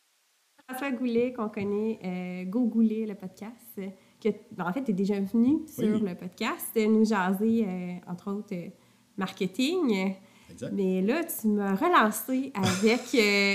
François 0.69 0.91
Goulet, 0.93 1.33
qu'on 1.33 1.49
connaît, 1.49 1.99
euh, 2.05 2.45
Go 2.45 2.67
Goulet, 2.67 3.07
le 3.07 3.15
podcast, 3.15 3.81
que, 4.23 4.29
ben, 4.53 4.67
en 4.67 4.73
fait, 4.73 4.85
tu 4.85 4.91
es 4.91 4.95
déjà 4.95 5.19
venu 5.19 5.61
sur 5.67 5.99
le 5.99 6.15
podcast, 6.15 6.77
nous 6.77 7.05
jaser, 7.05 7.65
euh, 7.67 7.95
entre 8.07 8.33
autres, 8.33 8.55
euh, 8.55 8.69
marketing. 9.17 10.15
Exact. 10.51 10.73
Mais 10.73 11.01
là, 11.01 11.23
tu 11.25 11.49
m'as 11.49 11.75
relancé 11.75 12.53
avec 12.55 13.15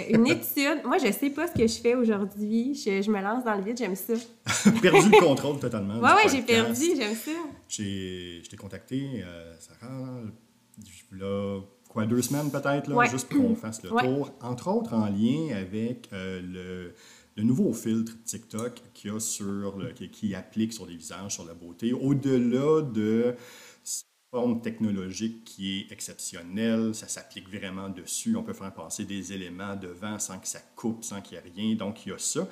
une 0.09 0.27
étude. 0.27 0.83
Moi, 0.85 0.97
je 0.97 1.11
sais 1.11 1.29
pas 1.29 1.47
ce 1.47 1.53
que 1.53 1.67
je 1.67 1.79
fais 1.79 1.95
aujourd'hui. 1.95 2.73
Je, 2.73 3.01
je 3.01 3.11
me 3.11 3.21
lance 3.21 3.43
dans 3.43 3.55
le 3.55 3.63
vide, 3.63 3.77
j'aime 3.77 3.95
ça. 3.95 4.13
perdu 4.81 5.09
le 5.09 5.19
contrôle 5.19 5.59
totalement. 5.59 5.99
Ouais, 5.99 6.09
du 6.09 6.15
ouais, 6.15 6.29
j'ai 6.31 6.41
perdu, 6.41 6.95
j'aime 6.95 7.15
ça. 7.15 7.31
J'ai, 7.67 8.41
je 8.43 8.49
t'ai 8.49 8.57
contacté, 8.57 9.23
Sarah, 9.59 10.21
là, 11.11 11.61
quoi, 11.95 12.05
deux 12.05 12.21
semaines 12.21 12.51
peut-être, 12.51 12.91
Ouais. 12.93 13.09
juste 13.09 13.29
pour 13.29 13.41
qu'on 13.41 13.55
fasse 13.55 13.81
le 13.81 13.91
Ouais. 13.93 14.03
tour. 14.03 14.31
Entre 14.41 14.67
autres, 14.67 14.93
en 14.93 15.07
lien 15.07 15.55
avec 15.55 16.09
euh, 16.11 16.41
le, 16.41 16.93
le 17.37 17.43
nouveau 17.43 17.71
filtre 17.73 18.11
TikTok 18.25 18.81
qu'il 18.93 19.11
y 19.11 19.15
a 19.15 19.19
sur 19.19 19.77
le- 19.77 19.91
qui, 19.93 20.09
qui 20.09 20.35
applique 20.35 20.73
sur 20.73 20.85
les 20.85 20.95
visages, 20.97 21.33
sur 21.35 21.45
la 21.45 21.53
beauté, 21.53 21.93
au-delà 21.93 22.81
de 22.81 23.35
cette 24.35 24.41
forme 24.41 24.59
technologique 24.61 25.43
qui 25.45 25.79
est 25.79 25.91
exceptionnelle, 25.93 26.93
ça 26.93 27.07
s'applique 27.07 27.47
vraiment 27.49 27.87
dessus. 27.89 28.35
On 28.35 28.43
peut 28.43 28.53
faire 28.53 28.73
passer 28.73 29.05
des 29.05 29.31
éléments 29.31 29.75
devant 29.75 30.19
sans 30.19 30.39
que 30.39 30.47
ça 30.47 30.59
coupe, 30.75 31.03
sans 31.05 31.21
qu'il 31.21 31.37
y 31.37 31.39
ait 31.39 31.43
rien. 31.55 31.75
Donc, 31.75 32.05
il 32.05 32.09
y 32.09 32.11
a 32.11 32.17
ça. 32.17 32.45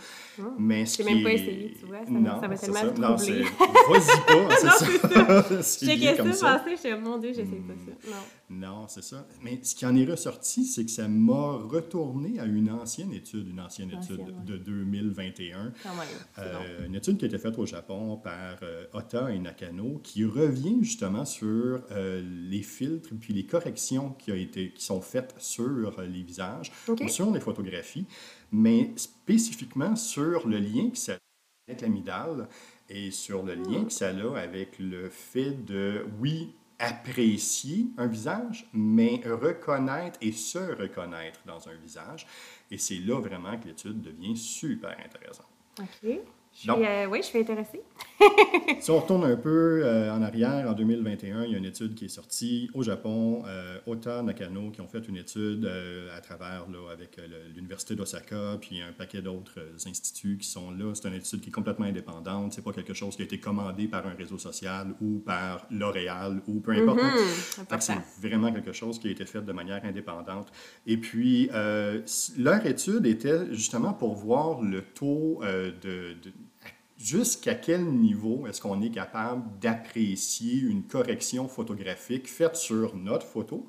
Mais 0.58 0.86
ce 0.86 0.98
qui 0.98 1.04
même 1.04 1.24
pas 1.24 1.34
essayé, 1.34 1.76
tu 1.78 1.86
vois, 1.86 2.06
ça 2.06 2.12
non, 2.12 2.40
ça 2.40 2.48
m'a 2.48 2.58
tellement 2.58 2.76
ça. 2.76 2.86
Non, 2.86 3.16
troublée. 3.16 3.44
c'est- 3.44 3.90
Vas-y 3.90 4.26
pas, 4.26 4.56
c'est 4.62 4.68
ça. 4.68 5.44
C'est 5.64 5.98
J'ai 5.98 6.16
ça 6.16 6.34
ça. 6.34 6.60
passer, 6.60 6.90
je 6.90 6.96
mon 6.96 7.18
Dieu, 7.18 7.30
j'essaie 7.34 7.52
pas 7.58 7.74
ça. 7.76 8.10
Non. 8.10 8.18
Non, 8.50 8.88
c'est 8.88 9.04
ça. 9.04 9.26
Mais 9.42 9.60
ce 9.64 9.74
qui 9.74 9.86
en 9.86 9.96
est 9.96 10.06
ressorti, 10.06 10.66
c'est 10.66 10.86
que 10.86 10.92
ça 10.92 11.08
m'a 11.08 11.54
retourné 11.58 12.40
à 12.40 12.46
une 12.46 12.70
ancienne 12.70 13.12
étude, 13.12 13.48
une 13.50 13.60
ancienne 13.60 13.92
Ancienne, 13.96 14.20
étude 14.20 14.28
ouais. 14.28 14.46
de 14.46 14.58
2021. 14.58 15.74
Quand 15.82 15.90
même, 15.96 16.06
c'est 16.36 16.42
Euh. 16.42 16.86
Une 16.86 16.96
étude 16.96 17.18
qui 17.18 17.26
a 17.26 17.28
été 17.28 17.40
faite 17.40 17.58
au 17.58 17.66
Japon 17.66 18.18
par 18.18 18.58
euh, 18.62 18.86
Ota 18.94 19.32
et 19.32 19.40
Nakano, 19.40 20.00
qui 20.04 20.24
revient 20.26 20.78
justement 20.82 21.26
sur 21.26 21.73
euh, 21.92 22.22
les 22.50 22.62
filtres 22.62 23.10
puis 23.20 23.34
les 23.34 23.46
corrections 23.46 24.12
qui, 24.12 24.32
a 24.32 24.36
été, 24.36 24.72
qui 24.72 24.84
sont 24.84 25.02
faites 25.02 25.34
sur 25.38 26.00
euh, 26.00 26.06
les 26.06 26.24
visages 26.24 26.72
ou 26.88 27.08
sur 27.08 27.32
les 27.32 27.40
photographies, 27.40 28.06
mais 28.52 28.92
spécifiquement 28.96 29.96
sur 29.96 30.48
le 30.48 30.60
lien 30.60 30.90
que 30.90 30.98
ça 30.98 31.14
a 31.14 31.18
avec 31.68 31.82
l'amygdale 31.82 32.48
et 32.90 33.12
sur 33.12 33.44
le 33.44 33.56
lien 33.56 33.86
que 33.86 33.92
ça 33.92 34.10
a 34.10 34.38
avec 34.38 34.78
le 34.80 35.10
fait 35.10 35.52
de, 35.66 36.06
oui, 36.20 36.54
apprécier 36.80 37.88
un 37.98 38.08
visage, 38.08 38.68
mais 38.74 39.22
reconnaître 39.26 40.18
et 40.22 40.32
se 40.32 40.60
reconnaître 40.60 41.40
dans 41.46 41.70
un 41.70 41.76
visage. 41.76 42.28
Et 42.70 42.78
c'est 42.78 43.00
là 43.00 43.20
vraiment 43.20 43.58
que 43.58 43.68
l'étude 43.68 44.02
devient 44.02 44.36
super 44.36 44.98
intéressante. 45.00 45.48
OK. 45.80 46.20
Suis, 46.54 46.70
euh, 46.70 47.08
oui, 47.08 47.20
je 47.22 47.28
suis 47.28 47.40
intéressée. 47.40 47.82
Si 48.80 48.92
on 48.92 49.00
retourne 49.00 49.24
un 49.26 49.36
peu 49.36 49.82
euh, 49.84 50.12
en 50.14 50.22
arrière, 50.22 50.70
en 50.70 50.74
2021, 50.74 51.44
il 51.46 51.52
y 51.52 51.56
a 51.56 51.58
une 51.58 51.66
étude 51.66 51.94
qui 51.96 52.06
est 52.06 52.10
sortie 52.10 52.70
au 52.74 52.82
Japon, 52.84 53.44
euh, 53.48 53.78
Ota 53.86 54.22
Nakano, 54.22 54.72
qui 54.72 54.82
ont 54.82 54.88
fait 54.88 55.06
une 55.08 55.18
étude 55.18 55.66
euh, 55.66 56.16
à 56.16 56.22
travers, 56.22 56.66
là, 56.70 56.92
avec 56.92 57.20
l'Université 57.56 57.96
d'Osaka, 57.96 58.58
puis 58.62 58.82
un 58.82 58.92
paquet 58.94 59.22
d'autres 59.22 59.60
instituts 59.86 60.38
qui 60.38 60.48
sont 60.48 60.72
là. 60.72 60.94
C'est 60.94 61.08
une 61.08 61.16
étude 61.16 61.42
qui 61.42 61.50
est 61.50 61.52
complètement 61.54 61.86
indépendante. 61.86 62.54
C'est 62.54 62.64
pas 62.64 62.72
quelque 62.72 62.94
chose 62.94 63.16
qui 63.16 63.22
a 63.24 63.26
été 63.26 63.40
commandé 63.40 63.88
par 63.88 64.06
un 64.08 64.14
réseau 64.14 64.38
social 64.38 64.94
ou 65.02 65.20
par 65.20 65.66
L'Oréal 65.72 66.42
ou 66.48 66.60
peu 66.60 66.72
importe. 66.72 67.00
Important. 67.60 67.80
c'est 67.80 68.28
vraiment 68.28 68.52
quelque 68.54 68.74
chose 68.74 69.00
qui 69.00 69.08
a 69.08 69.12
été 69.12 69.26
fait 69.26 69.42
de 69.42 69.52
manière 69.54 69.84
indépendante. 69.84 70.50
Et 70.88 70.98
puis, 70.98 71.50
leur 72.38 72.66
étude 72.66 73.06
était 73.06 73.54
justement 73.54 73.94
pour 73.94 74.16
voir 74.16 74.62
le 74.62 74.82
taux 74.82 75.40
de, 75.42 76.14
de- 76.14 76.34
jusqu'à 77.04 77.56
quel 77.56 77.86
niveau 77.86 78.48
est-ce 78.48 78.62
qu'on 78.62 78.82
est 78.82 78.90
capable 78.90 79.44
d'apprécier 79.60 80.60
une 80.62 80.84
correction 80.84 81.48
photographique 81.48 82.30
faite 82.30 82.56
sur 82.56 82.96
notre 82.96 83.26
photo 83.26 83.68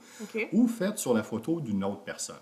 ou 0.53 0.69
faite 0.69 0.99
sur 0.99 1.15
la 1.15 1.25
photo 1.25 1.61
d'une 1.61 1.83
autre 1.83 2.05
personne? 2.05 2.37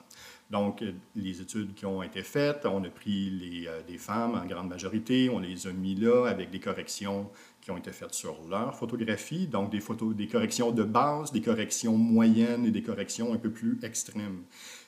Donc, 0.50 0.82
euh, 0.82 0.92
les 1.16 1.41
études 1.41 1.72
qui 1.72 1.86
ont 1.86 2.02
été 2.02 2.22
faites, 2.22 2.66
on 2.66 2.84
a 2.84 2.91
pris 2.91 3.31
les, 3.31 3.66
euh, 3.66 3.81
des 3.88 3.97
femmes 3.97 4.34
en 4.34 4.44
grande 4.44 4.69
majorité, 4.69 5.31
on 5.31 5.38
les 5.38 5.66
a 5.66 5.72
mis 5.72 5.94
là 5.94 6.26
avec 6.26 6.50
des 6.50 6.60
corrections 6.60 7.31
qui 7.62 7.70
ont 7.70 7.78
été 7.78 7.91
faites 7.91 8.12
sur 8.12 8.36
leur 8.50 8.76
photographie, 8.76 9.47
donc 9.47 9.70
des, 9.70 9.81
photos, 9.81 10.14
des 10.14 10.26
corrections 10.26 10.70
de 10.70 10.82
base, 10.82 11.32
des 11.32 11.41
corrections 11.41 11.97
moyennes 11.97 12.66
et 12.66 12.70
des 12.70 12.82
corrections 12.82 13.32
un 13.32 13.38
peu 13.38 13.50
plus 13.50 13.78
extrêmes. 13.82 14.42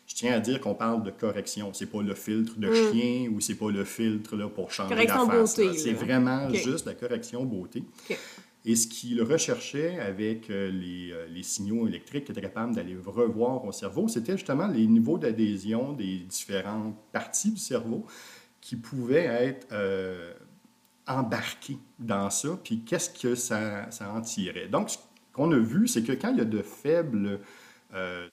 Je 0.07 0.15
tiens 0.15 0.35
à 0.35 0.41
dire 0.41 0.61
qu'on 0.61 0.75
parle 0.75 1.03
de 1.03 1.11
correction, 1.11 1.73
c'est 1.73 1.87
pas 1.87 2.03
le 2.03 2.15
filtre 2.15 2.59
de 2.59 2.73
chien 2.73 3.31
ou 3.33 3.41
c'est 3.41 3.55
pas 3.55 3.71
le 3.71 3.85
filtre 3.85 4.37
là, 4.37 4.49
pour 4.49 4.71
changer 4.71 4.95
Correction 4.95 5.27
la 5.27 5.47
face. 5.47 5.61
C'est 5.79 5.93
vraiment 5.93 6.51
juste 6.53 6.87
la 6.87 6.95
correction 6.95 7.45
beauté. 7.45 7.85
Et 8.67 8.77
ce 8.77 8.87
qu'il 8.87 9.23
recherchait 9.23 9.99
avec 9.99 10.49
euh, 10.49 10.71
les, 10.71 11.11
euh, 11.13 11.27
les 11.29 11.43
signaux 11.43 11.87
électriques 11.87 12.25
qui 12.25 12.33
étaient 12.33 12.41
capables 12.41 12.75
d'aller 12.75 12.97
revoir 12.97 13.63
au 13.65 13.73
cerveau, 13.73 14.09
c'était 14.09 14.39
justement 14.39 14.67
les 14.67 14.87
niveaux 14.87 15.19
d'adhésion 15.19 15.93
des 15.93 16.21
différentes 16.21 16.97
parties 17.13 17.51
du 17.51 17.61
cerveau 17.61 18.07
qui 18.63 18.77
pouvaient 18.77 19.27
être 19.27 19.67
euh, 19.73 20.33
embarquées 21.07 21.77
dans 21.99 22.31
ça, 22.31 22.59
puis 22.65 22.81
qu'est-ce 22.81 23.11
que 23.11 23.35
ça, 23.35 23.91
ça 23.91 24.11
en 24.11 24.23
tirait. 24.23 24.69
Donc, 24.69 24.89
ce 24.89 24.97
qu'on 25.35 25.53
a 25.53 25.59
vu, 25.59 25.87
c'est 25.87 26.03
que 26.03 26.13
quand 26.13 26.31
il 26.31 26.39
y 26.39 26.41
a 26.41 26.47
de 26.47 26.63
faibles 26.63 27.41
euh, 27.93 28.27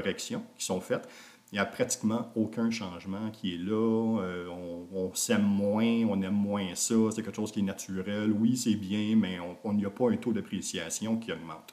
corrections 0.00 0.42
qui 0.56 0.64
sont 0.64 0.80
faites, 0.80 1.08
il 1.52 1.56
n'y 1.56 1.58
a 1.58 1.66
pratiquement 1.66 2.30
aucun 2.36 2.70
changement 2.70 3.30
qui 3.32 3.54
est 3.54 3.58
là. 3.58 4.20
Euh, 4.22 4.46
on 4.48 4.86
on 4.92 5.14
s'aime 5.14 5.42
moins, 5.42 6.04
on 6.08 6.20
aime 6.22 6.34
moins 6.34 6.74
ça. 6.74 6.94
C'est 7.14 7.22
quelque 7.22 7.34
chose 7.36 7.50
qui 7.52 7.58
est 7.60 7.62
naturel. 7.64 8.30
Oui, 8.32 8.56
c'est 8.56 8.74
bien, 8.76 9.16
mais 9.16 9.38
on- 9.64 9.72
n'y 9.72 9.84
a 9.84 9.90
pas 9.90 10.10
un 10.10 10.16
taux 10.16 10.32
d'appréciation 10.32 11.16
qui 11.16 11.32
augmente. 11.32 11.72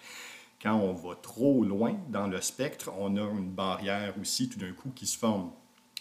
Quand 0.62 0.74
on 0.76 0.94
va 0.94 1.16
trop 1.22 1.64
loin 1.64 1.96
dans 2.10 2.28
le 2.28 2.42
spectre, 2.42 2.92
on 2.98 3.16
a 3.18 3.22
une 3.22 3.52
barrière 3.52 4.16
aussi 4.20 4.50
tout 4.50 4.58
d'un 4.58 4.72
coup 4.72 4.90
qui 4.96 5.06
se 5.06 5.18
forme. 5.18 5.52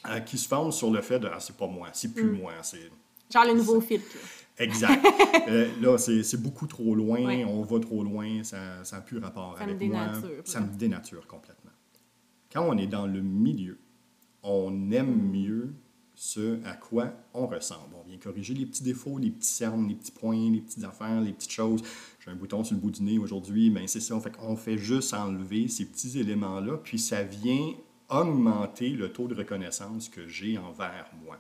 Euh, 0.08 0.20
qui 0.20 0.38
se 0.38 0.48
forme 0.48 0.72
sur 0.72 0.90
le 0.90 1.02
fait 1.02 1.18
de 1.18 1.26
ah, 1.30 1.40
c'est 1.40 1.56
pas 1.56 1.66
moi, 1.66 1.88
c'est 1.92 2.14
plus 2.14 2.30
moi, 2.30 2.52
c'est 2.62 2.90
Genre 3.32 3.44
le 3.44 3.54
nouveau 3.54 3.80
filtre. 3.80 4.06
Exact. 4.58 5.04
Euh, 5.48 5.68
là, 5.80 5.96
c'est 5.96 6.22
c'est 6.24 6.42
beaucoup 6.42 6.66
trop 6.66 6.94
loin, 6.96 7.24
Ouais. 7.24 7.44
on 7.44 7.62
va 7.62 7.78
trop 7.78 8.02
loin, 8.02 8.42
ça 8.42 8.82
n'a 8.90 9.00
plus 9.00 9.18
rapport 9.18 9.54
Ça 9.58 9.64
me 9.66 9.72
avec 9.72 9.88
moi. 9.90 10.08
Ça 10.44 10.60
me 10.60 10.68
dénature 10.76 11.24
complètement. 11.28 11.65
Quand 12.52 12.66
on 12.68 12.76
est 12.78 12.86
dans 12.86 13.06
le 13.06 13.20
milieu, 13.20 13.78
on 14.42 14.90
aime 14.90 15.30
mieux 15.30 15.74
ce 16.14 16.64
à 16.64 16.74
quoi 16.74 17.12
on 17.34 17.46
ressemble. 17.46 17.94
On 17.94 18.08
vient 18.08 18.16
corriger 18.16 18.54
les 18.54 18.64
petits 18.64 18.82
défauts, 18.82 19.18
les 19.18 19.30
petits 19.30 19.48
cernes, 19.48 19.86
les 19.86 19.94
petits 19.94 20.12
points, 20.12 20.50
les 20.50 20.60
petites 20.60 20.84
affaires, 20.84 21.20
les 21.20 21.32
petites 21.32 21.52
choses. 21.52 21.82
J'ai 22.20 22.30
un 22.30 22.36
bouton 22.36 22.64
sur 22.64 22.74
le 22.74 22.80
bout 22.80 22.90
du 22.90 23.02
nez 23.02 23.18
aujourd'hui, 23.18 23.70
mais 23.70 23.86
c'est 23.86 24.00
ça. 24.00 24.18
Fait 24.20 24.32
on 24.40 24.56
fait 24.56 24.78
juste 24.78 25.12
enlever 25.12 25.68
ces 25.68 25.84
petits 25.84 26.18
éléments-là, 26.18 26.78
puis 26.78 26.98
ça 26.98 27.22
vient 27.22 27.74
augmenter 28.08 28.90
le 28.90 29.12
taux 29.12 29.28
de 29.28 29.34
reconnaissance 29.34 30.08
que 30.08 30.26
j'ai 30.26 30.56
envers 30.58 31.10
moi 31.24 31.38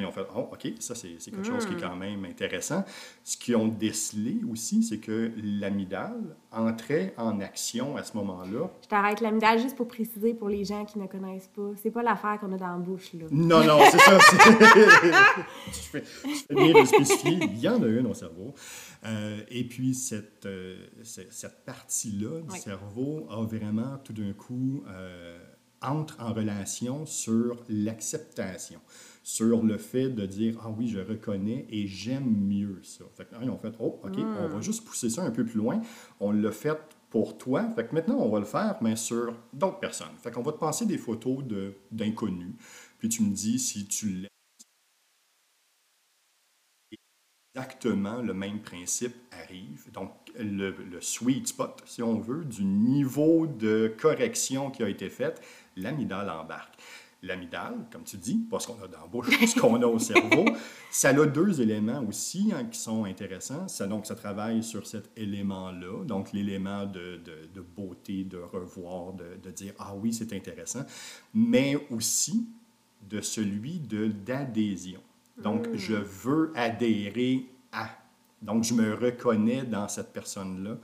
ils 0.00 0.06
ont 0.06 0.12
fait 0.12 0.26
Oh, 0.36 0.48
OK, 0.52 0.72
ça, 0.80 0.94
c'est 0.94 1.16
quelque 1.30 1.44
chose 1.44 1.66
qui 1.66 1.72
est 1.72 1.76
hmm. 1.76 1.80
quand 1.80 1.96
même 1.96 2.24
intéressant. 2.24 2.84
Ce 3.22 3.36
qu'ils 3.36 3.56
ont 3.56 3.68
décelé 3.68 4.40
aussi, 4.50 4.82
c'est 4.82 4.98
que 4.98 5.32
l'amidale 5.36 6.36
entrait 6.50 7.14
en 7.16 7.40
action 7.40 7.96
à 7.96 8.02
ce 8.02 8.16
moment-là. 8.16 8.70
Je 8.82 8.88
t'arrête. 8.88 9.20
L'amidale, 9.20 9.60
juste 9.60 9.76
pour 9.76 9.88
préciser 9.88 10.34
pour 10.34 10.48
les 10.48 10.64
gens 10.64 10.84
qui 10.84 10.98
ne 10.98 11.06
connaissent 11.06 11.50
pas, 11.54 11.70
c'est 11.82 11.90
pas 11.90 12.02
l'affaire 12.02 12.38
qu'on 12.40 12.52
a 12.52 12.56
dans 12.56 12.68
la 12.68 12.78
bouche. 12.78 13.12
Là. 13.14 13.26
Non, 13.30 13.64
non, 13.64 13.78
c'est 13.90 13.98
ça. 13.98 14.18
tu, 15.66 15.72
fais, 15.72 16.04
bien 16.50 16.80
de 16.80 16.86
spécifier. 16.86 17.38
Il 17.42 17.60
y 17.60 17.68
en 17.68 17.82
a 17.82 17.86
une 17.86 18.06
au 18.06 18.14
cerveau. 18.14 18.54
Euh, 19.04 19.40
et 19.48 19.64
puis, 19.64 19.94
cette, 19.94 20.46
euh, 20.46 20.76
cette 21.02 21.64
partie-là 21.64 22.40
du 22.40 22.58
cerveau 22.58 23.26
a 23.30 23.44
vraiment 23.44 23.98
tout 24.02 24.12
d'un 24.12 24.32
coup. 24.32 24.82
Euh, 24.88 25.38
entre 25.84 26.16
en 26.20 26.32
relation 26.32 27.06
sur 27.06 27.62
l'acceptation 27.68 28.80
sur 29.24 29.64
le 29.64 29.78
fait 29.78 30.10
de 30.10 30.26
dire 30.26 30.58
Ah 30.62 30.70
oui, 30.70 30.86
je 30.86 31.00
reconnais 31.00 31.66
et 31.70 31.86
j'aime 31.88 32.30
mieux 32.30 32.78
ça. 32.84 33.04
Fait 33.16 33.24
que, 33.24 33.34
ils 33.42 33.50
ont 33.50 33.58
fait 33.58 33.72
Oh, 33.80 33.98
OK, 34.04 34.18
on 34.18 34.48
va 34.48 34.58
hmm. 34.58 34.62
juste 34.62 34.84
pousser 34.84 35.10
ça 35.10 35.24
un 35.24 35.30
peu 35.30 35.44
plus 35.44 35.58
loin. 35.58 35.80
On 36.20 36.30
l'a 36.30 36.52
fait 36.52 36.78
pour 37.08 37.38
toi. 37.38 37.68
Fait 37.70 37.88
que 37.88 37.94
maintenant, 37.94 38.18
on 38.18 38.28
va 38.28 38.38
le 38.38 38.44
faire, 38.44 38.76
mais 38.82 38.96
sur 38.96 39.34
d'autres 39.52 39.80
personnes. 39.80 40.14
Fait 40.18 40.30
qu'on 40.30 40.42
va 40.42 40.52
te 40.52 40.58
passer 40.58 40.84
des 40.84 40.98
photos 40.98 41.42
d'inconnus. 41.90 42.54
Puis 42.98 43.08
tu 43.08 43.22
me 43.22 43.34
dis 43.34 43.58
si 43.58 43.86
tu 43.86 44.08
l'aimes. 44.10 44.28
Exactement 47.56 48.20
le 48.20 48.34
même 48.34 48.60
principe 48.60 49.14
arrive. 49.30 49.90
Donc, 49.92 50.10
le, 50.36 50.70
le, 50.72 51.00
sweet 51.00 51.48
spot, 51.48 51.82
si 51.86 52.02
on 52.02 52.18
veut, 52.18 52.44
du 52.44 52.64
niveau 52.64 53.46
de 53.46 53.94
correction 53.96 54.70
qui 54.70 54.82
a 54.82 54.88
été 54.88 55.08
fait, 55.08 55.40
l'amidale 55.76 56.28
embarque. 56.28 56.74
L'amidale, 57.24 57.86
comme 57.90 58.04
tu 58.04 58.16
dis, 58.16 58.36
pas 58.36 58.60
ce 58.60 58.66
qu'on 58.66 58.82
a 58.82 58.86
dans 58.86 59.00
la 59.00 59.06
bouche, 59.06 59.28
ce 59.46 59.58
qu'on 59.58 59.80
a 59.82 59.86
au 59.86 59.98
cerveau, 59.98 60.44
ça 60.90 61.08
a 61.08 61.26
deux 61.26 61.60
éléments 61.60 62.04
aussi 62.08 62.52
hein, 62.54 62.64
qui 62.64 62.78
sont 62.78 63.04
intéressants. 63.04 63.66
Ça, 63.68 63.86
donc, 63.86 64.06
ça 64.06 64.14
travaille 64.14 64.62
sur 64.62 64.86
cet 64.86 65.10
élément-là, 65.16 66.04
donc 66.04 66.32
l'élément 66.32 66.86
de, 66.86 67.20
de, 67.54 67.60
beauté, 67.60 68.24
de 68.24 68.38
revoir, 68.38 69.14
de, 69.14 69.36
de 69.42 69.50
dire 69.50 69.72
Ah 69.78 69.94
oui, 69.94 70.12
c'est 70.12 70.32
intéressant, 70.32 70.84
mais 71.32 71.86
aussi 71.90 72.46
de 73.08 73.20
celui 73.20 73.80
d'adhésion. 73.80 75.00
Donc, 75.42 75.68
mm. 75.68 75.76
je 75.76 75.94
veux 75.94 76.52
adhérer 76.54 77.46
à. 77.72 77.88
Donc, 78.42 78.64
je 78.64 78.74
me 78.74 78.94
reconnais 78.94 79.64
dans 79.64 79.88
cette 79.88 80.12
personne-là. 80.12 80.78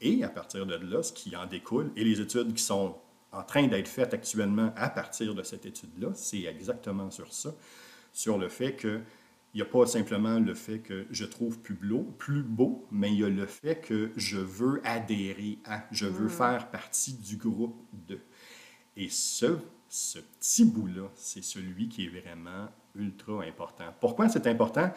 Et 0.00 0.24
à 0.24 0.28
partir 0.28 0.66
de 0.66 0.74
là, 0.74 1.02
ce 1.02 1.12
qui 1.12 1.34
en 1.36 1.46
découle, 1.46 1.90
et 1.96 2.04
les 2.04 2.20
études 2.20 2.52
qui 2.52 2.62
sont 2.62 2.96
en 3.34 3.42
train 3.42 3.66
d'être 3.66 3.88
faite 3.88 4.14
actuellement 4.14 4.72
à 4.76 4.88
partir 4.90 5.34
de 5.34 5.42
cette 5.42 5.66
étude-là, 5.66 6.08
c'est 6.14 6.42
exactement 6.44 7.10
sur 7.10 7.32
ça, 7.32 7.54
sur 8.12 8.38
le 8.38 8.48
fait 8.48 8.74
que 8.74 9.00
il 9.54 9.58
n'y 9.58 9.62
a 9.62 9.66
pas 9.66 9.86
simplement 9.86 10.40
le 10.40 10.52
fait 10.52 10.80
que 10.80 11.06
je 11.10 11.24
trouve 11.24 11.60
plus 11.60 11.76
beau, 11.76 12.02
plus 12.18 12.42
beau, 12.42 12.88
mais 12.90 13.12
il 13.12 13.20
y 13.20 13.24
a 13.24 13.28
le 13.28 13.46
fait 13.46 13.76
que 13.76 14.10
je 14.16 14.38
veux 14.38 14.80
adhérer 14.84 15.58
à, 15.64 15.84
je 15.92 16.06
veux 16.06 16.26
mm. 16.26 16.30
faire 16.30 16.70
partie 16.72 17.12
du 17.14 17.36
groupe 17.36 17.86
de. 17.92 18.18
Et 18.96 19.08
ce, 19.08 19.58
ce 19.88 20.18
petit 20.18 20.64
bout-là, 20.64 21.08
c'est 21.14 21.44
celui 21.44 21.88
qui 21.88 22.06
est 22.06 22.08
vraiment 22.08 22.68
ultra 22.96 23.44
important. 23.44 23.84
Pourquoi 24.00 24.28
c'est 24.28 24.48
important? 24.48 24.92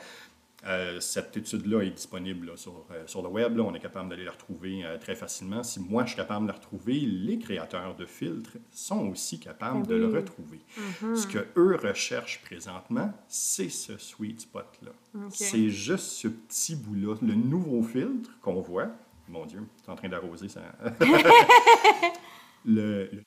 Euh, 0.65 1.00
cette 1.00 1.38
étude-là 1.38 1.83
est 1.83 1.92
disponible 1.92 2.57
sur, 2.57 2.86
euh, 2.92 3.06
sur, 3.06 3.21
le 3.21 3.30
web. 3.30 3.56
Là. 3.57 3.63
On 3.63 3.74
est 3.75 3.80
capable 3.80 4.09
d'aller 4.09 4.25
la 4.25 4.31
retrouver 4.31 4.83
euh, 4.83 4.98
très 4.98 5.15
facilement. 5.15 5.62
Si 5.62 5.80
moi, 5.80 6.04
je 6.04 6.09
suis 6.09 6.18
capable 6.18 6.48
de 6.48 6.51
la 6.51 6.57
retrouver, 6.57 7.00
les 7.00 7.38
créateurs 7.38 7.95
de 7.95 8.06
filtres 8.06 8.57
sont 8.71 9.07
aussi 9.07 9.39
capables 9.39 9.83
ben 9.83 9.88
de 9.88 9.95
le 9.95 10.07
retrouver. 10.07 10.59
Mm-hmm. 10.77 11.15
Ce 11.15 11.27
que 11.27 11.45
eux 11.57 11.75
recherchent 11.75 12.42
présentement, 12.42 13.13
c'est 13.27 13.69
ce 13.69 13.98
sweet 13.98 14.42
spot-là. 14.42 14.92
C'est 15.30 15.69
juste 15.69 16.06
ce 16.06 16.27
petit 16.27 16.75
bout-là. 16.75 17.15
Le 17.21 17.36
nouveau 17.36 17.83
filtre 17.83 18.31
qu'on 18.42 18.62
voit, 18.62 18.89
mon 19.27 19.45
Dieu, 19.45 19.62
c'est 19.83 19.92
en 19.92 19.95
train 19.95 20.10
d'arroser 20.10 20.50
ça. 20.50 20.62
le, 22.65 23.10
le 23.12 23.21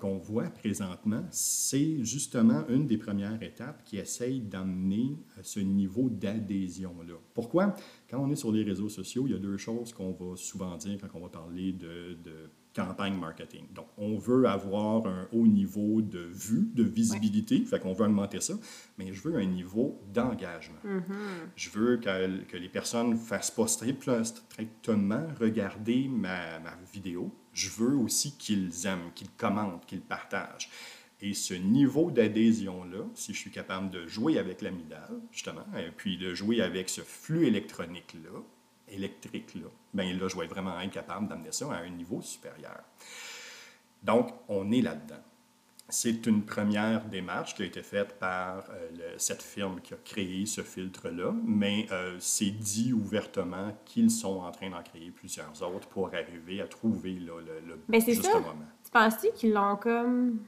qu'on 0.00 0.18
voit 0.18 0.50
présentement, 0.50 1.24
c'est 1.30 2.02
justement 2.04 2.66
une 2.68 2.86
des 2.86 2.96
premières 2.96 3.42
étapes 3.42 3.84
qui 3.84 3.98
essaye 3.98 4.40
d'amener 4.40 5.18
ce 5.42 5.60
niveau 5.60 6.08
d'adhésion-là. 6.08 7.14
Pourquoi? 7.34 7.74
Quand 8.08 8.22
on 8.22 8.30
est 8.30 8.36
sur 8.36 8.52
les 8.52 8.62
réseaux 8.62 8.88
sociaux, 8.88 9.26
il 9.26 9.32
y 9.32 9.36
a 9.36 9.38
deux 9.38 9.56
choses 9.56 9.92
qu'on 9.92 10.12
va 10.12 10.36
souvent 10.36 10.76
dire 10.76 10.98
quand 11.00 11.18
on 11.18 11.22
va 11.22 11.28
parler 11.28 11.72
de 11.72 12.16
campagne 12.74 13.14
marketing. 13.14 13.66
Donc, 13.72 13.86
on 13.96 14.18
veut 14.18 14.46
avoir 14.46 15.06
un 15.06 15.28
haut 15.32 15.46
niveau 15.46 16.02
de 16.02 16.18
vue, 16.18 16.68
de 16.74 16.82
visibilité, 16.82 17.64
fait 17.64 17.78
qu'on 17.78 17.92
veut 17.92 18.04
augmenter 18.04 18.40
ça, 18.40 18.54
mais 18.98 19.12
je 19.12 19.22
veux 19.22 19.36
un 19.36 19.44
niveau 19.44 20.00
d'engagement. 20.12 20.80
Mm-hmm. 20.84 21.48
Je 21.56 21.70
veux 21.70 21.96
que, 21.98 22.42
que, 22.44 22.56
les 22.56 22.68
personnes 22.68 23.16
fassent 23.16 23.52
pas 23.52 23.66
strictement 23.68 25.26
regarder 25.40 26.08
ma, 26.08 26.58
ma 26.58 26.76
vidéo, 26.92 27.32
je 27.52 27.70
veux 27.70 27.94
aussi 27.94 28.36
qu'ils 28.36 28.86
aiment, 28.86 29.12
qu'ils 29.14 29.30
commentent, 29.30 29.86
qu'ils 29.86 30.02
partagent. 30.02 30.68
Et 31.20 31.32
ce 31.32 31.54
niveau 31.54 32.10
d'adhésion-là, 32.10 33.04
si 33.14 33.32
je 33.32 33.38
suis 33.38 33.50
capable 33.50 33.90
de 33.90 34.06
jouer 34.06 34.38
avec 34.38 34.60
l'amidale, 34.60 35.20
justement, 35.30 35.64
et 35.78 35.90
puis 35.96 36.18
de 36.18 36.34
jouer 36.34 36.60
avec 36.60 36.90
ce 36.90 37.00
flux 37.00 37.46
électronique-là, 37.46 38.40
électrique-là, 38.94 39.68
bien 39.92 40.12
là, 40.14 40.28
je 40.28 40.36
vais 40.38 40.46
vraiment 40.46 40.78
être 40.80 40.92
capable 40.92 41.28
d'amener 41.28 41.52
ça 41.52 41.72
à 41.72 41.78
un 41.78 41.90
niveau 41.90 42.20
supérieur. 42.22 42.82
Donc, 44.02 44.30
on 44.48 44.70
est 44.70 44.82
là-dedans. 44.82 45.22
C'est 45.88 46.26
une 46.26 46.42
première 46.42 47.04
démarche 47.04 47.54
qui 47.54 47.62
a 47.62 47.66
été 47.66 47.82
faite 47.82 48.18
par 48.18 48.64
euh, 48.70 49.14
cette 49.18 49.42
firme 49.42 49.80
qui 49.82 49.92
a 49.92 49.98
créé 49.98 50.46
ce 50.46 50.62
filtre-là, 50.62 51.34
mais 51.44 51.86
euh, 51.92 52.16
c'est 52.20 52.50
dit 52.50 52.94
ouvertement 52.94 53.76
qu'ils 53.84 54.10
sont 54.10 54.40
en 54.40 54.50
train 54.50 54.70
d'en 54.70 54.82
créer 54.82 55.10
plusieurs 55.10 55.62
autres 55.62 55.86
pour 55.88 56.08
arriver 56.14 56.62
à 56.62 56.66
trouver 56.66 57.18
là, 57.20 57.38
le, 57.38 57.60
le 57.68 57.78
mais 57.88 58.00
juste 58.00 58.22
ça. 58.22 58.40
moment. 58.40 58.54
Tu 58.82 58.90
penses-tu 58.90 59.26
qu'ils 59.34 59.52
l'ont 59.52 59.76
comme 59.76 60.38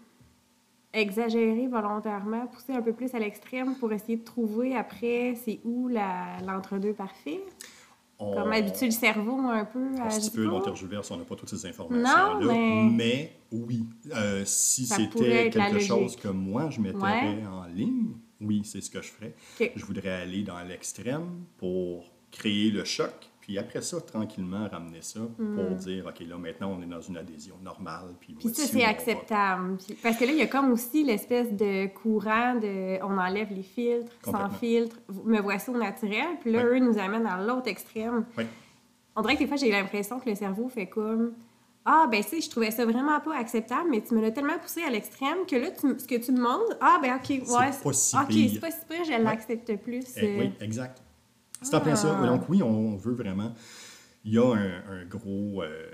exagéré 0.95 1.67
volontairement, 1.67 2.47
poussé 2.47 2.73
un 2.73 2.81
peu 2.81 2.95
plus 2.95 3.15
à 3.15 3.19
l'extrême 3.19 3.75
pour 3.76 3.93
essayer 3.93 4.17
de 4.17 4.25
trouver 4.25 4.75
après 4.75 5.35
c'est 5.45 5.61
où 5.65 5.88
l'entre-deux 5.88 6.95
parfait? 6.95 7.43
Comme 8.18 8.52
habitué 8.52 8.87
le 8.87 8.92
cerveau 8.92 9.38
un 9.40 9.64
peu 9.64 9.78
à 10.00 10.06
Un 10.06 10.08
petit 10.08 10.30
peu, 10.30 10.49
on 10.49 10.61
tergiverse, 10.61 11.11
on 11.11 11.18
n'a 11.18 11.25
pas 11.25 11.37
toutes 11.37 11.50
ces 11.50 11.66
informations-là. 11.66 12.38
Mais... 12.40 12.88
mais... 12.90 13.37
oui, 13.52 13.85
euh, 14.14 14.42
si 14.46 14.87
c'était 14.87 15.50
quelque 15.50 15.80
chose 15.80 16.16
que 16.16 16.28
moi, 16.28 16.70
je 16.70 16.80
mettrais 16.80 17.44
en 17.46 17.64
ligne, 17.64 18.14
oui, 18.40 18.62
c'est 18.64 18.80
ce 18.80 18.90
que 18.90 19.02
je 19.02 19.08
ferais. 19.08 19.35
Je 19.75 19.85
voudrais 19.85 20.23
aller 20.23 20.42
dans 20.42 20.61
l'extrême 20.61 21.44
pour 21.58 22.04
créer 22.30 22.70
le 22.70 22.85
choc, 22.85 23.30
puis 23.47 23.59
après 23.59 23.81
ça, 23.81 24.00
tranquillement, 24.00 24.67
ramener 24.69 25.03
ça 25.03 25.21
pour 25.37 25.47
hmm. 25.47 25.76
dire, 25.76 26.05
OK, 26.05 26.19
là, 26.26 26.37
maintenant, 26.37 26.76
on 26.76 26.83
est 26.83 26.87
dans 26.87 27.00
une 27.00 27.17
adhésion 27.17 27.55
normale. 27.62 28.09
Puis, 28.19 28.35
puis 28.35 28.49
ça, 28.49 28.65
c'est 28.67 28.83
acceptable. 28.83 29.76
Parce 30.03 30.17
que 30.17 30.25
là, 30.25 30.33
il 30.33 30.38
y 30.38 30.43
a 30.43 30.49
comme 30.49 30.73
aussi 30.73 31.05
l'espèce 31.05 31.53
de 31.53 31.87
courant 31.87 32.57
de 32.57 33.00
on 33.05 33.17
enlève 33.17 33.53
les 33.55 33.62
filtres, 33.62 34.11
sans 34.25 34.50
filtre, 34.50 34.97
me 35.25 35.41
voici 35.41 35.71
au 35.71 35.79
naturel. 35.79 36.26
Puis 36.41 36.50
là, 36.50 36.65
eux 36.65 36.81
nous 36.81 36.99
amènent 36.99 37.29
à 37.29 37.41
l'autre 37.41 37.69
extrême. 37.69 38.25
On 39.15 39.23
dirait 39.23 39.35
que 39.35 39.38
des 39.38 39.47
fois, 39.47 39.57
j'ai 39.57 39.71
l'impression 39.71 40.19
que 40.19 40.29
le 40.29 40.35
cerveau 40.35 40.69
fait 40.69 40.88
comme 40.88 41.35
ah, 41.85 42.09
ben, 42.11 42.21
tu 42.21 42.31
sais, 42.31 42.41
je 42.41 42.50
trouvais 42.50 42.73
ça 42.73 42.85
vraiment 42.85 43.21
pas 43.21 43.37
acceptable, 43.37 43.91
mais 43.93 44.00
tu 44.00 44.12
me 44.15 44.21
l'as 44.21 44.33
tellement 44.33 44.59
poussé 44.59 44.83
à 44.83 44.91
l'extrême 44.91 45.47
que 45.49 45.55
là, 45.55 45.69
ce 45.76 46.05
que 46.05 46.17
tu 46.17 46.33
me 46.33 46.41
montres, 46.41 46.76
ah, 46.81 46.99
ben, 47.00 47.15
OK, 47.15 47.31
ouais. 47.31 47.71
C'est 47.71 47.83
pas 47.85 47.93
si 47.93 48.17
OK, 48.17 48.50
c'est 48.53 48.61
pas 48.61 48.71
si 48.73 48.85
pire, 48.88 49.05
je 49.05 49.23
l'accepte 49.23 49.76
plus. 49.76 50.05
Eh 50.17 50.41
oui, 50.41 50.53
exact. 50.61 51.00
C'est 51.63 51.75
en 51.75 51.81
plein 51.81 51.97
ça. 51.97 52.19
Ah. 52.21 52.27
Donc 52.27 52.49
oui, 52.49 52.63
on 52.63 52.97
veut 52.97 53.15
vraiment... 53.15 53.53
Il 54.25 54.33
y 54.33 54.39
a 54.39 54.55
un, 54.55 55.05
gros... 55.05 55.63
Euh, 55.63 55.87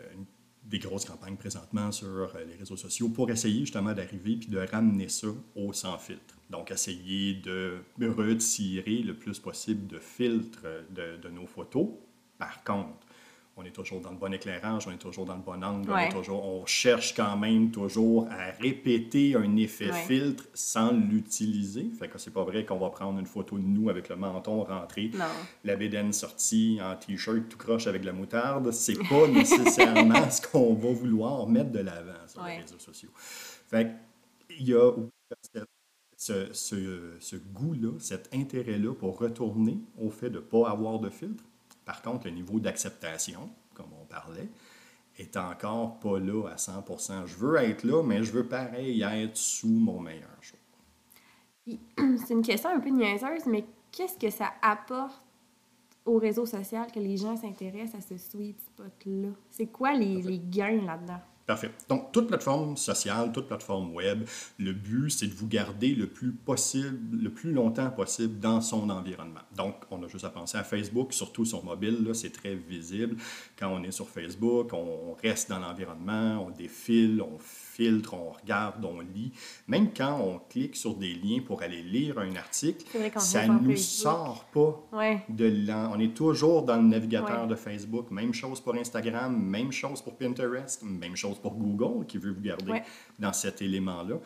des 0.65 0.79
grosses 0.79 1.05
campagnes 1.05 1.37
présentement 1.37 1.93
sur 1.93 2.07
euh, 2.07 2.45
les 2.47 2.55
réseaux 2.55 2.77
sociaux 2.77 3.09
pour 3.09 3.29
essayer 3.31 3.61
justement 3.61 3.93
d'arriver 3.93 4.37
puis 4.37 4.49
de 4.49 4.59
ramener 4.59 5.09
ça 5.09 5.27
au 5.57 5.73
sans 5.73 5.99
filtre. 5.99 6.35
Donc, 6.51 6.71
essayer 6.71 7.35
de 7.35 7.83
retirer 8.01 9.03
le 9.03 9.15
plus 9.15 9.39
possible 9.39 9.87
de 9.89 9.99
filtres 9.99 10.65
de, 10.91 11.17
de 11.21 11.29
nos 11.29 11.47
photos. 11.47 11.89
Par 12.39 12.63
contre, 12.65 13.07
on 13.63 13.67
est 13.67 13.71
toujours 13.71 14.01
dans 14.01 14.11
le 14.11 14.17
bon 14.17 14.33
éclairage, 14.33 14.87
on 14.87 14.91
est 14.91 14.99
toujours 14.99 15.25
dans 15.25 15.37
le 15.37 15.43
bon 15.43 15.63
angle, 15.63 15.91
on, 15.91 16.09
toujours, 16.11 16.45
on 16.45 16.67
cherche 16.67 17.15
quand 17.15 17.37
même 17.37 17.71
toujours 17.71 18.27
à 18.31 18.51
répéter 18.61 19.37
un 19.37 19.57
effet 19.57 19.93
filtre 19.93 20.45
sans 20.55 20.93
l'utiliser. 20.93 21.91
Fait 21.99 22.09
que 22.09 22.19
c'est 22.19 22.33
pas 22.33 22.45
vrai 22.45 22.65
qu'on 22.65 22.79
va 22.79 22.91
prendre 22.91 23.19
une 23.19 23.27
photo 23.27 23.59
de 23.59 23.65
nous 23.65 23.89
avec 23.89 24.09
le 24.09 24.17
menton 24.17 24.65
rentré, 24.65 25.11
la 25.65 25.77
bédaine 25.77 26.13
sortie 26.13 26.79
en 26.83 26.97
t-shirt 26.97 27.49
tout 27.49 27.59
croche 27.59 27.87
avec 27.87 28.05
la 28.05 28.13
moutarde. 28.13 28.73
C'est 28.73 28.99
pas 29.09 29.29
nécessairement 29.29 30.31
ce 30.31 30.41
qu'on 30.43 30.75
va 30.75 30.93
vouloir 30.93 31.47
mettre 31.47 31.71
de 31.71 31.81
l'avant 31.81 32.27
sur 32.27 32.45
les 32.45 32.59
réseaux 32.59 32.79
sociaux. 32.79 33.11
Fait 33.15 33.93
il 34.59 34.69
y 34.69 34.75
a 34.75 34.93
ce, 36.17 36.53
ce, 36.53 37.17
ce 37.19 37.37
goût-là, 37.37 37.99
cet 37.99 38.33
intérêt-là 38.35 38.95
pour 38.95 39.19
retourner 39.19 39.79
au 39.99 40.11
fait 40.11 40.31
de 40.31 40.37
ne 40.37 40.41
pas 40.41 40.69
avoir 40.69 41.01
de 41.01 41.11
filtre. 41.11 41.43
Par 41.85 42.03
contre, 42.03 42.27
le 42.27 42.33
niveau 42.33 42.61
d'acceptation, 42.61 43.51
comme 43.75 43.91
on 44.01 44.05
parlait, 44.05 44.49
est 45.19 45.37
encore 45.37 45.99
pas 45.99 46.19
là 46.19 46.49
à 46.49 46.57
100% 46.57 47.27
Je 47.27 47.37
veux 47.37 47.57
être 47.57 47.85
là, 47.85 48.03
mais 48.03 48.23
je 48.23 48.33
veux 48.33 48.47
pareil 48.47 49.03
être 49.03 49.37
sous 49.37 49.69
mon 49.69 50.01
meilleur 50.01 50.39
jour. 50.41 50.59
C'est 52.27 52.35
une 52.35 52.43
question 52.43 52.71
un 52.71 52.81
peu 52.81 52.91
niaiseuse, 52.91 53.47
mais 53.47 53.65
qu'est-ce 53.91 54.19
que 54.19 54.31
ça 54.31 54.53
apporte 54.63 55.23
au 56.05 56.19
réseau 56.19 56.47
social 56.47 56.91
que 56.91 56.99
les 56.99 57.17
gens 57.17 57.37
s'intéressent 57.37 58.05
à 58.05 58.09
ce 58.09 58.17
sweet 58.17 58.61
spot-là? 58.61 59.31
C'est 59.51 59.67
quoi 59.67 59.93
les, 59.93 60.23
les 60.23 60.39
gains 60.39 60.83
là-dedans? 60.85 61.21
Donc, 61.89 62.13
toute 62.13 62.29
plateforme 62.29 62.77
sociale, 62.77 63.33
toute 63.33 63.47
plateforme 63.47 63.95
web, 63.95 64.25
le 64.59 64.73
but, 64.73 65.11
c'est 65.11 65.27
de 65.27 65.35
vous 65.35 65.49
garder 65.49 65.95
le 65.95 66.07
plus 66.07 66.33
possible, 66.33 67.19
le 67.23 67.31
plus 67.31 67.53
longtemps 67.53 67.91
possible 67.91 68.39
dans 68.39 68.61
son 68.61 68.91
environnement. 68.91 69.41
Donc, 69.57 69.77
on 69.91 70.03
a 70.03 70.09
juste 70.09 70.25
à 70.25 70.31
penser 70.31 70.59
à 70.59 70.65
Facebook, 70.65 71.13
surtout 71.13 71.45
sur 71.45 71.65
mobile, 71.65 72.09
c'est 72.15 72.33
très 72.33 72.55
visible. 72.55 73.17
Quand 73.59 73.69
on 73.69 73.83
est 73.83 73.93
sur 73.93 74.09
Facebook, 74.09 74.73
on 74.73 75.15
reste 75.23 75.49
dans 75.49 75.59
l'environnement, 75.59 76.45
on 76.47 76.51
défile, 76.51 77.23
on 77.23 77.39
filtre, 77.73 78.15
on 78.15 78.31
regarde, 78.31 78.85
on 78.85 79.01
lit. 79.01 79.33
Même 79.67 79.89
quand 79.97 80.21
on 80.21 80.39
clique 80.39 80.77
sur 80.77 80.95
des 80.95 81.15
liens 81.15 81.41
pour 81.45 81.63
aller 81.63 81.83
lire 81.83 82.19
un 82.19 82.37
article, 82.37 82.85
ça 83.17 83.47
ne 83.47 83.59
nous 83.59 83.77
sort 83.77 84.45
pas 84.53 84.85
de 85.29 85.67
là. 85.67 85.91
On 85.95 85.99
est 85.99 86.15
toujours 86.15 86.63
dans 86.63 86.77
le 86.77 86.83
navigateur 86.83 87.47
de 87.47 87.55
Facebook. 87.55 88.11
Même 88.11 88.35
chose 88.35 88.61
pour 88.61 88.75
Instagram, 88.75 89.37
même 89.37 89.73
chose 89.73 90.03
pour 90.03 90.17
Pinterest, 90.17 90.83
même 90.83 91.17
chose 91.17 91.39
pour 91.39 91.55
Google 91.55 92.07
qui 92.07 92.19
veut 92.19 92.33
vous 92.33 92.43
garder 92.43 92.83
dans 93.19 93.33
cet 93.33 93.63
élément-là. 93.63 94.17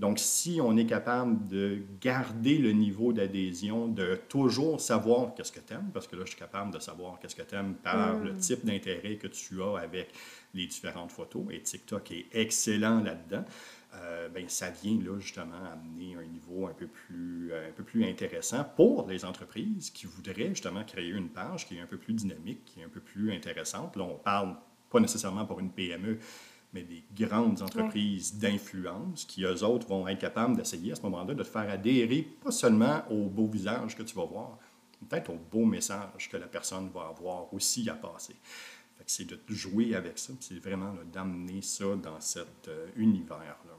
Donc, 0.00 0.18
si 0.18 0.60
on 0.62 0.78
est 0.78 0.86
capable 0.86 1.46
de 1.46 1.82
garder 2.00 2.56
le 2.56 2.72
niveau 2.72 3.12
d'adhésion, 3.12 3.86
de 3.86 4.18
toujours 4.30 4.80
savoir 4.80 5.34
qu'est-ce 5.34 5.52
que 5.52 5.60
tu 5.60 5.74
aimes, 5.74 5.90
parce 5.92 6.08
que 6.08 6.16
là, 6.16 6.22
je 6.24 6.30
suis 6.30 6.38
capable 6.38 6.72
de 6.72 6.78
savoir 6.78 7.18
qu'est-ce 7.20 7.36
que 7.36 7.42
tu 7.42 7.54
aimes 7.54 7.74
par 7.74 8.16
le 8.16 8.32
mm. 8.32 8.38
type 8.38 8.64
d'intérêt 8.64 9.16
que 9.16 9.26
tu 9.26 9.62
as 9.62 9.78
avec 9.78 10.14
les 10.54 10.66
différentes 10.66 11.12
photos, 11.12 11.44
et 11.50 11.60
TikTok 11.60 12.12
est 12.12 12.26
excellent 12.32 13.02
là-dedans, 13.02 13.44
euh, 13.94 14.30
ben, 14.30 14.48
ça 14.48 14.70
vient 14.70 14.98
là, 15.04 15.18
justement 15.18 15.62
amener 15.70 16.16
un 16.16 16.24
niveau 16.24 16.66
un 16.66 16.72
peu, 16.72 16.86
plus, 16.86 17.52
euh, 17.52 17.68
un 17.68 17.72
peu 17.72 17.84
plus 17.84 18.02
intéressant 18.06 18.64
pour 18.76 19.06
les 19.06 19.26
entreprises 19.26 19.90
qui 19.90 20.06
voudraient 20.06 20.48
justement 20.48 20.82
créer 20.82 21.10
une 21.10 21.28
page 21.28 21.66
qui 21.66 21.76
est 21.76 21.80
un 21.80 21.86
peu 21.86 21.98
plus 21.98 22.14
dynamique, 22.14 22.64
qui 22.64 22.80
est 22.80 22.84
un 22.84 22.88
peu 22.88 23.00
plus 23.00 23.32
intéressante. 23.32 23.96
Là, 23.96 24.04
on 24.04 24.16
parle 24.16 24.56
pas 24.88 25.00
nécessairement 25.00 25.44
pour 25.44 25.60
une 25.60 25.70
PME, 25.70 26.18
mais 26.72 26.82
des 26.82 27.04
grandes 27.14 27.62
entreprises 27.62 28.38
d'influence 28.38 29.24
qui, 29.24 29.44
eux 29.44 29.64
autres, 29.64 29.88
vont 29.88 30.06
être 30.06 30.20
capables 30.20 30.56
d'essayer 30.56 30.92
à 30.92 30.94
ce 30.94 31.02
moment-là 31.02 31.34
de 31.34 31.42
te 31.42 31.48
faire 31.48 31.68
adhérer 31.68 32.22
pas 32.42 32.50
seulement 32.50 33.02
au 33.10 33.28
beau 33.28 33.46
visage 33.46 33.96
que 33.96 34.02
tu 34.02 34.14
vas 34.14 34.24
voir, 34.24 34.58
peut-être 35.08 35.30
au 35.30 35.38
beau 35.50 35.64
message 35.64 36.28
que 36.30 36.36
la 36.36 36.46
personne 36.46 36.90
va 36.94 37.08
avoir 37.08 37.52
aussi 37.52 37.88
à 37.88 37.94
passer. 37.94 38.36
C'est 39.06 39.26
de 39.26 39.38
jouer 39.48 39.96
avec 39.96 40.18
ça, 40.18 40.32
c'est 40.38 40.62
vraiment 40.62 40.94
d'amener 41.12 41.62
ça 41.62 41.96
dans 41.96 42.20
cet 42.20 42.68
euh, 42.68 42.86
univers-là. 42.96 43.74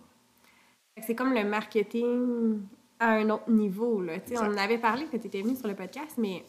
C'est 1.01 1.15
comme 1.15 1.33
le 1.33 1.45
marketing 1.45 2.59
à 2.99 3.11
un 3.13 3.29
autre 3.29 3.49
niveau. 3.49 4.01
Là. 4.01 4.17
On 4.31 4.39
en 4.39 4.57
avait 4.57 4.77
parlé 4.77 5.07
quand 5.09 5.17
tu 5.19 5.27
étais 5.27 5.41
venu 5.41 5.55
sur 5.55 5.67
le 5.67 5.75
podcast, 5.75 6.17
mais 6.17 6.43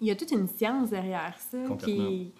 il 0.00 0.08
y 0.08 0.10
a 0.10 0.16
toute 0.16 0.30
une 0.30 0.46
science 0.46 0.90
derrière 0.90 1.38
ça 1.38 1.58
qui 1.82 2.32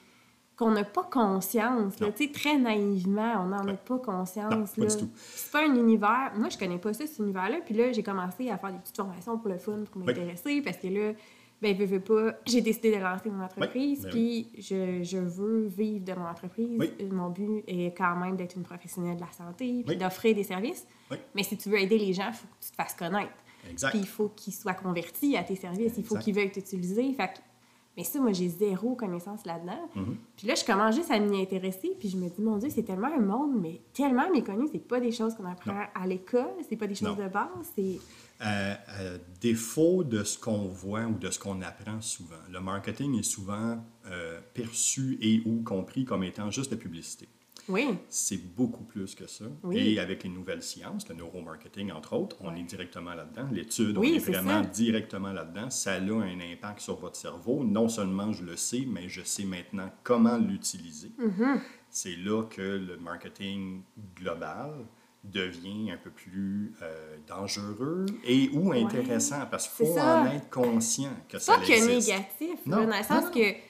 qu'on 0.61 0.73
n'a 0.73 0.85
pas 0.85 1.05
conscience. 1.05 1.99
Là, 2.01 2.09
très 2.13 2.59
naïvement, 2.59 3.43
on 3.43 3.47
n'en 3.47 3.67
a 3.67 3.73
pas 3.73 3.99
conscience. 3.99 4.77
Non, 4.77 4.89
C'est 5.17 5.51
pas 5.51 5.67
un 5.67 5.75
univers. 5.75 6.33
Moi, 6.37 6.51
je 6.51 6.59
connais 6.59 6.77
pas 6.77 6.93
ça, 6.93 7.07
cet 7.07 7.19
univers-là. 7.19 7.61
Puis 7.65 7.75
là, 7.75 7.93
j'ai 7.93 8.03
commencé 8.03 8.51
à 8.51 8.59
faire 8.59 8.71
des 8.71 8.79
petites 8.79 8.97
formations 8.97 9.39
pour 9.39 9.49
le 9.49 9.57
fun, 9.57 9.85
pour 9.91 10.03
m'intéresser, 10.03 10.61
parce 10.61 10.77
que 10.77 10.89
là, 10.89 11.13
ben, 11.63 11.75
je 11.79 11.85
veux 11.85 12.01
pas, 12.01 12.35
j'ai 12.47 12.61
décidé 12.61 12.95
de 12.95 13.01
lancer 13.01 13.31
mon 13.31 13.43
entreprise, 13.43 14.03
ben 14.03 14.11
puis 14.11 14.51
je, 14.59 15.03
je, 15.03 15.17
veux 15.17 15.67
vivre 15.67 16.05
de 16.05 16.13
mon 16.13 16.27
entreprise. 16.27 16.93
Mon 17.11 17.31
but 17.31 17.65
est 17.67 17.97
quand 17.97 18.17
même 18.17 18.37
d'être 18.37 18.57
une 18.57 18.63
professionnelle 18.63 19.17
de 19.17 19.23
la 19.23 19.33
santé, 19.33 19.83
puis 19.87 19.97
d'offrir 19.97 20.35
des 20.35 20.45
services. 20.45 20.87
Mais 21.35 21.43
si 21.43 21.57
tu 21.57 21.71
veux 21.71 21.79
aider 21.79 21.97
les 21.97 22.13
gens, 22.13 22.29
il 22.29 22.35
faut 22.35 22.47
que 22.47 22.65
tu 22.65 22.71
te 22.71 22.77
fasses 22.77 22.95
connaître. 22.95 23.33
Puis 23.65 23.99
il 23.99 24.07
faut 24.07 24.29
qu'ils 24.29 24.55
soient 24.55 24.75
convertis 24.75 25.39
à 25.39 25.43
tes 25.43 25.57
services, 25.57 25.95
il 25.97 26.05
faut 26.05 26.17
qu'ils 26.17 26.35
veuillent 26.35 26.53
t'utiliser. 26.53 27.13
Fait 27.15 27.41
mais 27.97 28.05
ça, 28.05 28.21
moi, 28.21 28.33
j'ai 28.33 28.49
zéro 28.49 28.95
connaissance 28.95 29.45
là-dedans. 29.45 29.89
Mm-hmm. 29.97 30.17
Puis 30.37 30.47
là, 30.47 30.55
je 30.55 30.65
commence 30.65 30.95
juste 30.95 31.11
à 31.11 31.19
m'y 31.19 31.41
intéresser, 31.41 31.97
puis 31.99 32.09
je 32.09 32.17
me 32.17 32.29
dis, 32.29 32.41
mon 32.41 32.57
Dieu, 32.59 32.71
c'est 32.71 32.85
tellement 32.85 33.13
un 33.13 33.21
monde, 33.21 33.61
mais 33.61 33.81
tellement 33.93 34.31
méconnu. 34.31 34.69
C'est 34.73 34.87
pas 34.87 35.01
des 35.01 35.13
choses 35.13 35.35
qu'on 35.35 35.45
apprend 35.45 35.87
à 35.95 36.07
l'école, 36.07 36.53
c'est 36.69 36.77
pas 36.77 36.87
des 36.87 36.95
choses 36.95 37.17
de 37.17 37.29
base. 37.29 37.49
C'est. 37.75 37.99
À, 38.43 38.79
défaut 39.41 40.03
de 40.03 40.25
ce 40.25 40.39
qu'on 40.39 40.67
voit 40.69 41.05
ou 41.05 41.19
de 41.19 41.31
ce 41.31 41.39
qu'on 41.39 41.61
apprend 41.61 42.01
souvent, 42.01 42.37
le 42.51 42.59
marketing 42.61 43.19
est 43.19 43.23
souvent 43.23 43.85
euh, 44.07 44.41
perçu 44.55 45.19
et 45.21 45.43
ou 45.45 45.63
compris 45.63 46.07
comme 46.07 46.25
étant 46.25 46.51
juste 46.51 46.71
la 46.71 46.79
publicité. 46.79 47.29
Oui. 47.69 47.99
C'est 48.09 48.55
beaucoup 48.55 48.85
plus 48.85 49.15
que 49.15 49.27
ça. 49.27 49.45
Et 49.73 49.99
avec 49.99 50.25
les 50.25 50.31
nouvelles 50.31 50.63
sciences, 50.63 51.09
le 51.09 51.15
neuromarketing, 51.15 51.93
entre 51.93 52.15
autres, 52.15 52.37
on 52.41 52.55
est 52.55 52.63
directement 52.63 53.15
là-dedans. 53.15 53.49
L'étude, 53.53 53.97
on 53.97 54.03
est 54.03 54.19
vraiment 54.19 54.61
directement 54.63 55.33
là-dedans. 55.33 55.71
Ça 55.71 55.95
a 55.95 56.01
un 56.01 56.41
impact 56.41 56.81
sur 56.81 56.97
votre 56.97 57.17
cerveau. 57.17 57.65
Non 57.65 57.89
seulement 57.89 58.33
je 58.33 58.45
le 58.45 58.57
sais, 58.57 58.85
mais 58.87 59.09
je 59.09 59.23
sais 59.23 59.45
maintenant 59.45 59.91
comment 60.03 60.37
l'utiliser. 60.39 61.13
Mm-hmm. 61.19 61.61
C'est 61.91 62.17
là 62.17 62.45
que 62.45 62.63
le 62.63 62.97
marketing 62.97 63.83
global 64.17 64.87
devient 65.25 65.91
un 65.91 65.97
peu 65.97 66.11
plus 66.11 66.73
euh, 66.83 67.17
dangereux 67.27 68.07
et 68.25 68.49
ou 68.55 68.73
intéressant 68.73 69.47
parce 69.51 69.69
qu'il 69.69 69.87
faut 69.87 69.99
en 69.99 70.27
être 70.27 70.49
conscient 70.49 71.13
que 71.29 71.39
ça 71.39 71.57
existe. 71.57 71.79
Pas 71.79 71.85
que 71.85 71.91
négatif, 71.91 72.61
dans 72.67 72.87
le 72.87 72.93
sens 73.05 73.31
que 73.31 73.70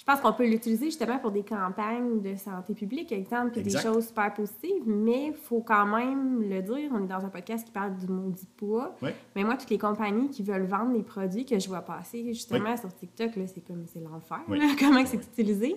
je 0.00 0.04
pense 0.06 0.18
qu'on 0.22 0.32
peut 0.32 0.46
l'utiliser 0.46 0.86
justement 0.86 1.18
pour 1.18 1.30
des 1.30 1.42
campagnes 1.42 2.22
de 2.22 2.34
santé 2.34 2.72
publique, 2.72 3.12
exemple, 3.12 3.50
puis 3.50 3.62
des 3.62 3.78
choses 3.78 4.06
super 4.06 4.32
positives, 4.32 4.82
mais 4.86 5.26
il 5.26 5.34
faut 5.34 5.60
quand 5.60 5.84
même 5.84 6.40
le 6.48 6.62
dire. 6.62 6.90
On 6.94 7.04
est 7.04 7.06
dans 7.06 7.22
un 7.22 7.28
podcast 7.28 7.66
qui 7.66 7.70
parle 7.70 7.94
du 7.98 8.06
maudit 8.06 8.48
poids. 8.56 8.96
Mais 9.36 9.44
moi, 9.44 9.58
toutes 9.58 9.68
les 9.68 9.76
compagnies 9.76 10.30
qui 10.30 10.42
veulent 10.42 10.64
vendre 10.64 10.94
des 10.94 11.02
produits 11.02 11.44
que 11.44 11.58
je 11.58 11.68
vois 11.68 11.82
passer 11.82 12.24
justement 12.28 12.74
sur 12.78 12.90
TikTok, 12.94 13.32
c'est 13.46 13.62
comme 13.62 13.84
c'est 13.86 14.00
l'enfer, 14.00 14.40
comment 14.78 15.04
c'est 15.04 15.18
utilisé. 15.18 15.76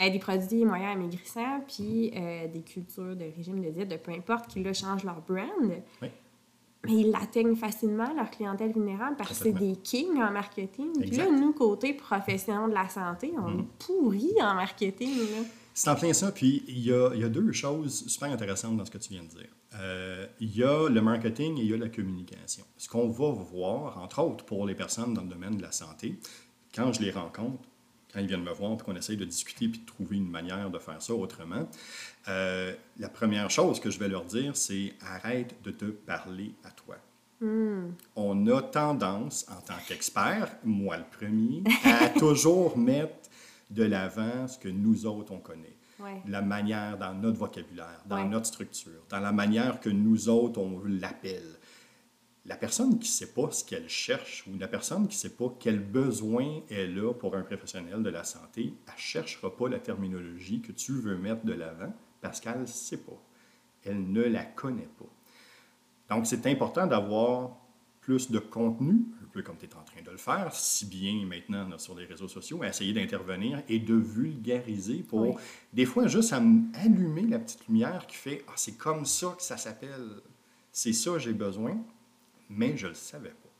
Euh, 0.00 0.10
des 0.10 0.18
produits 0.18 0.64
moyens 0.64 0.96
amaigrissants, 0.96 1.60
puis 1.68 2.10
euh, 2.16 2.48
des 2.48 2.62
cultures 2.62 3.14
de 3.14 3.24
régime 3.36 3.62
de 3.62 3.70
diète, 3.70 3.88
de 3.88 3.96
peu 3.96 4.10
importe, 4.10 4.48
qui 4.48 4.64
là 4.64 4.72
changent 4.72 5.04
leur 5.04 5.20
brand 5.20 5.46
mais 6.84 6.94
ils 6.94 7.10
l'atteignent 7.10 7.56
facilement, 7.56 8.12
leur 8.14 8.30
clientèle 8.30 8.72
vulnérable, 8.72 9.16
parce 9.16 9.30
que 9.30 9.34
c'est 9.34 9.52
des 9.52 9.76
kings 9.76 10.16
en 10.16 10.30
marketing. 10.30 10.98
Puis 11.00 11.10
là, 11.10 11.30
nous, 11.30 11.52
côté 11.52 11.92
professionnel 11.92 12.70
de 12.70 12.74
la 12.74 12.88
santé, 12.88 13.32
on 13.36 13.50
mm. 13.50 13.60
est 13.60 13.84
pourris 13.84 14.34
en 14.40 14.54
marketing. 14.54 15.10
C'est 15.74 15.90
en 15.90 15.94
plein 15.94 16.12
ça. 16.12 16.32
Puis 16.32 16.62
il 16.68 16.80
y 16.80 16.92
a, 16.92 17.14
y 17.14 17.24
a, 17.24 17.28
deux 17.28 17.52
choses 17.52 18.06
super 18.06 18.30
intéressantes 18.30 18.76
dans 18.76 18.84
ce 18.84 18.90
que 18.90 18.98
tu 18.98 19.12
viens 19.12 19.22
de 19.22 19.28
dire. 19.28 19.48
Euh, 19.74 20.26
il 20.40 20.56
y 20.56 20.64
a 20.64 20.88
le 20.88 21.00
marketing 21.00 21.58
et 21.58 21.62
il 21.62 21.70
y 21.70 21.74
a 21.74 21.76
la 21.76 21.88
communication. 21.88 22.64
Ce 22.76 22.88
qu'on 22.88 23.08
va 23.08 23.30
voir, 23.30 24.02
entre 24.02 24.22
autres, 24.22 24.44
pour 24.44 24.66
les 24.66 24.74
personnes 24.74 25.14
dans 25.14 25.22
le 25.22 25.28
domaine 25.28 25.56
de 25.56 25.62
la 25.62 25.72
santé, 25.72 26.18
quand 26.74 26.92
je 26.92 27.02
les 27.02 27.10
rencontre, 27.10 27.68
quand 28.12 28.20
ils 28.20 28.26
viennent 28.26 28.42
me 28.42 28.52
voir, 28.52 28.76
puis 28.76 28.86
qu'on 28.86 28.96
essaye 28.96 29.16
de 29.16 29.24
discuter 29.24 29.68
puis 29.68 29.80
de 29.80 29.86
trouver 29.86 30.16
une 30.16 30.30
manière 30.30 30.70
de 30.70 30.78
faire 30.78 31.00
ça 31.00 31.14
autrement, 31.14 31.68
euh, 32.28 32.74
la 32.98 33.08
première 33.08 33.50
chose 33.50 33.80
que 33.80 33.90
je 33.90 33.98
vais 33.98 34.08
leur 34.08 34.24
dire, 34.24 34.56
c'est 34.56 34.94
arrête 35.00 35.54
de 35.62 35.70
te 35.70 35.84
parler 35.86 36.54
à 36.64 36.70
toi. 36.70 36.96
Hmm. 37.40 37.92
On 38.16 38.46
a 38.48 38.60
tendance, 38.60 39.46
en 39.48 39.60
tant 39.62 39.78
qu'expert, 39.88 40.50
moi 40.64 40.98
le 40.98 41.04
premier, 41.04 41.62
à 41.84 42.08
toujours 42.18 42.76
mettre 42.76 43.14
de 43.70 43.84
l'avant 43.84 44.46
ce 44.48 44.58
que 44.58 44.68
nous 44.68 45.06
autres 45.06 45.32
on 45.32 45.38
connaît. 45.38 45.76
La 46.26 46.40
manière 46.40 46.96
dans 46.96 47.12
notre 47.12 47.38
vocabulaire, 47.38 48.00
dans 48.06 48.24
notre 48.24 48.46
structure, 48.46 49.02
dans 49.10 49.20
la 49.20 49.32
manière 49.32 49.80
que 49.80 49.90
nous 49.90 50.30
autres 50.30 50.58
on 50.58 50.80
l'appelle 50.86 51.59
la 52.46 52.56
personne 52.56 52.98
qui 52.98 53.08
ne 53.08 53.14
sait 53.14 53.32
pas 53.32 53.50
ce 53.50 53.64
qu'elle 53.64 53.88
cherche 53.88 54.44
ou 54.46 54.58
la 54.58 54.68
personne 54.68 55.06
qui 55.08 55.16
ne 55.16 55.20
sait 55.20 55.36
pas 55.36 55.54
quel 55.60 55.78
besoin 55.78 56.60
elle 56.70 56.98
a 56.98 57.12
pour 57.12 57.36
un 57.36 57.42
professionnel 57.42 58.02
de 58.02 58.10
la 58.10 58.24
santé, 58.24 58.74
elle 58.86 58.94
ne 58.94 58.98
cherchera 58.98 59.54
pas 59.54 59.68
la 59.68 59.78
terminologie 59.78 60.60
que 60.62 60.72
tu 60.72 60.92
veux 60.92 61.16
mettre 61.16 61.44
de 61.44 61.52
l'avant 61.52 61.92
parce 62.20 62.40
qu'elle 62.40 62.60
ne 62.60 62.66
sait 62.66 62.98
pas. 62.98 63.20
Elle 63.84 64.10
ne 64.10 64.22
la 64.22 64.44
connaît 64.44 64.88
pas. 64.98 66.14
Donc, 66.14 66.26
c'est 66.26 66.46
important 66.46 66.86
d'avoir 66.86 67.56
plus 68.00 68.30
de 68.30 68.38
contenu, 68.38 69.04
un 69.22 69.28
peu 69.30 69.42
comme 69.42 69.56
tu 69.58 69.66
es 69.66 69.74
en 69.74 69.84
train 69.84 70.02
de 70.02 70.10
le 70.10 70.16
faire, 70.16 70.52
si 70.52 70.86
bien 70.86 71.24
maintenant 71.26 71.78
sur 71.78 71.94
les 71.94 72.06
réseaux 72.06 72.28
sociaux, 72.28 72.62
à 72.62 72.68
essayer 72.68 72.92
d'intervenir 72.92 73.62
et 73.68 73.78
de 73.78 73.94
vulgariser 73.94 75.02
pour, 75.02 75.38
des 75.72 75.84
fois, 75.84 76.06
juste 76.08 76.32
allumer 76.32 77.26
la 77.26 77.38
petite 77.38 77.68
lumière 77.68 78.06
qui 78.06 78.16
fait 78.16 78.44
Ah, 78.48 78.54
c'est 78.56 78.76
comme 78.76 79.04
ça 79.04 79.34
que 79.36 79.42
ça 79.42 79.56
s'appelle. 79.56 80.22
C'est 80.72 80.94
ça, 80.94 81.18
j'ai 81.18 81.34
besoin 81.34 81.76
mais 82.50 82.76
je 82.76 82.86
ne 82.86 82.90
le 82.90 82.94
savais 82.94 83.30
pas. 83.30 83.50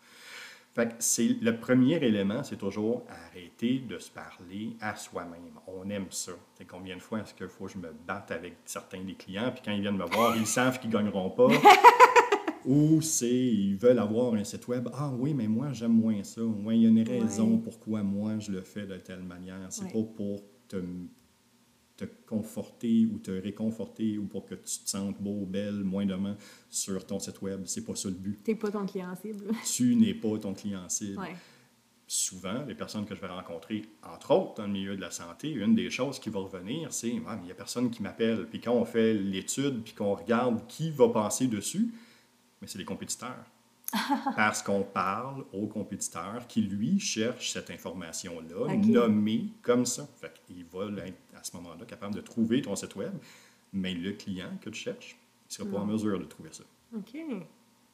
Fait 0.72 0.94
c'est 1.00 1.36
le 1.40 1.58
premier 1.58 1.96
élément, 1.96 2.44
c'est 2.44 2.58
toujours 2.58 3.04
arrêter 3.08 3.80
de 3.80 3.98
se 3.98 4.10
parler 4.10 4.76
à 4.80 4.94
soi-même. 4.94 5.58
On 5.66 5.88
aime 5.90 6.06
ça. 6.10 6.32
C'est 6.54 6.64
combien 6.66 6.96
de 6.96 7.02
fois 7.02 7.20
est-ce 7.20 7.34
qu'il 7.34 7.48
faut 7.48 7.64
que 7.64 7.72
je 7.72 7.78
me 7.78 7.92
batte 8.06 8.30
avec 8.30 8.58
certains 8.64 9.02
des 9.02 9.14
clients, 9.14 9.50
puis 9.52 9.62
quand 9.64 9.72
ils 9.72 9.80
viennent 9.80 9.96
me 9.96 10.06
voir, 10.06 10.36
ils 10.36 10.46
savent 10.46 10.78
qu'ils 10.78 10.90
gagneront 10.90 11.30
pas? 11.30 11.48
Ou 12.66 13.00
c'est 13.00 13.28
ils 13.28 13.76
veulent 13.76 13.98
avoir 13.98 14.34
un 14.34 14.44
site 14.44 14.68
web. 14.68 14.88
Ah 14.92 15.10
oui, 15.18 15.34
mais 15.34 15.48
moi 15.48 15.72
j'aime 15.72 15.94
moins 15.94 16.22
ça. 16.22 16.42
Ouais, 16.42 16.76
il 16.76 16.82
y 16.82 16.86
a 16.86 16.90
une 16.90 17.08
raison 17.08 17.58
pourquoi 17.58 18.02
moi 18.02 18.38
je 18.38 18.52
le 18.52 18.60
fais 18.60 18.86
de 18.86 18.96
telle 18.96 19.22
manière. 19.22 19.66
C'est 19.70 19.90
pas 19.90 20.02
pour 20.14 20.40
te, 20.68 20.76
te 22.00 22.26
conforter 22.26 23.06
ou 23.12 23.18
te 23.18 23.30
réconforter 23.30 24.18
ou 24.18 24.24
pour 24.24 24.46
que 24.46 24.54
tu 24.54 24.78
te 24.80 24.88
sentes 24.88 25.20
beau, 25.20 25.44
belle, 25.46 25.84
moindrement 25.84 26.36
sur 26.68 27.06
ton 27.06 27.18
site 27.18 27.42
web. 27.42 27.62
C'est 27.66 27.84
pas 27.84 27.94
ça 27.94 28.08
le 28.08 28.14
but. 28.14 28.42
T'es 28.42 28.54
pas 28.54 28.70
ton 28.70 28.86
client 28.86 29.14
cible. 29.16 29.52
tu 29.64 29.94
n'es 29.94 30.14
pas 30.14 30.38
ton 30.38 30.54
client 30.54 30.88
cible. 30.88 31.20
Souvent, 32.06 32.64
les 32.66 32.74
personnes 32.74 33.04
que 33.04 33.14
je 33.14 33.20
vais 33.20 33.28
rencontrer, 33.28 33.82
entre 34.02 34.32
autres 34.32 34.54
dans 34.54 34.66
le 34.66 34.72
milieu 34.72 34.96
de 34.96 35.00
la 35.00 35.12
santé, 35.12 35.52
une 35.52 35.76
des 35.76 35.90
choses 35.90 36.18
qui 36.18 36.28
va 36.28 36.40
revenir, 36.40 36.92
c'est 36.92 37.22
ah, 37.28 37.38
il 37.40 37.44
n'y 37.44 37.52
a 37.52 37.54
personne 37.54 37.88
qui 37.88 38.02
m'appelle. 38.02 38.46
Puis 38.48 38.60
quand 38.60 38.72
on 38.72 38.84
fait 38.84 39.14
l'étude, 39.14 39.82
puis 39.84 39.92
qu'on 39.92 40.14
regarde 40.14 40.66
qui 40.66 40.90
va 40.90 41.08
passer 41.08 41.46
dessus, 41.46 41.94
mais 42.60 42.66
c'est 42.66 42.78
les 42.78 42.84
compétiteurs. 42.84 43.44
Parce 44.36 44.62
qu'on 44.62 44.82
parle 44.82 45.44
aux 45.52 45.66
compétiteurs 45.66 46.46
qui, 46.46 46.62
lui, 46.62 46.98
cherchent 47.00 47.52
cette 47.52 47.70
information-là, 47.70 48.76
nommée 48.76 49.48
comme 49.62 49.84
ça. 49.84 50.08
Fait 50.20 50.32
qu'il 50.46 50.64
va 50.64 50.86
être, 51.06 51.18
à 51.40 51.44
ce 51.44 51.56
moment-là, 51.56 51.84
capable 51.86 52.14
de 52.14 52.20
trouver 52.20 52.62
ton 52.62 52.76
site 52.76 52.96
Web, 52.96 53.14
mais 53.72 53.94
le 53.94 54.12
client 54.12 54.50
que 54.60 54.70
tu 54.70 54.80
cherches, 54.80 55.16
il 55.44 55.62
ne 55.62 55.68
sera 55.68 55.70
pas 55.70 55.82
en 55.82 55.86
mesure 55.86 56.18
de 56.18 56.24
trouver 56.24 56.50
ça. 56.52 56.64
OK. 56.96 57.16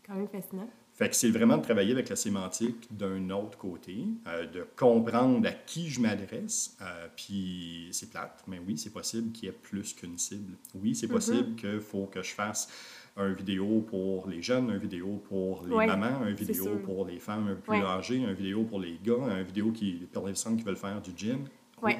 Quand 0.06 0.14
même 0.14 0.28
fascinant. 0.28 0.68
Fait 0.96 1.10
que 1.10 1.16
c'est 1.16 1.30
vraiment 1.30 1.58
de 1.58 1.62
travailler 1.62 1.92
avec 1.92 2.08
la 2.08 2.16
sémantique 2.16 2.88
d'un 2.90 3.28
autre 3.28 3.58
côté, 3.58 4.06
euh, 4.26 4.46
de 4.46 4.66
comprendre 4.76 5.46
à 5.46 5.52
qui 5.52 5.90
je 5.90 6.00
m'adresse. 6.00 6.74
Euh, 6.80 7.06
puis 7.14 7.88
c'est 7.92 8.08
plate, 8.08 8.42
mais 8.46 8.58
oui, 8.58 8.78
c'est 8.78 8.92
possible 8.92 9.30
qu'il 9.32 9.44
y 9.44 9.48
ait 9.48 9.54
plus 9.54 9.92
qu'une 9.92 10.16
cible. 10.16 10.54
Oui, 10.74 10.94
c'est 10.94 11.06
mm-hmm. 11.06 11.10
possible 11.10 11.54
qu'il 11.56 11.80
faut 11.80 12.06
que 12.06 12.22
je 12.22 12.32
fasse 12.32 12.70
un 13.18 13.32
vidéo 13.32 13.82
pour 13.82 14.28
les 14.28 14.40
jeunes, 14.40 14.70
un 14.70 14.78
vidéo 14.78 15.22
pour 15.28 15.66
les 15.66 15.86
mamans, 15.86 16.22
un 16.22 16.32
vidéo 16.32 16.76
pour 16.84 17.06
les 17.06 17.18
femmes 17.18 17.48
un 17.48 17.54
peu 17.54 17.72
plus 17.72 17.82
âgées, 17.82 18.24
un 18.24 18.32
vidéo 18.32 18.64
pour 18.64 18.80
les 18.80 18.98
gars, 19.02 19.22
un 19.22 19.42
vidéo 19.42 19.72
qui, 19.72 20.06
pour 20.12 20.26
les 20.26 20.32
personnes 20.32 20.56
qui 20.56 20.64
veulent 20.64 20.76
faire 20.76 21.02
du 21.02 21.10
gym. 21.14 21.44
Oui, 21.82 21.92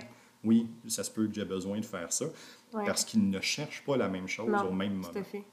ça 0.89 1.05
se 1.05 1.11
peut 1.11 1.27
que 1.27 1.35
j'ai 1.35 1.45
besoin 1.45 1.79
de 1.79 1.85
faire 1.85 2.13
ça 2.13 2.27
parce 2.73 3.05
qu'ils 3.05 3.29
ne 3.29 3.41
cherchent 3.41 3.85
pas 3.85 3.97
la 3.97 4.09
même 4.09 4.29
chose 4.29 4.51
au 4.69 4.73
même 4.73 4.95
moment. 4.95 5.13
Tout 5.13 5.19
à 5.19 5.25
fait. 5.25 5.45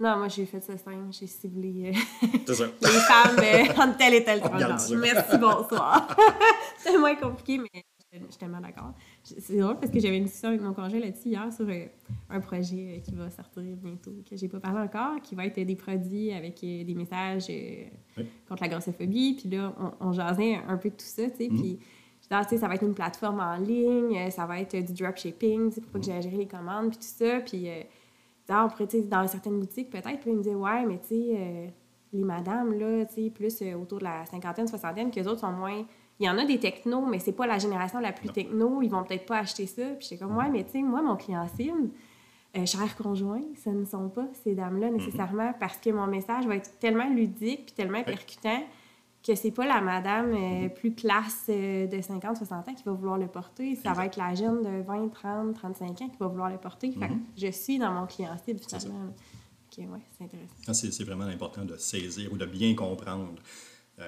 Non, 0.00 0.16
moi, 0.16 0.28
j'ai 0.28 0.46
fait 0.46 0.60
ça 0.60 0.78
simple. 0.78 1.08
J'ai 1.10 1.26
ciblé 1.26 1.92
euh, 1.92 2.26
les 2.46 3.00
femmes 3.00 3.36
euh, 3.36 3.82
en 3.82 3.92
tel 3.94 4.14
et 4.14 4.22
tel 4.22 4.40
tranche. 4.40 4.90
Merci, 4.90 5.38
bonsoir. 5.38 6.16
C'est 6.78 6.96
moins 6.96 7.16
compliqué, 7.16 7.58
mais 7.58 7.82
je 8.12 8.18
suis 8.18 8.38
tellement 8.38 8.60
d'accord. 8.60 8.94
C'est 9.22 9.58
drôle 9.58 9.78
parce 9.78 9.92
que 9.92 10.00
j'avais 10.00 10.16
une 10.16 10.24
discussion 10.24 10.48
avec 10.48 10.62
mon 10.62 10.72
congé 10.72 10.98
là-dessus 10.98 11.28
hier 11.28 11.52
sur 11.52 11.68
euh, 11.68 11.86
un 12.30 12.40
projet 12.40 12.96
euh, 12.96 13.00
qui 13.00 13.14
va 13.14 13.30
sortir 13.30 13.62
bientôt, 13.62 14.12
que 14.28 14.36
j'ai 14.36 14.48
pas 14.48 14.60
parlé 14.60 14.80
encore, 14.80 15.20
qui 15.20 15.34
va 15.34 15.44
être 15.44 15.60
des 15.60 15.76
produits 15.76 16.32
avec 16.32 16.62
euh, 16.64 16.84
des 16.84 16.94
messages 16.94 17.48
contre 18.48 18.62
la 18.62 18.68
grossophobie. 18.68 19.34
Puis 19.34 19.50
là, 19.50 19.74
on, 20.00 20.12
jasait 20.12 20.54
un 20.54 20.78
peu 20.78 20.88
de 20.88 20.94
tout 20.94 21.04
ça, 21.04 21.28
tu 21.30 21.36
sais. 21.36 21.48
Mhm. 21.50 21.60
Puis 21.60 21.78
ça 22.30 22.68
va 22.68 22.74
être 22.74 22.84
une 22.84 22.94
plateforme 22.94 23.40
en 23.40 23.56
ligne, 23.56 24.30
ça 24.30 24.46
va 24.46 24.60
être 24.60 24.76
du 24.76 24.92
dropshipping, 24.92 25.72
pour 25.72 25.92
pas 25.92 25.98
que 25.98 26.04
j'ai 26.04 26.12
à 26.12 26.20
gérer 26.20 26.36
les 26.36 26.48
commandes, 26.48 26.90
puis 26.90 26.98
tout 26.98 27.04
ça. 27.04 27.40
Puis 27.40 27.68
on 28.48 28.68
pourrait, 28.68 29.00
dans 29.02 29.26
certaines 29.26 29.58
boutiques, 29.58 29.90
peut-être, 29.90 30.20
puis 30.20 30.30
ils 30.30 30.36
me 30.36 30.42
disaient, 30.42 30.54
ouais, 30.54 30.84
mais 30.86 30.98
tu 31.00 31.08
sais, 31.08 31.72
les 32.12 32.24
madames, 32.24 32.78
là, 32.78 33.06
tu 33.06 33.14
sais, 33.14 33.30
plus 33.30 33.62
autour 33.74 33.98
de 33.98 34.04
la 34.04 34.26
cinquantaine, 34.26 34.68
soixantaine, 34.68 35.10
qu'eux 35.10 35.24
autres 35.24 35.40
sont 35.40 35.52
moins 35.52 35.84
il 36.20 36.26
y 36.26 36.30
en 36.30 36.36
a 36.38 36.44
des 36.44 36.58
technos, 36.58 37.06
mais 37.06 37.18
c'est 37.18 37.32
pas 37.32 37.46
la 37.46 37.58
génération 37.58 38.00
la 38.00 38.12
plus 38.12 38.28
techno. 38.30 38.82
Ils 38.82 38.90
vont 38.90 39.04
peut-être 39.04 39.26
pas 39.26 39.38
acheter 39.38 39.66
ça. 39.66 39.82
Puis 39.98 40.08
j'étais 40.10 40.24
comme, 40.24 40.36
ouais, 40.36 40.50
mais 40.50 40.64
tu 40.64 40.72
sais, 40.72 40.82
moi, 40.82 41.00
mon 41.00 41.16
client 41.16 41.46
cible, 41.48 41.90
euh, 42.56 42.66
cher 42.66 42.96
conjoint, 42.96 43.42
ce 43.62 43.70
ne 43.70 43.84
sont 43.84 44.08
pas 44.08 44.26
ces 44.32 44.54
dames-là 44.54 44.90
nécessairement 44.90 45.52
parce 45.60 45.76
que 45.76 45.90
mon 45.90 46.06
message 46.06 46.46
va 46.46 46.56
être 46.56 46.78
tellement 46.78 47.08
ludique 47.08 47.66
puis 47.66 47.74
tellement 47.74 48.02
percutant 48.02 48.62
que 49.26 49.34
c'est 49.34 49.50
pas 49.50 49.66
la 49.66 49.80
madame 49.80 50.32
euh, 50.32 50.68
plus 50.68 50.94
classe 50.94 51.46
euh, 51.48 51.86
de 51.86 52.00
50, 52.00 52.36
60 52.36 52.68
ans 52.68 52.74
qui 52.74 52.84
va 52.84 52.92
vouloir 52.92 53.18
le 53.18 53.26
porter. 53.26 53.76
Ça 53.76 53.92
va 53.92 54.06
être 54.06 54.16
la 54.16 54.34
jeune 54.34 54.62
de 54.62 54.82
20, 54.82 55.08
30, 55.08 55.54
35 55.54 56.02
ans 56.02 56.08
qui 56.08 56.16
va 56.18 56.26
vouloir 56.28 56.50
le 56.50 56.58
porter. 56.58 56.92
Fait 56.92 57.06
mm-hmm. 57.06 57.20
je 57.36 57.50
suis 57.50 57.78
dans 57.78 57.92
mon 57.92 58.06
client 58.06 58.36
cible 58.44 58.60
finalement. 58.60 59.12
OK, 59.70 59.78
ouais, 59.78 60.00
c'est 60.16 60.24
intéressant. 60.24 60.72
C'est 60.72 61.04
vraiment 61.04 61.24
important 61.24 61.64
de 61.64 61.76
saisir 61.76 62.32
ou 62.32 62.36
de 62.36 62.46
bien 62.46 62.74
comprendre 62.74 63.34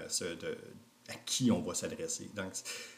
ce, 0.09 0.25
de, 0.25 0.57
à 1.11 1.15
qui 1.15 1.51
on 1.51 1.61
va 1.61 1.75
s'adresser. 1.75 2.31
Donc, 2.35 2.53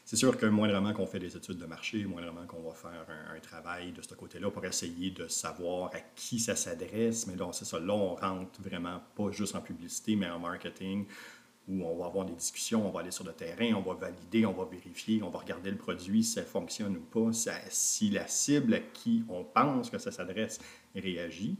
c'est 0.04 0.16
sûr 0.16 0.36
que 0.36 0.46
moindrement 0.46 0.92
qu'on 0.92 1.06
fait 1.06 1.18
des 1.18 1.34
études 1.36 1.58
de 1.58 1.66
marché, 1.66 2.04
moindrement 2.04 2.46
qu'on 2.46 2.62
va 2.62 2.74
faire 2.74 3.06
un, 3.34 3.40
travail 3.40 3.92
de 3.92 4.02
ce 4.02 4.14
côté-là 4.14 4.50
pour 4.50 4.64
essayer 4.64 5.10
de 5.10 5.26
savoir 5.28 5.90
à 5.94 6.00
qui 6.14 6.38
ça 6.38 6.54
s'adresse, 6.54 7.26
mais 7.26 7.36
là, 7.36 7.48
c'est 7.52 7.64
ça, 7.64 7.80
là, 7.80 7.94
on 7.94 8.14
rentre 8.14 8.60
vraiment 8.60 9.00
pas 9.16 9.30
juste 9.30 9.54
en 9.54 9.60
publicité, 9.60 10.14
mais 10.14 10.28
en 10.28 10.38
marketing, 10.38 11.06
où 11.68 11.84
on 11.84 11.96
va 11.96 12.06
avoir 12.06 12.24
des 12.24 12.34
discussions, 12.34 12.86
on 12.86 12.90
va 12.90 13.00
aller 13.00 13.10
sur 13.10 13.24
le 13.24 13.32
terrain, 13.32 13.74
on 13.74 13.82
va 13.82 13.94
valider, 13.94 14.44
on 14.46 14.52
va 14.52 14.64
vérifier, 14.64 15.22
on 15.22 15.30
va 15.30 15.38
regarder 15.38 15.70
le 15.70 15.76
produit, 15.76 16.24
si 16.24 16.32
ça 16.32 16.42
fonctionne 16.42 16.96
ou 16.96 17.00
pas, 17.00 17.30
si 17.68 18.10
la 18.10 18.26
cible 18.26 18.74
à 18.74 18.80
qui 18.80 19.24
on 19.28 19.44
pense 19.44 19.90
que 19.90 19.98
ça 19.98 20.10
s'adresse 20.10 20.60
réagit. 20.94 21.56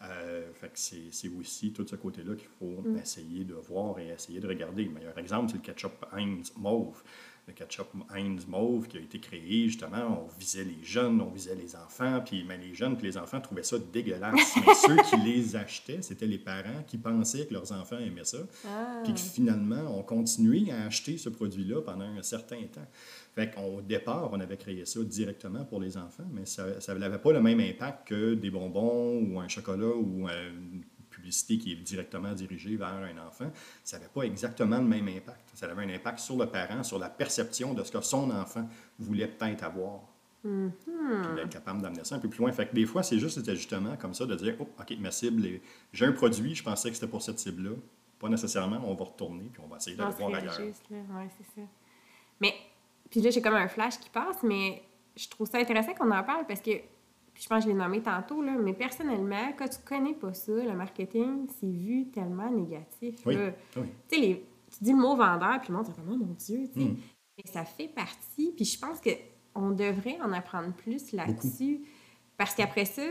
Euh, 0.00 0.52
fait 0.54 0.68
que 0.68 0.78
c'est 0.78 1.28
aussi 1.28 1.72
tout 1.72 1.84
ce 1.86 1.96
côté-là 1.96 2.36
qu'il 2.36 2.48
faut 2.58 2.82
mm. 2.82 2.98
essayer 2.98 3.44
de 3.44 3.54
voir 3.54 3.98
et 3.98 4.08
essayer 4.08 4.38
de 4.38 4.46
regarder. 4.46 4.84
Le 4.84 4.90
meilleur 4.90 5.18
exemple, 5.18 5.50
c'est 5.50 5.56
le 5.56 5.62
ketchup 5.62 6.06
Heinz 6.12 6.52
Mauve. 6.56 7.02
Le 7.48 7.54
ketchup 7.54 7.86
Heinz 8.14 8.46
Mauve 8.46 8.88
qui 8.88 8.98
a 8.98 9.00
été 9.00 9.18
créé, 9.18 9.68
justement, 9.68 10.26
on 10.26 10.38
visait 10.38 10.64
les 10.64 10.84
jeunes, 10.84 11.18
on 11.22 11.30
visait 11.30 11.54
les 11.54 11.74
enfants, 11.76 12.20
puis 12.22 12.44
mais 12.46 12.58
les 12.58 12.74
jeunes 12.74 12.94
puis 12.94 13.06
les 13.06 13.16
enfants 13.16 13.40
trouvaient 13.40 13.62
ça 13.62 13.78
dégueulasse. 13.78 14.54
mais 14.56 14.74
ceux 14.86 14.96
qui 14.96 15.16
les 15.24 15.56
achetaient, 15.56 16.02
c'était 16.02 16.26
les 16.26 16.36
parents 16.36 16.82
qui 16.86 16.98
pensaient 16.98 17.46
que 17.46 17.54
leurs 17.54 17.72
enfants 17.72 17.96
aimaient 17.96 18.26
ça, 18.26 18.38
ah. 18.66 19.00
puis 19.02 19.14
que 19.14 19.20
finalement 19.20 19.98
ont 19.98 20.02
continué 20.02 20.70
à 20.70 20.84
acheter 20.84 21.16
ce 21.16 21.30
produit-là 21.30 21.80
pendant 21.80 22.04
un 22.04 22.22
certain 22.22 22.60
temps. 22.70 22.86
Fait 23.34 23.50
qu'au 23.50 23.80
départ, 23.80 24.28
on 24.30 24.40
avait 24.40 24.58
créé 24.58 24.84
ça 24.84 25.00
directement 25.02 25.64
pour 25.64 25.80
les 25.80 25.96
enfants, 25.96 26.28
mais 26.30 26.44
ça 26.44 26.94
n'avait 26.94 27.18
pas 27.18 27.32
le 27.32 27.40
même 27.40 27.60
impact 27.60 28.08
que 28.08 28.34
des 28.34 28.50
bonbons 28.50 29.22
ou 29.22 29.40
un 29.40 29.48
chocolat 29.48 29.96
ou 29.96 30.28
une 30.28 30.84
publicité 31.28 31.58
qui 31.58 31.72
est 31.72 31.76
directement 31.76 32.32
dirigée 32.32 32.76
vers 32.76 32.88
un 32.88 33.26
enfant. 33.26 33.50
Ça 33.84 33.98
n'avait 33.98 34.08
pas 34.08 34.22
exactement 34.22 34.78
le 34.78 34.86
même 34.86 35.08
impact. 35.08 35.50
Ça 35.54 35.66
avait 35.66 35.84
un 35.84 35.94
impact 35.94 36.20
sur 36.20 36.36
le 36.36 36.46
parent, 36.46 36.82
sur 36.82 36.98
la 36.98 37.10
perception 37.10 37.74
de 37.74 37.84
ce 37.84 37.92
que 37.92 38.00
son 38.00 38.30
enfant 38.30 38.66
voulait 38.98 39.28
peut-être 39.28 39.64
avoir. 39.64 40.00
Mm 40.42 40.68
Puis 40.84 41.40
être 41.42 41.50
capable 41.50 41.82
d'amener 41.82 42.04
ça 42.04 42.14
un 42.14 42.18
peu 42.18 42.30
plus 42.30 42.38
loin. 42.38 42.50
Fait 42.52 42.66
que 42.66 42.74
des 42.74 42.86
fois, 42.86 43.02
c'est 43.02 43.18
juste 43.18 43.38
cet 43.38 43.48
ajustement 43.48 43.96
comme 43.96 44.14
ça 44.14 44.24
de 44.24 44.34
dire 44.36 44.54
oh, 44.58 44.68
OK, 44.80 44.96
ma 45.00 45.10
cible, 45.10 45.60
j'ai 45.92 46.06
un 46.06 46.12
produit, 46.12 46.54
je 46.54 46.62
pensais 46.62 46.88
que 46.88 46.94
c'était 46.94 47.10
pour 47.10 47.20
cette 47.20 47.38
cible-là. 47.38 47.76
Pas 48.18 48.28
nécessairement, 48.28 48.80
on 48.84 48.94
va 48.94 49.04
retourner 49.04 49.50
puis 49.52 49.62
on 49.64 49.68
va 49.68 49.76
essayer 49.76 49.96
de 49.96 50.02
le 50.02 50.10
voir 50.10 50.34
ailleurs. 50.34 50.58
Oui, 50.58 50.72
c'est 50.80 51.60
ça. 51.60 51.66
Mais 52.40 52.54
puis 53.10 53.20
là, 53.20 53.30
j'ai 53.30 53.42
comme 53.42 53.54
un 53.54 53.68
flash 53.68 53.98
qui 53.98 54.08
passe, 54.08 54.42
mais 54.42 54.82
je 55.16 55.28
trouve 55.28 55.48
ça 55.48 55.58
intéressant 55.58 55.92
qu'on 55.94 56.10
en 56.10 56.22
parle 56.22 56.46
parce 56.46 56.60
que, 56.60 56.70
je 57.38 57.46
pense 57.46 57.64
que 57.64 57.70
je 57.70 57.74
l'ai 57.74 57.80
nommé 57.80 58.02
tantôt, 58.02 58.42
là, 58.42 58.52
mais 58.58 58.72
personnellement, 58.72 59.52
quand 59.56 59.68
tu 59.68 59.78
connais 59.84 60.14
pas 60.14 60.34
ça, 60.34 60.52
le 60.52 60.74
marketing, 60.74 61.46
c'est 61.60 61.70
vu 61.70 62.10
tellement 62.10 62.50
négatif. 62.50 63.14
Oui. 63.24 63.36
Tu 63.74 63.80
sais, 64.08 64.42
tu 64.72 64.84
dis 64.84 64.90
le 64.90 64.98
mot 64.98 65.14
vendeur, 65.14 65.60
puis 65.60 65.68
le 65.68 65.76
monde 65.76 65.86
dit 65.86 65.92
comme, 65.92 66.10
oh 66.10 66.16
mon 66.16 66.34
Dieu, 66.34 66.68
tu 66.72 66.80
sais. 66.80 66.86
Mm. 66.88 66.96
Mais 67.36 67.52
ça 67.52 67.64
fait 67.64 67.88
partie, 67.88 68.52
puis 68.56 68.64
je 68.64 68.78
pense 68.78 69.00
qu'on 69.00 69.70
devrait 69.70 70.18
en 70.20 70.32
apprendre 70.32 70.72
plus 70.74 71.12
là-dessus. 71.12 71.82
Parce 72.36 72.54
qu'après 72.54 72.84
ça, 72.84 73.02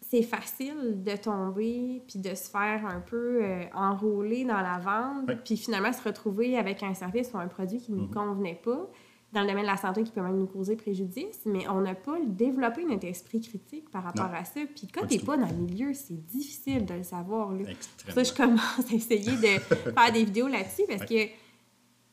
c'est 0.00 0.22
facile 0.22 1.02
de 1.04 1.16
tomber 1.16 2.02
puis 2.08 2.18
de 2.18 2.34
se 2.34 2.50
faire 2.50 2.84
un 2.84 3.00
peu 3.00 3.44
euh, 3.44 3.64
enrouler 3.72 4.44
dans 4.44 4.60
la 4.60 4.78
vente, 4.78 5.30
puis 5.44 5.56
finalement 5.56 5.92
se 5.92 6.02
retrouver 6.02 6.58
avec 6.58 6.82
un 6.82 6.94
service 6.94 7.32
ou 7.32 7.38
un 7.38 7.46
produit 7.46 7.80
qui 7.80 7.92
ne 7.92 7.98
nous 7.98 8.06
mhm. 8.06 8.14
convenait 8.14 8.60
pas 8.62 8.90
dans 9.32 9.40
le 9.40 9.46
domaine 9.46 9.62
de 9.62 9.70
la 9.70 9.76
santé 9.76 10.02
qui 10.02 10.12
peut 10.12 10.20
même 10.20 10.36
nous 10.36 10.46
causer 10.46 10.76
préjudice, 10.76 11.40
mais 11.46 11.66
on 11.68 11.80
n'a 11.80 11.94
pas 11.94 12.18
développé 12.26 12.84
notre 12.84 13.06
esprit 13.06 13.40
critique 13.40 13.90
par 13.90 14.04
rapport 14.04 14.32
à 14.34 14.44
ça. 14.44 14.60
Puis 14.74 14.86
quand 14.92 15.06
tu 15.06 15.16
n'es 15.16 15.24
pas 15.24 15.36
dans 15.36 15.46
le 15.46 15.54
milieu, 15.54 15.94
c'est 15.94 16.22
difficile 16.26 16.84
de 16.84 16.94
le 16.94 17.02
savoir. 17.02 17.52
Là. 17.52 17.64
Ça, 18.08 18.22
je 18.22 18.32
commence 18.32 18.90
à 18.90 18.94
essayer 18.94 19.32
de 19.32 19.58
faire 19.92 20.12
des 20.12 20.24
vidéos 20.24 20.48
là-dessus 20.48 20.82
parce 20.86 21.06
que 21.06 21.28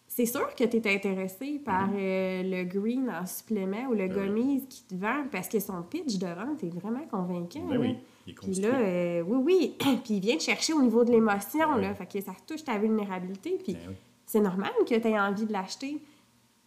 c'est 0.08 0.26
sûr 0.26 0.54
que 0.56 0.64
tu 0.64 0.78
es 0.78 0.96
intéressé 0.96 1.62
par 1.64 1.88
mhm. 1.88 1.98
euh, 1.98 2.44
le 2.44 2.64
green 2.64 3.10
en 3.10 3.26
supplément 3.26 3.88
ou 3.90 3.94
le 3.94 4.08
ben 4.08 4.14
gummies 4.14 4.66
qui 4.68 4.84
te 4.84 4.96
vend 4.96 5.26
parce 5.32 5.48
que 5.48 5.60
son 5.60 5.82
pitch 5.84 6.18
de 6.18 6.28
vente 6.28 6.64
est 6.64 6.74
vraiment 6.74 7.06
convaincant. 7.12 7.68
Ben 7.68 7.78
oui, 7.78 7.96
il 8.28 8.36
Puis 8.36 8.56
là, 8.56 8.80
euh, 8.80 9.24
oui, 9.28 9.40
oui. 9.44 9.76
puis 10.04 10.16
il 10.16 10.20
vient 10.20 10.38
te 10.38 10.44
chercher 10.44 10.74
au 10.74 10.82
niveau 10.82 11.04
de 11.04 11.12
l'émotion, 11.12 11.74
ben 11.76 11.82
là. 11.82 11.96
Fait 11.96 12.06
que 12.06 12.22
ça 12.22 12.34
touche 12.48 12.64
ta 12.64 12.78
vulnérabilité. 12.78 13.58
Puis 13.64 13.78
c'est 14.26 14.42
normal 14.42 14.72
que 14.88 14.96
tu 14.96 15.08
aies 15.08 15.20
envie 15.20 15.46
de 15.46 15.54
l'acheter. 15.54 16.02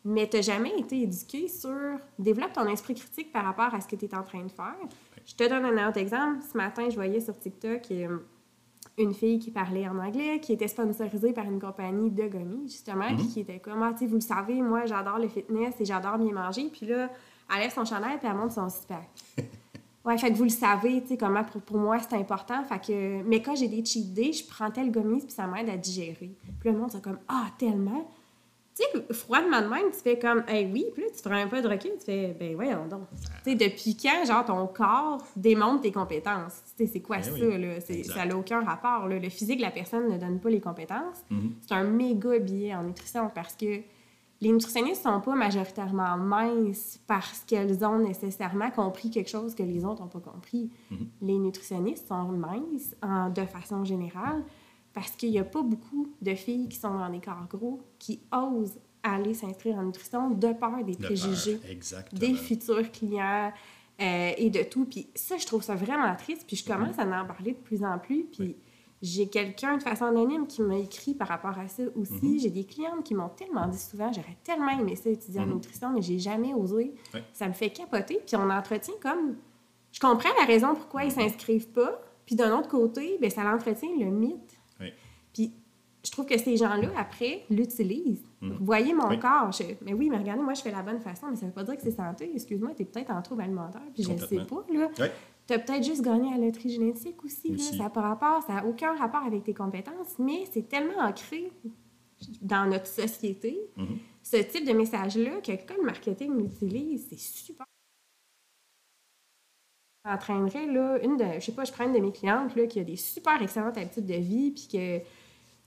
Mais 0.04 0.28
tu 0.28 0.36
n'as 0.36 0.42
jamais 0.42 0.78
été 0.78 1.02
éduqué 1.02 1.48
sur 1.48 1.98
développe 2.18 2.52
ton 2.52 2.66
esprit 2.66 2.94
critique 2.94 3.32
par 3.32 3.44
rapport 3.44 3.72
à 3.74 3.80
ce 3.80 3.86
que 3.86 3.96
tu 3.96 4.06
es 4.06 4.14
en 4.14 4.22
train 4.22 4.42
de 4.42 4.50
faire. 4.50 4.74
Je 5.24 5.34
te 5.34 5.48
donne 5.48 5.64
un 5.64 5.88
autre 5.88 5.98
exemple. 5.98 6.40
Ce 6.50 6.56
matin, 6.56 6.88
je 6.90 6.96
voyais 6.96 7.20
sur 7.20 7.38
TikTok 7.38 7.82
euh, 7.92 8.18
une 8.98 9.14
fille 9.14 9.38
qui 9.38 9.50
parlait 9.50 9.86
en 9.88 9.98
anglais, 9.98 10.40
qui 10.40 10.52
était 10.52 10.68
sponsorisée 10.68 11.32
par 11.32 11.44
une 11.44 11.60
compagnie 11.60 12.10
de 12.10 12.26
gommis, 12.26 12.68
justement, 12.68 13.14
puis 13.16 13.28
qui 13.28 13.40
était 13.40 13.60
comme, 13.60 13.82
ah, 13.82 13.92
tu 13.92 14.00
sais, 14.00 14.06
vous 14.06 14.16
le 14.16 14.20
savez, 14.20 14.60
moi, 14.60 14.86
j'adore 14.86 15.18
le 15.18 15.28
fitness 15.28 15.74
et 15.80 15.84
j'adore 15.84 16.18
bien 16.18 16.32
manger. 16.32 16.68
Puis 16.72 16.86
là, 16.86 17.08
elle 17.52 17.62
lève 17.62 17.72
son 17.72 17.84
chandail 17.84 18.18
puis 18.18 18.28
elle 18.28 18.36
monte 18.36 18.52
son 18.52 18.68
six 18.68 18.86
Ouais, 20.04 20.18
fait 20.18 20.32
que 20.32 20.36
vous 20.36 20.42
le 20.44 20.50
savez, 20.50 21.00
tu 21.02 21.08
sais, 21.08 21.16
comment 21.16 21.44
pour, 21.44 21.62
pour 21.62 21.76
moi 21.76 22.00
c'est 22.00 22.16
important. 22.16 22.64
Fait 22.64 22.80
que, 22.80 23.22
mais 23.22 23.40
quand 23.40 23.54
j'ai 23.54 23.68
des 23.68 23.84
cheat 23.84 24.12
days, 24.12 24.32
je 24.32 24.44
prends 24.48 24.68
tel 24.68 24.90
gommis 24.90 25.20
puis 25.20 25.30
ça 25.30 25.46
m'aide 25.46 25.68
à 25.68 25.76
digérer. 25.76 26.34
Puis 26.58 26.70
le 26.70 26.76
monde, 26.76 26.90
c'est 26.90 27.02
comme, 27.02 27.20
ah, 27.28 27.46
tellement. 27.56 28.10
Tu 28.74 28.82
sais, 29.00 29.12
froidement 29.14 29.60
de 29.60 29.66
même, 29.66 29.90
tu 29.90 29.98
fais 29.98 30.18
comme, 30.18 30.42
hey, 30.48 30.66
oui, 30.72 30.86
puis 30.94 31.02
là, 31.02 31.08
tu 31.14 31.22
feras 31.22 31.36
un 31.36 31.46
peu 31.46 31.60
de 31.60 31.68
recul, 31.68 31.90
tu 31.98 32.06
fais, 32.06 32.34
ben 32.38 32.54
voyons 32.54 32.86
donc. 32.86 33.02
Tu 33.44 33.50
sais, 33.50 33.54
depuis 33.54 33.96
quand, 33.96 34.24
genre, 34.24 34.44
ton 34.46 34.66
corps 34.66 35.22
démontre 35.36 35.82
tes 35.82 35.92
compétences? 35.92 36.62
Tu 36.76 36.86
sais, 36.86 36.92
c'est 36.94 37.00
quoi 37.00 37.16
Ben 37.18 37.22
ça, 37.24 37.32
oui, 37.32 37.58
là? 37.60 37.80
Ça 38.14 38.24
n'a 38.24 38.34
aucun 38.36 38.64
rapport, 38.64 39.08
là. 39.08 39.18
Le 39.18 39.28
physique 39.28 39.58
de 39.58 39.62
la 39.62 39.70
personne 39.70 40.08
ne 40.10 40.16
donne 40.16 40.40
pas 40.40 40.48
les 40.48 40.60
compétences. 40.60 41.22
Mhm. 41.30 41.52
C'est 41.60 41.74
un 41.74 41.84
méga 41.84 42.38
billet 42.38 42.74
en 42.74 42.84
nutrition 42.84 43.30
parce 43.34 43.54
que 43.54 43.80
les 44.40 44.50
nutritionnistes 44.50 45.02
sont 45.02 45.20
pas 45.20 45.34
majoritairement 45.36 46.16
minces 46.16 46.98
parce 47.06 47.44
qu'elles 47.46 47.84
ont 47.84 47.98
nécessairement 47.98 48.70
compris 48.70 49.10
quelque 49.10 49.28
chose 49.30 49.54
que 49.54 49.62
les 49.62 49.84
autres 49.84 50.00
n'ont 50.02 50.08
pas 50.08 50.18
compris. 50.18 50.70
Mhm. 50.90 51.06
Les 51.20 51.38
nutritionnistes 51.38 52.08
sont 52.08 52.24
minces 52.24 52.96
en- 53.02 53.28
de 53.28 53.44
façon 53.44 53.84
générale 53.84 54.42
parce 54.94 55.12
qu'il 55.12 55.30
n'y 55.30 55.38
a 55.38 55.44
pas 55.44 55.62
beaucoup 55.62 56.08
de 56.20 56.34
filles 56.34 56.68
qui 56.68 56.76
sont 56.78 56.94
dans 56.98 57.08
des 57.10 57.20
corps 57.20 57.46
gros 57.48 57.80
qui 57.98 58.20
osent 58.32 58.78
aller 59.02 59.34
s'inscrire 59.34 59.76
en 59.76 59.82
nutrition 59.84 60.30
de 60.30 60.52
peur 60.52 60.84
des 60.84 60.94
De 60.94 61.02
préjugés 61.02 61.56
peur, 61.56 62.02
des 62.12 62.34
futurs 62.34 62.90
clients 62.92 63.52
euh, 64.00 64.30
et 64.36 64.48
de 64.50 64.62
tout. 64.62 64.84
Puis 64.84 65.08
ça, 65.14 65.36
je 65.38 65.46
trouve 65.46 65.62
ça 65.62 65.74
vraiment 65.74 66.14
triste. 66.16 66.44
Puis 66.46 66.56
je 66.56 66.64
commence 66.64 66.98
à 66.98 67.02
en 67.04 67.26
parler 67.26 67.52
de 67.52 67.58
plus 67.58 67.82
en 67.84 67.98
plus. 67.98 68.24
Puis 68.24 68.38
Oui. 68.42 68.56
j'ai 69.02 69.28
quelqu'un 69.28 69.76
de 69.78 69.82
façon 69.82 70.04
anonyme 70.04 70.46
qui 70.46 70.62
m'a 70.62 70.76
écrit 70.76 71.14
par 71.14 71.26
rapport 71.28 71.58
à 71.58 71.66
ça 71.68 71.82
aussi. 71.96 72.12
Mhm. 72.22 72.38
J'ai 72.38 72.50
des 72.50 72.64
clientes 72.64 73.02
qui 73.02 73.14
m'ont 73.14 73.28
tellement 73.30 73.66
dit 73.66 73.78
souvent, 73.78 74.12
j'aurais 74.12 74.36
tellement 74.44 74.70
aimé 74.78 74.94
ça 74.94 75.10
étudier 75.10 75.40
en 75.40 75.46
Mhm. 75.46 75.54
nutrition, 75.54 75.90
mais 75.92 76.02
j'ai 76.02 76.18
jamais 76.20 76.54
osé. 76.54 76.94
Oui. 77.14 77.20
Ça 77.32 77.48
me 77.48 77.52
fait 77.54 77.70
capoter. 77.70 78.20
Puis 78.26 78.36
on 78.36 78.48
entretient 78.50 78.94
comme... 79.02 79.36
Je 79.90 79.98
comprends 80.00 80.30
la 80.38 80.46
raison 80.46 80.74
pourquoi 80.74 81.04
ils 81.04 81.10
s'inscrivent 81.12 81.68
pas. 81.70 82.00
Puis 82.24 82.36
d'un 82.36 82.56
autre 82.56 82.68
côté, 82.68 83.18
ben, 83.20 83.28
ça 83.30 83.42
l'entretient 83.42 83.90
le 83.98 84.06
mythe. 84.06 84.51
Je 86.04 86.10
trouve 86.10 86.26
que 86.26 86.36
ces 86.36 86.56
gens-là, 86.56 86.88
après, 86.96 87.44
l'utilisent. 87.48 88.24
Vous 88.40 88.64
voyez 88.64 88.92
mon 88.92 89.08
Oui. 89.08 89.20
corps. 89.20 89.52
Je- 89.52 89.74
mais 89.84 89.92
oui, 89.94 90.10
mais 90.10 90.18
regardez, 90.18 90.42
moi, 90.42 90.54
je 90.54 90.62
fais 90.62 90.72
la 90.72 90.82
bonne 90.82 90.98
façon, 91.00 91.28
mais 91.30 91.36
ça 91.36 91.46
veut 91.46 91.52
pas 91.52 91.62
dire 91.62 91.76
que 91.76 91.82
c'est 91.82 91.92
santé. 91.92 92.30
Excuse-moi, 92.34 92.72
tu 92.74 92.82
es 92.82 92.84
peut-être 92.84 93.10
en 93.10 93.22
trouble 93.22 93.42
alimentaire, 93.42 93.82
puis 93.94 94.02
je 94.02 94.10
ne 94.12 94.18
sais 94.18 94.44
pas. 94.44 94.64
là. 94.72 94.88
Oui. 94.98 95.06
Tu 95.46 95.52
as 95.54 95.58
peut-être 95.60 95.84
juste 95.84 96.02
gagné 96.02 96.32
à 96.34 96.38
la 96.38 96.46
loterie 96.46 96.70
génétique 96.70 97.22
aussi. 97.24 97.50
là. 97.52 97.58
Ça 97.58 97.76
n'a 97.76 97.90
pas 97.90 98.00
rapport, 98.00 98.42
ça 98.42 98.54
n'a 98.54 98.66
aucun 98.66 98.96
rapport 98.96 99.22
avec 99.24 99.44
tes 99.44 99.54
compétences, 99.54 100.18
mais 100.18 100.44
c'est 100.52 100.68
tellement 100.68 100.98
ancré 101.00 101.52
dans 102.40 102.66
notre 102.68 102.86
société, 102.86 103.60
Mhm. 103.76 103.98
ce 104.22 104.36
type 104.38 104.66
de 104.66 104.72
message-là, 104.72 105.40
que 105.40 105.52
quand 105.52 105.76
le 105.76 105.84
marketing 105.84 106.36
l'utilise, 106.36 107.06
c'est 107.10 107.18
super. 107.18 107.64
entraînerait, 110.04 110.66
là, 110.66 110.98
une 111.04 111.16
de, 111.16 111.24
je 111.38 111.40
sais 111.40 111.52
pas, 111.52 111.64
je 111.64 111.70
prends 111.72 111.84
une 111.86 111.92
de 111.92 112.00
mes 112.00 112.10
clientes, 112.10 112.56
là, 112.56 112.66
qui 112.66 112.80
a 112.80 112.84
des 112.84 112.96
super 112.96 113.40
excellentes 113.40 113.78
habitudes 113.78 114.06
de 114.06 114.14
vie, 114.14 114.50
puis 114.50 114.66
que 114.72 114.98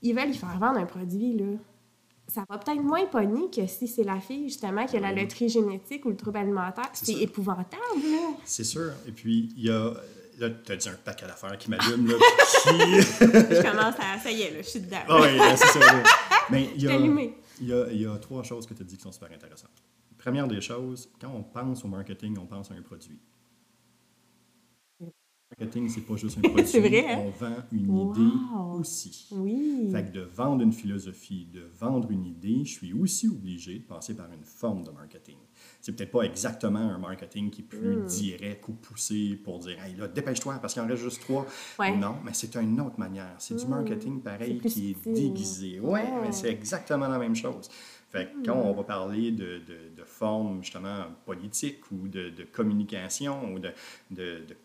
ils 0.08 0.14
veulent 0.14 0.28
lui 0.28 0.34
faire 0.34 0.58
vendre 0.58 0.78
un 0.78 0.86
produit, 0.86 1.36
là. 1.36 1.58
Ça 2.28 2.44
va 2.48 2.58
peut-être 2.58 2.82
moins 2.82 3.06
pogner 3.06 3.48
que 3.50 3.66
si 3.68 3.86
c'est 3.86 4.02
la 4.02 4.18
fille, 4.20 4.48
justement, 4.48 4.84
qui 4.84 4.96
a 4.96 5.00
la 5.00 5.12
loterie 5.12 5.48
génétique 5.48 6.04
ou 6.06 6.10
le 6.10 6.16
trouble 6.16 6.38
alimentaire. 6.38 6.90
C'est 6.92 7.12
épouvantable, 7.12 8.02
là. 8.02 8.30
C'est 8.44 8.64
sûr. 8.64 8.90
Et 9.06 9.12
puis, 9.12 9.52
il 9.56 9.64
y 9.64 9.70
a. 9.70 9.94
Là, 10.38 10.50
tu 10.50 10.72
as 10.72 10.76
dit 10.76 10.88
un 10.88 10.98
paquet 11.02 11.24
d'affaires 11.26 11.56
qui 11.56 11.70
m'allument, 11.70 12.08
là. 12.08 12.14
qui. 12.62 12.68
je 13.20 13.62
commence 13.62 13.94
à... 13.98 14.18
Ça 14.18 14.30
y 14.30 14.42
est, 14.42 14.50
là, 14.50 14.58
je 14.58 14.68
suis 14.68 14.80
dedans. 14.80 14.98
Ah 15.08 15.20
oui, 15.22 15.28
c'est 15.56 15.78
ça. 15.78 16.02
Mais 16.50 16.68
il 16.74 16.82
y, 16.82 16.88
a, 16.88 16.96
il, 16.96 17.68
y 17.68 17.72
a, 17.72 17.86
il 17.90 18.02
y 18.02 18.06
a 18.06 18.16
trois 18.18 18.42
choses 18.42 18.66
que 18.66 18.74
tu 18.74 18.82
as 18.82 18.84
dit 18.84 18.96
qui 18.96 19.02
sont 19.02 19.12
super 19.12 19.30
intéressantes. 19.32 19.82
Première 20.18 20.46
des 20.46 20.60
choses, 20.60 21.08
quand 21.20 21.30
on 21.34 21.42
pense 21.42 21.84
au 21.84 21.88
marketing, 21.88 22.36
on 22.38 22.46
pense 22.46 22.70
à 22.70 22.74
un 22.74 22.82
produit. 22.82 23.18
Le 25.48 25.64
marketing, 25.64 25.88
c'est 25.88 26.00
pas 26.00 26.16
juste 26.16 26.38
un 26.38 26.40
produit. 26.40 26.66
C'est 26.66 26.80
vrai, 26.80 27.06
hein? 27.08 27.22
On 27.24 27.30
vend 27.30 27.56
une 27.70 27.88
Wow. 27.88 28.12
idée 28.14 28.30
aussi. 28.80 29.28
Oui. 29.30 29.88
Fait 29.92 30.04
que 30.04 30.10
de 30.10 30.22
vendre 30.22 30.62
une 30.62 30.72
philosophie, 30.72 31.46
de 31.54 31.62
vendre 31.78 32.10
une 32.10 32.26
idée, 32.26 32.64
je 32.64 32.72
suis 32.72 32.92
aussi 32.92 33.28
obligé 33.28 33.78
de 33.78 33.84
passer 33.84 34.16
par 34.16 34.26
une 34.32 34.42
forme 34.44 34.82
de 34.82 34.90
marketing. 34.90 35.36
C'est 35.80 35.92
peut-être 35.94 36.10
pas 36.10 36.22
exactement 36.22 36.80
un 36.80 36.98
marketing 36.98 37.50
qui 37.50 37.60
est 37.60 37.64
plus 37.64 37.96
Hmm. 37.98 38.06
direct 38.06 38.68
ou 38.68 38.72
poussé 38.72 39.36
pour 39.44 39.60
dire 39.60 39.80
Hey 39.84 39.94
là, 39.94 40.08
dépêche-toi 40.08 40.58
parce 40.60 40.72
qu'il 40.72 40.82
en 40.82 40.86
reste 40.88 41.02
juste 41.04 41.20
trois. 41.22 41.46
Ouais. 41.78 41.96
Non, 41.96 42.16
mais 42.24 42.32
c'est 42.34 42.56
une 42.56 42.80
autre 42.80 42.98
manière. 42.98 43.36
C'est 43.38 43.54
du 43.54 43.66
Hmm. 43.66 43.70
marketing 43.70 44.20
pareil 44.22 44.58
qui 44.58 44.90
est 44.90 45.08
déguisé. 45.08 45.78
Oui, 45.80 45.90
Ouais. 45.90 46.20
mais 46.22 46.32
c'est 46.32 46.50
exactement 46.50 47.06
la 47.06 47.18
même 47.20 47.36
chose. 47.36 47.70
Fait 48.08 48.26
que 48.32 48.46
quand 48.46 48.54
Hmm. 48.56 48.66
on 48.68 48.72
va 48.72 48.84
parler 48.84 49.32
de, 49.32 49.58
de, 49.66 49.96
de 49.96 50.04
forme 50.04 50.62
justement 50.62 51.06
politique 51.24 51.80
ou 51.90 52.06
de, 52.08 52.30
de 52.30 52.44
communication 52.44 53.52
ou 53.52 53.58
de, 53.58 53.72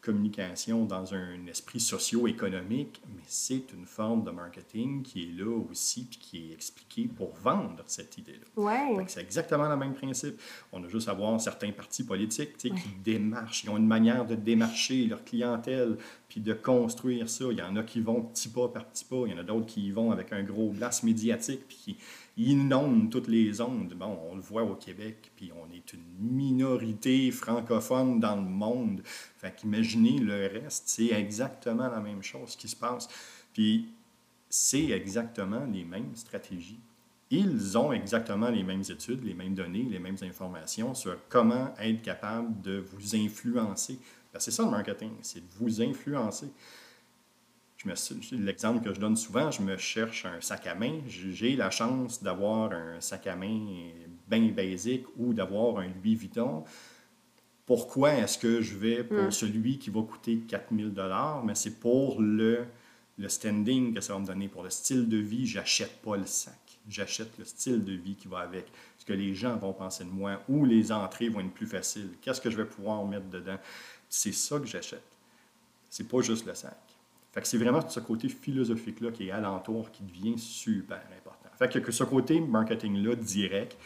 communication 0.01 0.85
dans 0.85 1.13
un 1.13 1.45
esprit 1.47 1.79
socio-économique, 1.79 3.01
mais 3.07 3.21
c'est 3.27 3.73
une 3.73 3.85
forme 3.85 4.23
de 4.23 4.31
marketing 4.31 5.01
qui 5.01 5.23
est 5.23 5.31
là 5.43 5.59
aussi 5.69 6.05
puis 6.05 6.19
qui 6.19 6.49
est 6.49 6.53
expliquée 6.53 7.07
pour 7.15 7.33
vendre 7.35 7.83
cette 7.87 8.17
idée-là. 8.17 8.45
Ouais. 8.61 9.05
C'est 9.07 9.21
exactement 9.21 9.67
le 9.69 9.75
même 9.77 9.93
principe. 9.93 10.39
On 10.71 10.83
a 10.83 10.87
juste 10.87 11.09
à 11.09 11.13
voir 11.13 11.39
certains 11.41 11.71
partis 11.71 12.03
politiques 12.03 12.57
tu 12.57 12.69
sais, 12.69 12.75
qui 12.75 12.87
Ouais. 12.87 12.95
démarchent. 13.03 13.63
Ils 13.63 13.69
ont 13.69 13.77
une 13.77 13.87
manière 13.87 14.25
de 14.25 14.35
démarcher 14.35 15.05
leur 15.07 15.23
clientèle 15.23 15.97
puis 16.29 16.39
de 16.41 16.53
construire 16.53 17.29
ça. 17.29 17.45
Il 17.51 17.57
y 17.57 17.61
en 17.61 17.75
a 17.75 17.83
qui 17.83 17.99
vont 18.01 18.21
petit 18.21 18.49
pas 18.49 18.67
par 18.69 18.85
petit 18.85 19.03
pas. 19.05 19.23
Il 19.25 19.31
y 19.31 19.35
en 19.35 19.39
a 19.39 19.43
d'autres 19.43 19.65
qui 19.65 19.87
y 19.87 19.91
vont 19.91 20.11
avec 20.11 20.31
un 20.31 20.43
gros 20.43 20.69
blast 20.69 21.03
médiatique 21.03 21.61
puis 21.67 21.77
qui 21.77 21.97
inondent 22.37 23.09
toutes 23.09 23.27
les 23.27 23.61
ondes. 23.61 23.93
Bon, 23.93 24.17
on 24.29 24.35
le 24.35 24.41
voit 24.41 24.63
au 24.63 24.75
Québec, 24.75 25.31
puis 25.35 25.51
on 25.53 25.71
est 25.73 25.93
une 25.93 26.05
minorité 26.19 27.31
francophone 27.31 28.19
dans 28.19 28.35
le 28.35 28.41
monde. 28.41 29.01
Fait 29.05 29.55
qu'imaginez 29.55 30.19
le 30.19 30.47
reste, 30.47 30.83
c'est 30.87 31.11
exactement 31.11 31.89
la 31.89 31.99
même 31.99 32.23
chose 32.23 32.55
qui 32.55 32.67
se 32.67 32.75
passe. 32.75 33.07
Puis 33.53 33.89
c'est 34.49 34.89
exactement 34.89 35.65
les 35.65 35.83
mêmes 35.83 36.15
stratégies. 36.15 36.79
Ils 37.29 37.77
ont 37.77 37.93
exactement 37.93 38.49
les 38.49 38.63
mêmes 38.63 38.81
études, 38.81 39.23
les 39.23 39.33
mêmes 39.33 39.53
données, 39.53 39.87
les 39.89 39.99
mêmes 39.99 40.17
informations 40.21 40.93
sur 40.93 41.17
comment 41.29 41.73
être 41.79 42.01
capable 42.01 42.61
de 42.61 42.83
vous 42.91 43.15
influencer. 43.15 43.97
C'est 44.37 44.51
ça 44.51 44.63
le 44.63 44.69
marketing, 44.69 45.11
c'est 45.21 45.39
de 45.39 45.53
vous 45.57 45.81
influencer. 45.81 46.51
L'exemple 48.31 48.83
que 48.83 48.93
je 48.93 48.99
donne 48.99 49.15
souvent, 49.15 49.49
je 49.51 49.61
me 49.61 49.77
cherche 49.77 50.25
un 50.25 50.39
sac 50.41 50.67
à 50.67 50.75
main. 50.75 50.99
J'ai 51.07 51.55
la 51.55 51.69
chance 51.71 52.21
d'avoir 52.21 52.71
un 52.71 52.99
sac 53.01 53.27
à 53.27 53.35
main 53.35 53.89
bien 54.27 54.47
basique 54.51 55.05
ou 55.17 55.33
d'avoir 55.33 55.79
un 55.79 55.87
Louis 55.87 56.15
Vuitton. 56.15 56.63
Pourquoi 57.65 58.13
est-ce 58.13 58.37
que 58.37 58.61
je 58.61 58.75
vais 58.75 59.03
pour 59.03 59.17
Mm. 59.27 59.31
celui 59.31 59.77
qui 59.77 59.89
va 59.89 60.01
coûter 60.01 60.37
4000 60.47 60.93
dollars? 60.93 61.43
Mais 61.45 61.55
c'est 61.55 61.79
pour 61.79 62.21
le, 62.21 62.65
le 63.17 63.29
standing 63.29 63.93
que 63.93 64.01
ça 64.01 64.13
va 64.13 64.19
me 64.19 64.25
donner. 64.25 64.47
Pour 64.47 64.63
le 64.63 64.69
style 64.69 65.07
de 65.07 65.17
vie, 65.17 65.45
j'achète 65.45 66.01
pas 66.01 66.17
le 66.17 66.25
sac. 66.25 66.55
J'achète 66.89 67.37
le 67.37 67.45
style 67.45 67.83
de 67.83 67.93
vie 67.93 68.15
qui 68.15 68.27
va 68.27 68.39
avec. 68.39 68.65
Ce 68.97 69.05
que 69.05 69.13
les 69.13 69.33
gens 69.35 69.55
vont 69.55 69.73
penser 69.73 70.03
de 70.03 70.09
moi 70.09 70.41
ou 70.49 70.65
les 70.65 70.91
entrées 70.91 71.29
vont 71.29 71.39
être 71.41 71.53
plus 71.53 71.67
faciles. 71.67 72.09
Qu'est-ce 72.21 72.41
que 72.41 72.49
je 72.49 72.57
vais 72.57 72.65
pouvoir 72.65 73.05
mettre 73.05 73.29
dedans? 73.29 73.57
C'est 74.09 74.33
ça 74.33 74.59
que 74.59 74.65
j'achète. 74.65 75.03
C'est 75.89 76.07
pas 76.07 76.21
juste 76.21 76.45
le 76.45 76.53
sac. 76.55 76.77
Fait 77.31 77.41
que 77.41 77.47
c'est 77.47 77.57
vraiment 77.57 77.87
ce 77.87 77.99
côté 77.99 78.27
philosophique-là 78.27 79.11
qui 79.11 79.29
est 79.29 79.31
alentour 79.31 79.91
qui 79.91 80.03
devient 80.03 80.37
super 80.37 81.01
important. 81.17 81.49
Fait 81.57 81.69
que, 81.69 81.79
que 81.79 81.91
ce 81.91 82.03
côté 82.03 82.41
marketing-là 82.41 83.15
direct 83.15 83.77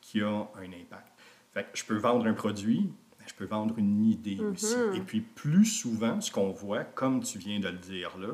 qui 0.00 0.22
a 0.22 0.28
un 0.28 0.72
impact. 0.72 1.12
Fait 1.52 1.64
que 1.64 1.68
je 1.74 1.84
peux 1.84 1.96
vendre 1.96 2.26
un 2.26 2.32
produit, 2.32 2.90
mais 3.18 3.26
je 3.28 3.34
peux 3.34 3.44
vendre 3.44 3.78
une 3.78 4.04
idée 4.06 4.40
aussi. 4.40 4.74
Et 4.94 5.00
puis 5.00 5.20
plus 5.20 5.66
souvent, 5.66 6.20
ce 6.20 6.30
qu'on 6.32 6.50
voit, 6.50 6.84
comme 6.84 7.22
tu 7.22 7.38
viens 7.38 7.60
de 7.60 7.68
le 7.68 7.78
dire 7.78 8.16
là, 8.18 8.28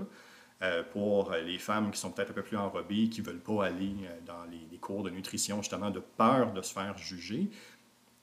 euh, 0.62 0.82
pour 0.82 1.32
les 1.32 1.58
femmes 1.58 1.90
qui 1.90 1.98
sont 1.98 2.10
peut-être 2.10 2.30
un 2.30 2.34
peu 2.34 2.42
plus 2.42 2.56
enrobées, 2.56 3.08
qui 3.08 3.22
ne 3.22 3.26
veulent 3.26 3.40
pas 3.40 3.64
aller 3.64 3.94
euh, 4.02 4.18
dans 4.26 4.44
les, 4.50 4.68
les 4.70 4.76
cours 4.76 5.02
de 5.02 5.08
nutrition, 5.08 5.62
justement, 5.62 5.90
de 5.90 6.00
peur 6.00 6.52
de 6.52 6.60
se 6.60 6.74
faire 6.74 6.98
juger, 6.98 7.50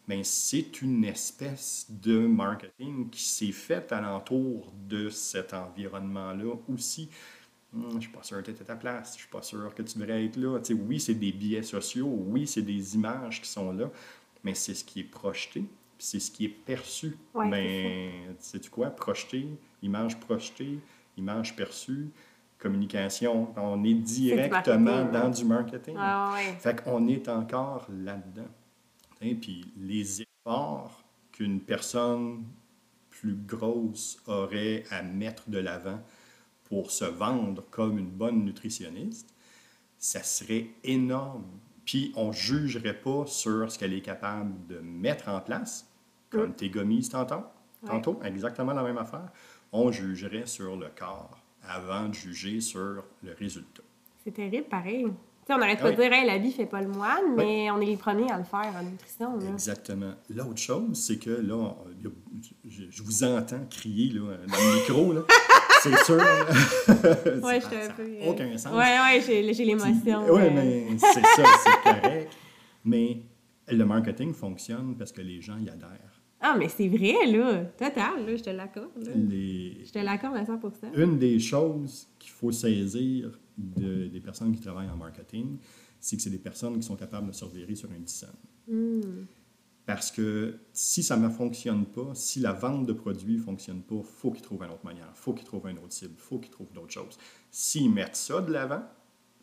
mais 0.08 0.24
c'est 0.24 0.82
une 0.82 1.04
espèce 1.04 1.86
de 1.90 2.26
marketing 2.26 3.10
qui 3.10 3.24
s'est 3.24 3.52
fait 3.52 3.92
alentour 3.92 4.72
de 4.88 5.10
cet 5.10 5.54
environnement-là 5.54 6.54
aussi. 6.70 7.10
Hum, 7.74 7.88
je 7.92 7.96
ne 7.96 8.02
suis 8.02 8.12
pas 8.12 8.24
sûr 8.24 8.38
que 8.42 8.50
tu 8.50 8.52
es 8.52 8.62
à 8.62 8.66
ta 8.66 8.76
place, 8.76 9.10
je 9.10 9.16
ne 9.16 9.20
suis 9.20 9.30
pas 9.30 9.42
sûr 9.42 9.76
que 9.76 9.84
tu 9.84 10.00
devrais 10.00 10.26
être 10.26 10.38
là. 10.38 10.60
Tu 10.60 10.74
sais, 10.74 10.82
oui, 10.82 11.00
c'est 11.00 11.16
des 11.16 11.34
biais 11.34 11.64
sociaux, 11.64 12.08
oui, 12.08 12.48
c'est 12.48 12.62
des 12.62 12.96
images 12.96 13.42
qui 13.42 13.50
sont 13.50 13.72
là, 13.74 13.92
mais 14.44 14.54
c'est 14.54 14.74
ce 14.74 14.86
qui 14.86 15.02
est 15.02 15.04
projeté, 15.04 15.66
c'est 16.00 16.20
ce 16.20 16.32
qui 16.32 16.46
est 16.46 16.50
perçu. 16.50 17.18
Ouais, 17.34 17.48
mais 17.48 18.12
sais-tu 18.40 18.70
quoi? 18.70 18.90
Projeté, 18.90 19.46
image 19.82 20.18
projetée, 20.20 20.80
image 21.18 21.56
perçue, 21.58 22.10
communication, 22.58 23.54
on 23.58 23.84
est 23.84 23.94
directement 23.94 25.04
dans 25.06 25.30
du 25.30 25.44
marketing. 25.44 25.96
Ah 26.00 26.32
ouais. 26.34 26.56
Fait 26.60 26.82
qu'on 26.82 27.08
est 27.08 27.28
encore 27.28 27.86
là-dedans. 27.90 28.48
Et 29.22 29.36
puis 29.36 29.72
les 29.78 30.22
efforts 30.22 31.04
qu'une 31.32 31.62
personne 31.62 32.46
plus 33.10 33.36
grosse 33.36 34.22
aurait 34.28 34.84
à 34.92 35.02
mettre 35.02 35.50
de 35.50 35.58
l'avant 35.58 36.00
pour 36.66 36.92
se 36.92 37.06
vendre 37.06 37.64
comme 37.72 37.98
une 37.98 38.10
bonne 38.10 38.44
nutritionniste, 38.44 39.34
ça 39.98 40.22
serait 40.22 40.68
énorme. 40.84 41.46
Puis 41.86 42.12
on 42.16 42.28
ne 42.28 42.34
jugerait 42.34 43.00
pas 43.00 43.26
sur 43.26 43.72
ce 43.72 43.80
qu'elle 43.80 43.94
est 43.94 44.02
capable 44.02 44.68
de 44.68 44.80
mettre 44.80 45.30
en 45.30 45.40
place, 45.40 45.90
comme 46.30 46.54
tes 46.54 46.70
gommises 46.70 47.10
tantôt, 47.10 47.44
tantôt, 47.86 48.20
exactement 48.24 48.74
la 48.74 48.84
même 48.84 48.98
affaire. 48.98 49.32
On 49.72 49.92
jugerait 49.92 50.46
sur 50.46 50.76
le 50.76 50.90
corps 50.96 51.42
avant 51.64 52.10
de 52.10 52.14
juger 52.14 52.62
sur 52.62 53.04
le 53.24 53.34
résultat. 53.34 53.84
C'est 54.24 54.34
terrible, 54.34 54.68
pareil 54.68 55.08
on 55.54 55.58
n'arrête 55.58 55.80
pas 55.80 55.92
de 55.92 55.96
dire, 55.96 56.12
hey, 56.12 56.26
l'habit 56.26 56.52
fait 56.52 56.66
pas 56.66 56.82
le 56.82 56.90
moine, 56.90 57.36
mais 57.36 57.72
on 57.72 57.80
est 57.80 57.86
les 57.86 57.98
premiers 57.98 58.30
à 58.32 58.38
le 58.38 58.44
faire 58.44 58.74
en 58.78 58.84
nutrition. 58.84 59.40
Exactement. 59.54 60.14
L'autre 60.30 60.58
chose, 60.58 60.98
c'est 60.98 61.18
que 61.18 61.30
là, 61.30 61.76
je, 62.66 63.04
vous 63.04 63.24
entends 63.24 63.66
crier 63.70 64.14
là, 64.14 64.38
dans 64.48 64.58
le 64.58 64.76
micro. 64.76 65.14
Là. 65.14 65.22
c'est 65.82 65.98
sûr. 66.04 66.18
oui, 66.18 67.54
je 67.62 67.66
suis 67.66 67.76
un 67.76 67.90
peu. 67.96 68.04
Euh, 68.04 68.30
aucun 68.30 68.58
sens. 68.58 68.74
Oui, 68.74 68.86
oui, 69.28 69.54
j'ai 69.54 69.66
l'émotion. 69.66 70.26
Oui, 70.30 70.42
mais 70.54 70.88
c'est 70.98 71.22
ça, 71.22 71.44
c'est 71.64 71.84
correct. 72.02 72.38
Mais 72.84 73.22
le 73.70 73.86
marketing 73.86 74.34
fonctionne 74.34 74.96
parce 74.98 75.12
que 75.12 75.22
les 75.22 75.42
gens 75.42 75.58
y 75.58 75.70
adhèrent. 75.70 76.22
Ah, 76.40 76.56
mais 76.58 76.70
c'est 76.70 76.88
vrai, 76.88 77.26
là. 77.26 77.66
Total, 77.78 78.26
là, 78.26 78.36
je 78.36 78.44
te 78.44 78.50
l'accorde. 78.50 79.10
Les... 79.16 79.84
Je 79.84 79.92
te 79.92 80.00
l'accorde 80.00 80.38
à 80.38 80.46
100 80.46 80.60
Une 80.96 81.18
des 81.18 81.40
choses 81.40 82.08
qu'il 82.20 82.32
faut 82.32 82.52
saisir 82.52 83.40
des 83.58 84.22
personnes 84.22 84.54
qui 84.54 84.62
travaillent 84.62 84.90
en 84.90 84.98
marketing, 84.98 85.58
c'est 86.00 86.16
que 86.16 86.22
c'est 86.22 86.30
des 86.30 86.38
personnes 86.38 86.80
qui 86.80 86.84
sont 86.84 86.96
capables 86.96 87.28
de 87.28 87.34
se 87.34 87.44
revirer 87.46 87.76
sur 87.76 87.92
une 87.92 88.08
scène. 88.08 88.30
Hmm. 88.68 89.26
Parce 89.86 90.12
que 90.12 90.60
si 90.74 91.02
ça 91.02 91.16
ne 91.16 91.30
fonctionne 91.30 91.86
pas, 91.86 92.14
si 92.14 92.42
la 92.42 92.52
vente 92.52 92.86
de 92.86 92.94
produits 92.94 93.38
ne 93.38 93.42
fonctionne 93.42 93.82
pas, 93.82 93.96
il 93.96 94.04
faut 94.04 94.32
qu'ils 94.32 94.42
trouvent 94.42 94.64
une 94.64 94.72
autre 94.72 94.86
manière, 94.86 95.08
il 95.10 95.18
faut 95.18 95.34
qu'ils 95.34 95.46
trouvent 95.46 95.68
une 95.70 95.80
autre 95.80 95.94
cible, 95.94 96.14
il 96.18 96.22
faut 96.22 96.40
qu'ils 96.40 96.52
trouvent 96.52 96.74
d'autres 96.74 96.92
choses. 96.92 97.18
S'ils 97.50 97.90
mettent 97.90 98.18
ça 98.18 98.42
de 98.42 98.52
l'avant, 98.52 98.84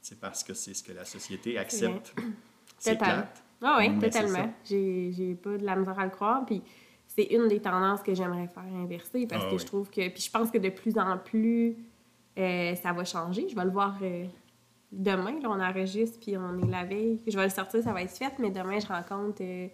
c'est 0.03 0.21
parce 0.21 0.45
que 0.45 0.53
c'est 0.53 0.75
ce 0.75 0.83
que 0.83 0.93
la 0.93 1.07
société 1.07 1.57
accepte. 1.57 2.15
C'est 2.79 2.97
plate. 2.97 3.43
Ah 3.63 3.79
oui, 3.79 3.99
totalement. 3.99 4.53
J'ai 4.65 5.39
pas 5.43 5.57
de 5.57 5.65
la 5.65 5.77
misère 5.77 5.99
à 5.99 6.05
le 6.05 6.11
croire. 6.11 6.45
Puis 6.45 6.63
c'est 7.07 7.25
une 7.25 7.49
des 7.49 7.61
tendances 7.61 8.03
que 8.03 8.15
j'aimerais 8.15 8.49
faire 8.49 8.65
inverser 8.65 9.27
parce 9.27 9.45
ah 9.47 9.51
que 9.51 9.57
je 9.57 9.65
trouve 9.65 9.89
que. 9.89 10.09
Puis 10.11 10.25
je 10.25 10.31
pense 10.31 10.51
que 10.51 10.59
de 10.59 10.69
plus 10.69 10.99
en 10.99 11.17
plus, 11.17 11.77
euh, 12.39 12.75
ça 12.77 12.93
va 12.93 13.05
changer. 13.05 13.49
Je 13.49 13.55
vais 13.55 13.65
le 13.65 13.71
voir 13.71 13.97
euh, 14.03 14.25
demain. 14.93 15.39
Là, 15.41 15.49
on 15.51 15.61
enregistre, 15.61 16.19
puis 16.21 16.37
on 16.37 16.59
est 16.59 16.71
la 16.71 16.85
veille. 16.85 17.21
Je 17.27 17.37
vais 17.37 17.45
le 17.45 17.51
sortir, 17.51 17.83
ça 17.83 17.93
va 17.93 18.03
être 18.03 18.17
fait, 18.17 18.33
mais 18.39 18.51
demain, 18.51 18.79
je 18.79 18.87
rencontre 18.87 19.43
euh, 19.43 19.69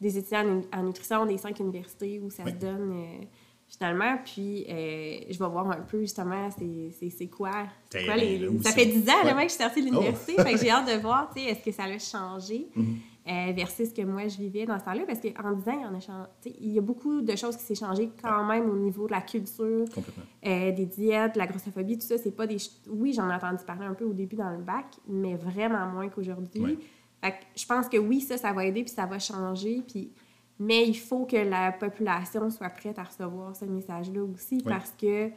des 0.00 0.18
étudiants 0.18 0.62
en, 0.72 0.82
nutrition 0.82 1.26
des 1.26 1.38
cinq 1.38 1.58
universités 1.60 2.20
où 2.20 2.30
ça 2.30 2.44
se 2.44 2.50
donne 2.50 3.26
finalement. 3.66 4.18
Puis 4.24 4.64
je 4.68 5.38
vais 5.38 5.48
voir 5.48 5.70
un 5.70 5.80
peu 5.80 6.00
justement 6.00 6.50
c'est 6.50 7.26
quoi? 7.26 7.66
quoi 7.90 8.16
les, 8.16 8.48
ça 8.62 8.72
fait 8.72 8.86
dix 8.86 9.08
ans 9.08 9.22
que 9.22 9.42
je 9.42 9.48
suis 9.48 9.62
sortie 9.62 9.82
de 9.82 9.88
oh! 9.88 9.92
l'université. 9.92 10.34
fait 10.42 10.52
que 10.52 10.58
j'ai 10.58 10.70
hâte 10.70 10.86
de 10.86 11.00
voir, 11.00 11.30
est-ce 11.36 11.64
que 11.64 11.72
ça 11.72 11.84
a 11.84 11.98
changé? 11.98 12.68
Mm-hmm 12.76 13.13
euh, 13.26 13.52
versus 13.56 13.88
ce 13.88 13.94
que 13.94 14.02
moi 14.02 14.28
je 14.28 14.36
vivais 14.36 14.66
dans 14.66 14.78
ce 14.78 14.84
temps-là. 14.84 15.04
Parce 15.06 15.20
qu'en 15.20 15.52
10 15.52 15.68
ans, 15.68 15.72
il 15.74 15.80
y, 15.80 16.10
a, 16.10 16.28
il 16.60 16.72
y 16.72 16.78
a 16.78 16.82
beaucoup 16.82 17.22
de 17.22 17.36
choses 17.36 17.56
qui 17.56 17.62
s'est 17.62 17.74
changé 17.74 18.10
quand 18.22 18.44
même 18.44 18.68
au 18.68 18.76
niveau 18.76 19.06
de 19.06 19.12
la 19.12 19.22
culture, 19.22 19.86
euh, 20.46 20.72
des 20.72 20.86
diètes, 20.86 21.34
de 21.34 21.38
la 21.38 21.46
grossophobie, 21.46 21.98
tout 21.98 22.06
ça. 22.06 22.18
C'est 22.18 22.36
pas 22.36 22.46
des. 22.46 22.58
Oui, 22.88 23.12
j'en 23.14 23.30
ai 23.30 23.34
entendu 23.34 23.64
parler 23.66 23.86
un 23.86 23.94
peu 23.94 24.04
au 24.04 24.12
début 24.12 24.36
dans 24.36 24.50
le 24.50 24.62
bac, 24.62 24.86
mais 25.08 25.36
vraiment 25.36 25.86
moins 25.86 26.08
qu'aujourd'hui. 26.08 26.78
je 27.22 27.66
pense 27.66 27.88
que 27.88 27.96
oui, 27.96 28.20
ça, 28.20 28.36
ça 28.36 28.52
va 28.52 28.66
aider 28.66 28.84
puis 28.84 28.92
ça 28.92 29.06
va 29.06 29.18
changer. 29.18 29.82
Puis 29.86 30.12
mais 30.58 30.86
il 30.86 30.94
faut 30.94 31.24
que 31.24 31.36
la 31.36 31.72
population 31.72 32.48
soit 32.50 32.70
prête 32.70 32.98
à 32.98 33.04
recevoir 33.04 33.56
ce 33.56 33.64
message-là 33.64 34.22
aussi 34.22 34.62
parce 34.62 34.92
que 34.92 35.30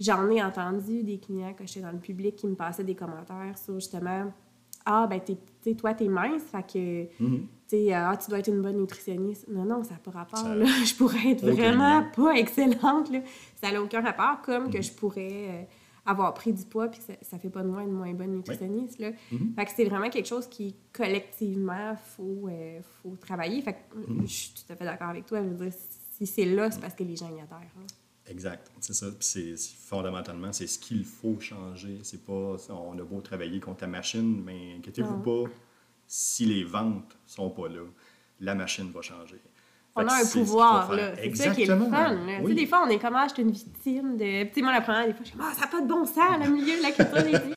j'en 0.00 0.28
ai 0.30 0.42
entendu 0.42 1.04
des 1.04 1.18
clients 1.18 1.54
quand 1.56 1.66
j'étais 1.66 1.82
dans 1.82 1.92
le 1.92 1.98
public 1.98 2.36
qui 2.36 2.46
me 2.46 2.56
passaient 2.56 2.84
des 2.84 2.96
commentaires 2.96 3.56
sur 3.56 3.74
justement 3.74 4.32
ah, 4.86 5.06
ben, 5.06 5.20
t'es, 5.20 5.38
toi, 5.72 5.94
t'es 5.94 6.08
mince, 6.08 6.42
fait 6.42 6.62
que, 6.62 7.22
mm-hmm. 7.22 7.40
tu 7.68 7.92
ah, 7.92 8.16
tu 8.16 8.30
dois 8.30 8.40
être 8.40 8.48
une 8.48 8.60
bonne 8.60 8.76
nutritionniste. 8.76 9.48
Non, 9.48 9.64
non, 9.64 9.82
ça 9.82 9.94
n'a 9.94 10.00
pas 10.00 10.10
rapport, 10.10 10.54
là. 10.54 10.64
Je 10.84 10.94
pourrais 10.94 11.30
être 11.30 11.44
vraiment 11.44 12.04
pas 12.14 12.34
excellente, 12.34 13.10
là. 13.10 13.20
Ça 13.56 13.72
n'a 13.72 13.82
aucun 13.82 14.02
rapport, 14.02 14.42
comme 14.42 14.70
que 14.70 14.78
mm-hmm. 14.78 14.82
je 14.82 14.92
pourrais 14.92 15.48
euh, 15.48 15.62
avoir 16.04 16.34
pris 16.34 16.52
du 16.52 16.64
poids, 16.64 16.88
puis 16.88 17.00
ça, 17.00 17.14
ça 17.22 17.38
fait 17.38 17.48
pas 17.48 17.62
de 17.62 17.68
moi 17.68 17.82
une 17.82 17.92
moins 17.92 18.12
bonne 18.12 18.32
nutritionniste, 18.32 18.98
là. 18.98 19.10
Mm-hmm. 19.10 19.54
Fait 19.54 19.64
que 19.64 19.70
c'est 19.74 19.84
vraiment 19.84 20.10
quelque 20.10 20.28
chose 20.28 20.46
qui, 20.46 20.76
collectivement, 20.92 21.96
faut, 21.96 22.48
euh, 22.48 22.80
faut 23.02 23.16
travailler. 23.16 23.62
Fait 23.62 23.72
que 23.72 23.78
je 24.22 24.26
suis 24.26 24.52
tout 24.54 24.72
à 24.72 24.76
fait 24.76 24.84
d'accord 24.84 25.08
avec 25.08 25.26
toi. 25.26 25.42
Je 25.42 25.48
veux 25.48 25.54
dire, 25.54 25.72
si 26.12 26.26
c'est 26.26 26.44
là, 26.44 26.70
c'est 26.70 26.80
parce 26.80 26.94
que 26.94 27.04
les 27.04 27.16
gens 27.16 27.28
y 27.28 27.40
adhèrent. 27.40 27.72
Hein. 27.78 27.86
Exact, 28.26 28.70
c'est 28.80 28.94
ça. 28.94 29.06
C'est 29.20 29.54
fondamentalement, 29.56 30.52
c'est 30.52 30.66
ce 30.66 30.78
qu'il 30.78 31.04
faut 31.04 31.38
changer. 31.40 31.98
C'est 32.02 32.24
pas, 32.24 32.56
on 32.70 32.98
a 32.98 33.02
beau 33.02 33.20
travailler 33.20 33.60
contre 33.60 33.82
la 33.82 33.88
machine, 33.88 34.42
mais 34.42 34.76
inquiétez-vous 34.78 35.18
pas, 35.18 35.50
si 36.06 36.46
les 36.46 36.64
ventes 36.64 37.16
sont 37.26 37.50
pas 37.50 37.68
là, 37.68 37.82
la 38.40 38.54
machine 38.54 38.90
va 38.90 39.02
changer. 39.02 39.40
on 39.94 40.06
a 40.06 40.22
un 40.22 40.26
pouvoir, 40.26 40.92
là. 40.92 41.14
C'est 41.16 41.34
ça 41.36 41.50
qui 41.50 41.62
est 41.62 41.66
le 41.66 41.78
fun. 41.78 42.16
Tu 42.40 42.46
sais, 42.46 42.54
des 42.54 42.66
fois, 42.66 42.84
on 42.86 42.88
est 42.88 42.98
comme, 42.98 43.16
ah, 43.16 43.26
je 43.28 43.34
suis 43.34 43.42
une 43.42 43.52
victime 43.52 44.16
de. 44.16 44.44
Tu 44.44 44.54
sais, 44.54 44.62
moi, 44.62 44.72
la 44.72 44.80
première, 44.80 45.06
des 45.06 45.12
fois, 45.12 45.24
je 45.24 45.30
suis 45.30 45.38
ah, 45.40 45.52
ça 45.54 45.62
n'a 45.62 45.66
pas 45.66 45.80
de 45.82 45.86
bon 45.86 46.04
sens, 46.06 46.44
le 46.44 46.50
milieu 46.50 46.78
de 46.78 46.82
la 46.82 46.92
culture 46.92 47.50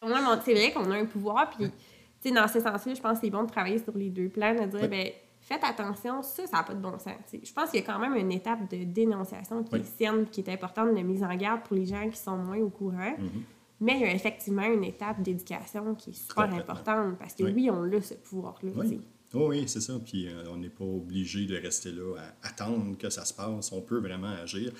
c'est 0.44 0.54
vrai 0.54 0.72
qu'on 0.72 0.90
a 0.90 0.96
un 0.96 1.06
pouvoir, 1.06 1.50
puis, 1.50 1.66
tu 1.66 2.28
sais, 2.28 2.34
dans 2.34 2.48
ce 2.48 2.60
sens-là, 2.60 2.94
je 2.94 3.00
pense 3.00 3.18
que 3.18 3.24
c'est 3.24 3.30
bon 3.30 3.44
de 3.44 3.50
travailler 3.50 3.82
sur 3.82 3.96
les 3.96 4.10
deux 4.10 4.28
plans, 4.28 4.54
de 4.54 4.66
dire, 4.66 4.88
ben 4.88 5.12
faites 5.48 5.64
attention, 5.64 6.22
ça, 6.22 6.46
ça 6.46 6.58
n'a 6.58 6.62
pas 6.62 6.74
de 6.74 6.80
bon 6.80 6.98
sens. 6.98 7.14
Je 7.32 7.52
pense 7.52 7.70
qu'il 7.70 7.80
y 7.80 7.82
a 7.82 7.86
quand 7.86 7.98
même 7.98 8.14
une 8.14 8.32
étape 8.32 8.70
de 8.70 8.84
dénonciation 8.84 9.64
qui 9.64 9.76
est 9.76 10.30
qui 10.30 10.40
est 10.40 10.48
importante, 10.50 10.94
de 10.94 11.00
mise 11.00 11.24
en 11.24 11.34
garde 11.34 11.62
pour 11.62 11.76
les 11.76 11.86
gens 11.86 12.08
qui 12.08 12.18
sont 12.18 12.36
moins 12.36 12.58
au 12.58 12.68
courant. 12.68 13.14
Mm-hmm. 13.18 13.42
Mais 13.80 13.94
il 13.94 14.00
y 14.00 14.04
a 14.04 14.12
effectivement 14.12 14.64
une 14.64 14.84
étape 14.84 15.22
d'éducation 15.22 15.94
qui 15.94 16.10
est 16.10 16.14
super 16.14 16.52
importante 16.52 17.18
parce 17.18 17.34
que 17.34 17.44
oui, 17.44 17.70
on 17.70 17.84
a 17.84 18.00
ce 18.00 18.14
pouvoir-là. 18.14 18.72
Oui. 18.76 19.00
Oh 19.34 19.48
oui, 19.48 19.64
c'est 19.66 19.80
ça. 19.80 19.94
Puis 20.04 20.28
euh, 20.28 20.44
on 20.50 20.56
n'est 20.56 20.70
pas 20.70 20.84
obligé 20.84 21.46
de 21.46 21.56
rester 21.56 21.92
là 21.92 22.16
à 22.42 22.48
attendre 22.48 22.96
que 22.98 23.08
ça 23.08 23.24
se 23.24 23.32
passe. 23.32 23.72
On 23.72 23.82
peut 23.82 24.00
vraiment 24.00 24.32
agir. 24.42 24.72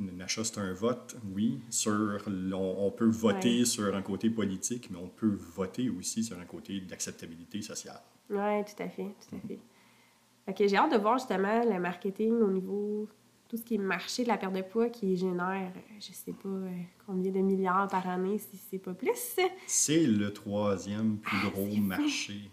Nacha, 0.00 0.44
c'est 0.44 0.58
un 0.58 0.72
vote, 0.72 1.16
oui. 1.34 1.60
Sur, 1.70 2.18
on, 2.54 2.90
peut 2.90 3.08
voter 3.08 3.64
sur 3.64 3.94
un 3.94 4.02
côté 4.02 4.30
politique, 4.30 4.90
mais 4.90 4.98
on 4.98 5.08
peut 5.08 5.36
voter 5.54 5.90
aussi 5.90 6.22
sur 6.22 6.38
un 6.38 6.44
côté 6.44 6.80
d'acceptabilité 6.80 7.62
sociale. 7.62 8.00
Oui, 8.30 8.64
tout 8.64 8.82
à 8.82 8.88
fait, 8.88 9.14
tout 9.28 9.36
à 9.36 9.48
fait 9.48 9.58
j'ai 10.56 10.76
hâte 10.76 10.92
de 10.92 10.98
voir 10.98 11.18
justement 11.18 11.64
le 11.64 11.78
marketing 11.80 12.34
au 12.40 12.50
niveau 12.50 13.08
tout 13.48 13.56
ce 13.56 13.62
qui 13.62 13.76
est 13.76 13.78
marché 13.78 14.24
de 14.24 14.28
la 14.28 14.36
perte 14.36 14.52
de 14.52 14.60
poids 14.60 14.90
qui 14.90 15.16
génère, 15.16 15.72
euh, 15.74 15.80
je 15.98 16.12
sais 16.12 16.32
pas 16.32 16.48
euh, 16.48 16.70
combien 17.06 17.32
de 17.32 17.38
milliards 17.38 17.88
par 17.88 18.06
année, 18.06 18.38
si 18.38 18.58
c'est 18.70 18.78
pas 18.78 18.92
plus. 18.92 19.38
C'est 19.66 20.06
le 20.06 20.32
troisième 20.32 21.16
plus 21.16 21.38
ah, 21.46 21.50
gros 21.50 21.76
marché 21.76 22.50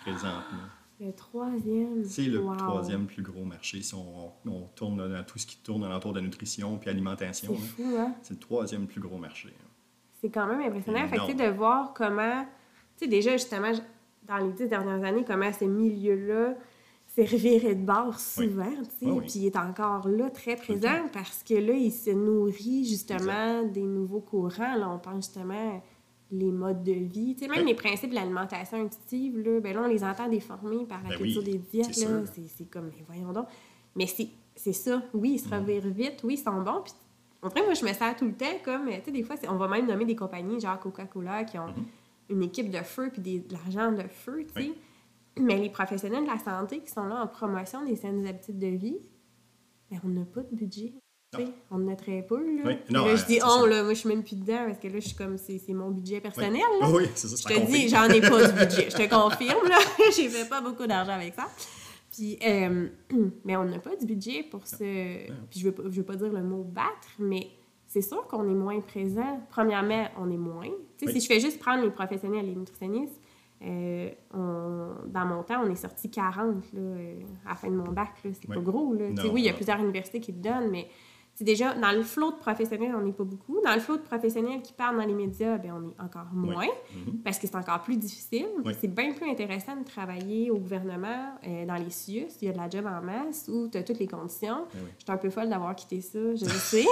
présentement. 0.00 0.68
Le 1.00 1.12
troisième. 1.12 2.04
C'est 2.04 2.26
le 2.26 2.44
troisième 2.56 3.06
plus 3.06 3.22
gros 3.22 3.44
marché 3.44 3.82
si 3.82 3.94
on, 3.94 4.32
tourne 4.74 4.96
dans 4.96 5.24
tout 5.24 5.38
ce 5.38 5.46
qui 5.46 5.56
tourne 5.58 5.84
alentour 5.84 6.12
de 6.12 6.18
la 6.18 6.24
nutrition 6.24 6.76
puis 6.78 6.90
alimentation. 6.90 7.56
C'est 7.56 7.82
fou, 7.82 7.96
hein? 7.96 8.14
C'est 8.22 8.34
le 8.34 8.40
troisième 8.40 8.86
plus 8.86 9.00
gros 9.00 9.18
marché. 9.18 9.52
C'est 10.20 10.30
quand 10.30 10.46
même 10.46 10.60
impressionnant. 10.60 11.08
Fait 11.08 11.34
de 11.34 11.50
voir 11.50 11.94
comment, 11.94 12.44
tu 12.96 13.04
sais, 13.04 13.06
déjà 13.08 13.32
justement, 13.32 13.72
dans 14.24 14.38
les 14.38 14.52
dix 14.52 14.68
dernières 14.68 15.02
années, 15.04 15.24
comment 15.24 15.52
ces 15.52 15.68
milieux-là 15.68 16.54
reviré 17.24 17.74
de 17.74 17.84
bord 17.84 18.18
souvent, 18.18 18.70
tu 18.98 19.06
sais, 19.06 19.20
puis 19.20 19.32
il 19.36 19.46
est 19.46 19.56
encore 19.56 20.08
là, 20.08 20.30
très 20.30 20.56
présent, 20.56 21.08
parce 21.12 21.42
que 21.42 21.54
là, 21.54 21.72
il 21.72 21.92
se 21.92 22.10
nourrit 22.10 22.86
justement 22.86 23.62
des 23.64 23.82
nouveaux 23.82 24.20
courants. 24.20 24.76
Là, 24.76 24.90
on 24.90 24.98
pense 24.98 25.26
justement 25.26 25.82
les 26.30 26.52
modes 26.52 26.82
de 26.82 26.92
vie, 26.92 27.34
tu 27.34 27.44
sais, 27.44 27.48
même 27.48 27.66
les 27.66 27.74
principes 27.74 28.10
de 28.10 28.14
l'alimentation 28.14 28.82
intuitive, 28.82 29.38
là, 29.38 29.60
ben 29.60 29.74
là, 29.74 29.82
on 29.84 29.88
les 29.88 30.04
entend 30.04 30.28
déformés 30.28 30.84
par 30.84 31.02
la 31.02 31.10
ben 31.10 31.18
culture 31.18 31.42
des 31.42 31.58
diètes, 31.58 31.96
là, 31.96 32.22
c'est 32.56 32.70
comme, 32.70 32.86
mais 32.86 33.04
voyons 33.06 33.32
donc. 33.32 33.46
Mais 33.96 34.06
c'est 34.06 34.72
ça, 34.72 35.02
oui, 35.14 35.32
ils 35.34 35.38
se 35.38 35.48
mm. 35.48 35.58
revirent 35.58 35.88
vite, 35.88 36.20
oui, 36.24 36.34
ils 36.34 36.42
sont 36.42 36.60
bons, 36.60 36.82
puis 36.84 36.92
en 37.40 37.48
vrai, 37.48 37.62
moi, 37.64 37.74
je 37.74 37.84
me 37.84 37.92
sers 37.92 38.14
tout 38.16 38.26
le 38.26 38.34
temps 38.34 38.46
comme, 38.64 38.88
tu 38.88 39.04
sais, 39.04 39.10
des 39.10 39.22
fois, 39.22 39.36
on 39.48 39.56
va 39.56 39.68
même 39.68 39.86
nommer 39.86 40.04
des 40.04 40.16
compagnies, 40.16 40.60
genre 40.60 40.78
Coca-Cola, 40.78 41.44
qui 41.44 41.58
ont 41.58 41.68
mm-hmm. 41.68 42.30
une 42.32 42.42
équipe 42.42 42.70
de 42.70 42.82
feu, 42.82 43.10
puis 43.12 43.22
de 43.22 43.52
l'argent 43.52 43.92
de 43.92 44.06
feu, 44.06 44.44
tu 44.54 44.62
sais. 44.62 44.72
Mais 45.40 45.56
les 45.58 45.70
professionnels 45.70 46.24
de 46.24 46.28
la 46.28 46.38
santé 46.38 46.80
qui 46.80 46.90
sont 46.90 47.06
là 47.06 47.22
en 47.22 47.26
promotion 47.26 47.84
des 47.84 47.96
saines 47.96 48.26
habitudes 48.26 48.58
de 48.58 48.68
vie, 48.68 48.98
ben, 49.90 50.00
on 50.04 50.08
n'a 50.08 50.24
pas 50.24 50.42
de 50.42 50.54
budget. 50.54 50.94
On 51.70 51.84
en 51.84 51.88
a 51.88 51.96
très 51.96 52.22
peu. 52.22 52.42
Là. 52.56 52.78
là, 52.88 53.16
je 53.16 53.26
dis, 53.26 53.38
oh, 53.46 53.66
là, 53.66 53.82
moi, 53.82 53.92
je 53.92 53.98
suis 53.98 54.08
même 54.08 54.24
plus 54.24 54.36
dedans 54.36 54.64
parce 54.66 54.78
que 54.78 54.88
là, 54.88 54.98
je 54.98 55.08
suis 55.08 55.16
comme, 55.16 55.36
c'est 55.36 55.60
mon 55.68 55.90
budget 55.90 56.20
personnel. 56.20 56.62
Oui, 56.90 57.04
c'est 57.14 57.28
ça. 57.28 57.36
Je 57.36 57.54
te 57.54 57.66
dis, 57.66 57.88
j'en 57.88 58.08
ai 58.08 58.20
pas 58.20 58.50
du 58.50 58.52
budget. 58.58 58.90
Je 58.90 58.96
te 58.96 59.08
confirme, 59.08 59.68
là. 59.68 59.78
J'ai 60.16 60.28
fait 60.28 60.48
pas 60.48 60.62
beaucoup 60.62 60.86
d'argent 60.86 61.12
avec 61.12 61.34
ça. 61.34 61.46
Puis, 62.10 62.38
euh, 62.46 62.88
mais 63.44 63.56
on 63.56 63.64
n'a 63.64 63.78
pas 63.78 63.94
de 63.96 64.06
budget 64.06 64.42
pour 64.42 64.66
ce. 64.66 65.26
Puis, 65.50 65.60
je 65.60 65.68
veux, 65.68 65.74
je 65.90 65.96
veux 65.98 66.06
pas 66.06 66.16
dire 66.16 66.32
le 66.32 66.42
mot 66.42 66.64
battre, 66.64 67.08
mais 67.18 67.48
c'est 67.86 68.02
sûr 68.02 68.26
qu'on 68.26 68.48
est 68.48 68.54
moins 68.54 68.80
présent. 68.80 69.46
Premièrement, 69.50 70.08
on 70.18 70.30
est 70.30 70.38
moins. 70.38 70.70
Tu 70.96 71.06
sais, 71.06 71.12
si 71.12 71.20
je 71.20 71.26
fais 71.26 71.40
juste 71.40 71.58
prendre 71.58 71.82
les 71.82 71.90
professionnels, 71.90 72.46
les 72.46 72.54
nutritionnistes, 72.54 73.20
euh, 73.64 74.10
dans 74.32 75.26
mon 75.26 75.42
temps, 75.42 75.62
on 75.64 75.70
est 75.70 75.74
sorti 75.76 76.10
40 76.10 76.72
là, 76.72 76.80
euh, 76.80 77.20
à 77.46 77.50
la 77.50 77.54
fin 77.56 77.68
de 77.68 77.76
mon 77.76 77.90
bac. 77.92 78.10
C'est 78.22 78.46
pas 78.46 78.60
gros. 78.60 78.94
Là. 78.94 79.06
oui, 79.32 79.42
il 79.42 79.46
y 79.46 79.48
a 79.48 79.52
plusieurs 79.54 79.78
universités 79.80 80.20
qui 80.20 80.32
le 80.32 80.38
donnent, 80.38 80.70
mais 80.70 80.88
déjà 81.40 81.72
dans 81.74 81.92
le 81.92 82.02
flot 82.02 82.32
de 82.32 82.36
professionnels, 82.38 82.92
on 82.96 83.00
n'est 83.02 83.12
pas 83.12 83.22
beaucoup. 83.22 83.60
Dans 83.64 83.72
le 83.74 83.78
flot 83.78 83.96
de 83.96 84.02
professionnels 84.02 84.60
qui 84.60 84.72
parlent 84.72 84.96
dans 84.96 85.06
les 85.06 85.14
médias, 85.14 85.56
ben, 85.58 85.72
on 85.72 85.88
est 85.88 86.04
encore 86.04 86.26
moins 86.32 86.66
Mhm. 87.06 87.18
parce 87.24 87.38
que 87.38 87.46
c'est 87.46 87.54
encore 87.56 87.80
plus 87.82 87.96
difficile. 87.96 88.46
Oui. 88.64 88.72
C'est 88.80 88.92
bien 88.92 89.12
plus 89.12 89.30
intéressant 89.30 89.76
de 89.76 89.84
travailler 89.84 90.50
au 90.50 90.58
gouvernement, 90.58 91.34
euh, 91.46 91.64
dans 91.64 91.76
les 91.76 91.90
CIUS, 91.90 92.26
il 92.42 92.46
y 92.46 92.50
a 92.50 92.52
de 92.52 92.58
la 92.58 92.68
job 92.68 92.86
en 92.86 93.00
masse, 93.04 93.48
où 93.52 93.68
tu 93.68 93.78
as 93.78 93.84
toutes 93.84 94.00
les 94.00 94.08
conditions. 94.08 94.66
Ben 94.74 94.80
oui. 94.84 94.90
J'étais 94.98 95.12
un 95.12 95.16
peu 95.16 95.30
folle 95.30 95.48
d'avoir 95.48 95.76
quitté 95.76 96.00
ça, 96.00 96.18
je 96.18 96.44
le 96.44 96.50
sais. 96.50 96.84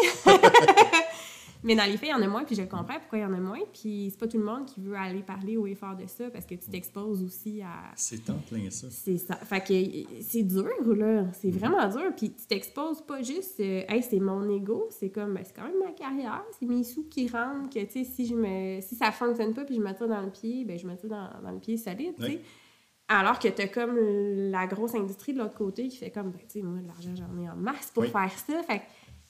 Mais 1.62 1.75
dans 1.75 1.85
les 1.85 1.97
faits, 1.97 2.09
il 2.09 2.12
y 2.12 2.14
en 2.14 2.23
a 2.23 2.29
moins, 2.29 2.45
puis 2.45 2.55
je 2.55 2.62
comprends 2.62 2.99
pourquoi 3.01 3.19
il 3.19 3.23
y 3.23 3.25
en 3.25 3.33
a 3.33 3.40
moins. 3.40 3.59
Puis 3.73 4.09
c'est 4.11 4.19
pas 4.19 4.29
tout 4.29 4.38
le 4.38 4.45
monde 4.45 4.66
qui 4.66 4.81
veut 4.81 4.95
aller 4.97 5.23
parler 5.23 5.57
au 5.57 5.66
effort 5.66 5.97
de 5.97 6.07
ça, 6.07 6.31
parce 6.31 6.47
que 6.47 6.55
tu 6.55 6.69
t'exposes 6.71 7.23
aussi 7.23 7.62
à... 7.62 7.92
C'est 7.97 8.29
en 8.31 8.38
plein 8.38 8.71
ça. 8.71 8.88
C'est 8.90 9.19
ça. 9.19 9.37
Fait 9.37 9.61
que 9.61 10.23
c'est 10.23 10.42
dur, 10.42 10.69
là. 10.95 11.25
C'est 11.33 11.51
vraiment 11.51 11.88
dur. 11.88 12.12
Puis 12.16 12.31
tu 12.33 12.47
t'exposes 12.47 13.03
pas 13.03 13.23
juste, 13.23 13.59
euh, 13.61 13.83
hey, 13.88 14.03
c'est 14.03 14.21
mon 14.21 14.49
ego. 14.49 14.87
C'est 14.90 15.11
comme, 15.11 15.35
ben, 15.35 15.42
c'est 15.45 15.55
quand 15.55 15.64
même 15.64 15.79
ma 15.85 15.92
carrière. 15.92 16.45
C'est 16.59 16.66
mes 16.66 16.85
sous 16.85 17.05
qui 17.09 17.29
rentrent. 17.29 17.71
Que, 17.71 17.81
tu 17.85 17.92
sais, 17.92 18.05
si, 18.05 18.27
je 18.27 18.35
me... 18.35 18.81
si 18.81 18.95
ça 18.95 19.11
fonctionne 19.11 19.55
pas 19.55 19.64
puis 19.64 19.75
je 19.77 19.81
me 19.81 19.92
tire 19.92 20.09
dans 20.09 20.21
le 20.23 20.31
pied, 20.31 20.64
ben, 20.64 20.79
je 20.79 20.87
me 20.87 20.95
tire 20.97 21.09
dans, 21.11 21.31
dans 21.42 21.51
le 21.53 21.59
pied 21.59 21.77
solide, 21.77 22.14
tu 22.19 22.25
sais. 22.27 22.40
Alors 23.09 23.38
que 23.38 23.47
t'as 23.47 23.69
comme 23.69 23.97
la 24.51 24.66
grosse 24.66 24.97
industrie 24.97 25.33
de 25.33 25.38
l'autre 25.38 25.55
côté 25.55 25.87
qui 25.87 25.97
fait 25.97 26.11
comme, 26.11 26.31
ben, 26.33 26.40
tu 26.40 26.59
sais, 26.59 26.62
moi, 26.62 26.81
de 26.81 26.88
l'argent, 26.88 27.14
j'en 27.14 27.40
ai 27.40 27.49
en 27.49 27.55
masse 27.55 27.90
pour 27.95 28.03
Oui. 28.03 28.09
faire 28.11 28.33
ça. 28.37 28.62
Fait 28.64 28.81
que 28.81 28.85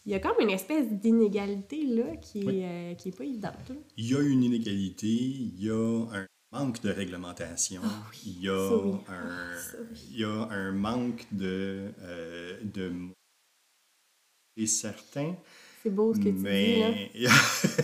il 0.07 0.13
y 0.13 0.15
a 0.15 0.21
comme 0.21 0.41
une 0.41 0.51
espèce 0.51 0.91
d'inégalité, 0.93 1.85
là, 1.87 2.17
qui 2.17 2.39
est, 2.41 2.45
Oui. 2.47 2.63
euh, 2.65 2.95
qui 2.95 3.09
est 3.09 3.13
pas 3.13 3.25
évidente. 3.25 3.73
Il 3.97 4.07
y 4.09 4.15
a 4.15 4.21
une 4.23 4.43
inégalité, 4.45 5.09
il 5.09 5.61
y 5.63 5.71
a 5.71 6.07
un 6.13 6.27
manque 6.53 6.81
de 6.83 6.91
réglementation, 6.91 7.83
il, 8.25 8.41
y 8.43 8.49
a 8.49 8.53
Ah 8.55 8.77
oui. 8.77 8.93
un, 9.09 9.09
Ah, 9.09 9.77
il 10.11 10.19
y 10.21 10.25
a 10.25 10.49
un 10.51 10.73
manque 10.73 11.27
de, 11.33 11.93
euh, 12.01 12.61
de 12.63 12.93
et 14.57 14.67
certains, 14.67 15.37
C'est 15.83 15.91
beau 15.91 16.15
ce 16.15 16.21
que 16.21 16.29
tu 16.31 16.33
dis, 16.33 16.77
là. 16.77 16.97
mais 17.03 17.11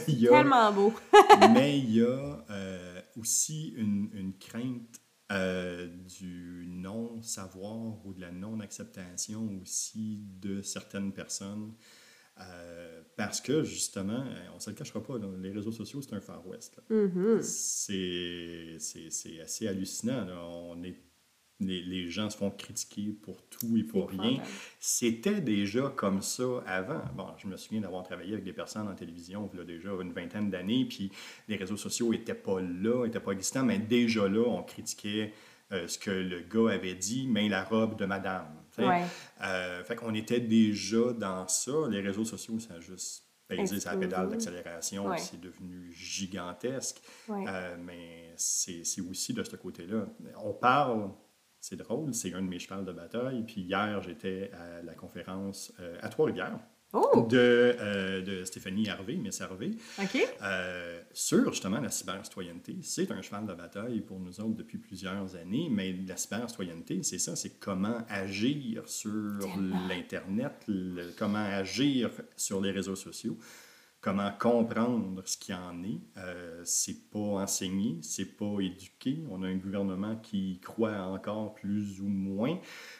il 0.08 0.18
y 0.20 0.28
a, 0.28 0.30
Tellement 0.30 0.72
beau. 0.72 0.92
mais 1.54 1.78
il 1.78 1.94
y 1.96 2.02
a 2.02 2.44
euh, 2.50 3.00
aussi 3.18 3.68
une, 3.76 4.10
une 4.14 4.36
crainte 4.38 5.00
euh, 5.30 5.86
du 6.18 6.66
non-savoir 6.68 8.04
ou 8.06 8.12
de 8.14 8.20
la 8.20 8.30
non-acceptation 8.32 9.48
aussi 9.62 10.20
de 10.40 10.62
certaines 10.62 11.12
personnes. 11.12 11.72
Euh, 12.40 13.02
parce 13.16 13.40
que, 13.40 13.62
justement, 13.62 14.24
on 14.52 14.54
ne 14.54 14.60
se 14.60 14.70
le 14.70 14.76
cachera 14.76 15.02
pas, 15.02 15.14
les 15.40 15.50
réseaux 15.52 15.72
sociaux, 15.72 16.00
c'est 16.02 16.14
un 16.14 16.20
Far 16.20 16.46
West. 16.46 16.80
Mhm. 16.88 17.40
C'est 17.42 18.78
assez 19.40 19.68
hallucinant. 19.68 20.24
là. 20.24 20.42
On 20.44 20.82
est, 20.82 20.96
les, 21.60 21.82
les 21.82 22.08
gens 22.08 22.28
se 22.30 22.36
font 22.36 22.50
critiquer 22.50 23.12
pour 23.22 23.42
tout 23.48 23.76
et 23.76 23.84
pour 23.84 24.10
rien. 24.10 24.42
C'était 24.80 25.40
déjà 25.40 25.92
comme 25.94 26.20
ça 26.22 26.62
avant. 26.66 27.02
Bon, 27.14 27.28
je 27.38 27.46
me 27.46 27.56
souviens 27.56 27.80
d'avoir 27.82 28.02
travaillé 28.02 28.32
avec 28.32 28.44
des 28.44 28.52
personnes 28.52 28.88
en 28.88 28.94
télévision 28.94 29.48
il 29.52 29.58
y 29.58 29.62
a 29.62 29.64
déjà 29.64 29.90
une 30.00 30.12
vingtaine 30.12 30.50
d'années, 30.50 30.84
puis 30.86 31.12
les 31.48 31.56
réseaux 31.56 31.76
sociaux 31.76 32.10
n'étaient 32.10 32.34
pas 32.34 32.60
là, 32.60 33.04
n'étaient 33.04 33.20
pas 33.20 33.32
existants, 33.32 33.64
mais 33.64 33.78
déjà 33.78 34.28
là, 34.28 34.42
on 34.44 34.62
critiquait 34.62 35.32
euh, 35.72 35.86
ce 35.86 35.98
que 35.98 36.10
le 36.10 36.40
gars 36.40 36.72
avait 36.74 36.94
dit, 36.94 37.28
mais 37.28 37.48
la 37.48 37.62
robe 37.62 37.96
de 37.98 38.06
madame. 38.06 38.61
Ouais. 38.78 39.02
Euh, 39.42 39.82
fait 39.84 39.96
qu'on 39.96 40.14
était 40.14 40.40
déjà 40.40 41.12
dans 41.12 41.46
ça. 41.48 41.72
Les 41.90 42.00
réseaux 42.00 42.24
sociaux, 42.24 42.58
ça 42.58 42.74
a 42.74 42.80
juste 42.80 43.24
pesé 43.48 43.80
sa 43.80 43.96
pédale 43.96 44.28
d'accélération, 44.30 45.06
Ouais. 45.08 45.18
c'est 45.18 45.38
devenu 45.40 45.92
gigantesque. 45.92 47.02
Ouais. 47.28 47.44
Euh, 47.48 47.76
mais 47.78 48.32
c'est 48.36 48.84
c'est 48.84 49.02
aussi 49.02 49.34
de 49.34 49.42
ce 49.44 49.56
côté-là. 49.56 50.06
On 50.42 50.54
parle, 50.54 51.10
c'est 51.60 51.76
drôle, 51.76 52.14
c'est 52.14 52.32
un 52.32 52.40
de 52.42 52.48
mes 52.48 52.58
chevals 52.58 52.84
de 52.84 52.92
bataille. 52.92 53.42
Puis 53.46 53.60
hier, 53.62 54.00
j'étais 54.02 54.50
à 54.54 54.82
la 54.82 54.94
conférence 54.94 55.72
euh, 55.80 55.98
à 56.00 56.08
Trois-Rivières 56.08 56.58
Oh! 56.92 57.26
de, 57.28 57.38
euh, 57.38 58.20
de 58.20 58.44
Stéphanie 58.44 58.88
Harvey, 58.88 59.14
Miss 59.16 59.40
Harvey, 59.40 59.70
euh, 60.42 61.00
sur 61.12 61.50
justement 61.50 61.80
la 61.80 61.90
cybercitoyenneté. 61.90 62.76
C'est 62.82 63.10
un 63.10 63.22
cheval 63.22 63.46
de 63.46 63.54
bataille 63.54 64.00
pour 64.00 64.20
nous 64.20 64.40
autres 64.40 64.56
depuis 64.56 64.78
plusieurs 64.78 65.34
années, 65.36 65.68
mais 65.70 65.92
la 66.06 66.16
cybercitoyenneté, 66.16 67.02
c'est 67.02 67.18
ça, 67.18 67.34
c'est 67.34 67.58
comment 67.58 67.98
agir 68.08 68.88
sur 68.88 69.48
l'Internet, 69.88 70.66
comment 71.18 71.38
agir 71.38 72.10
sur 72.36 72.60
les 72.60 72.70
réseaux 72.70 72.96
sociaux, 72.96 73.38
comment 74.02 74.30
comprendre 74.38 75.22
ce 75.24 75.38
qu'il 75.38 75.54
en 75.54 75.82
est. 75.84 76.00
Euh, 76.18 76.60
c'est 76.64 77.08
pas 77.10 77.18
enseigné, 77.18 77.98
c'est 78.02 78.36
pas 78.36 78.58
éduqué. 78.60 79.22
On 79.30 79.42
a 79.42 79.46
un 79.46 79.56
gouvernement 79.56 80.16
qui 80.16 80.60
croit 80.60 80.98
encore 81.04 81.54
plus 81.54 82.00
ou 82.00 82.08
moins. 82.08 82.58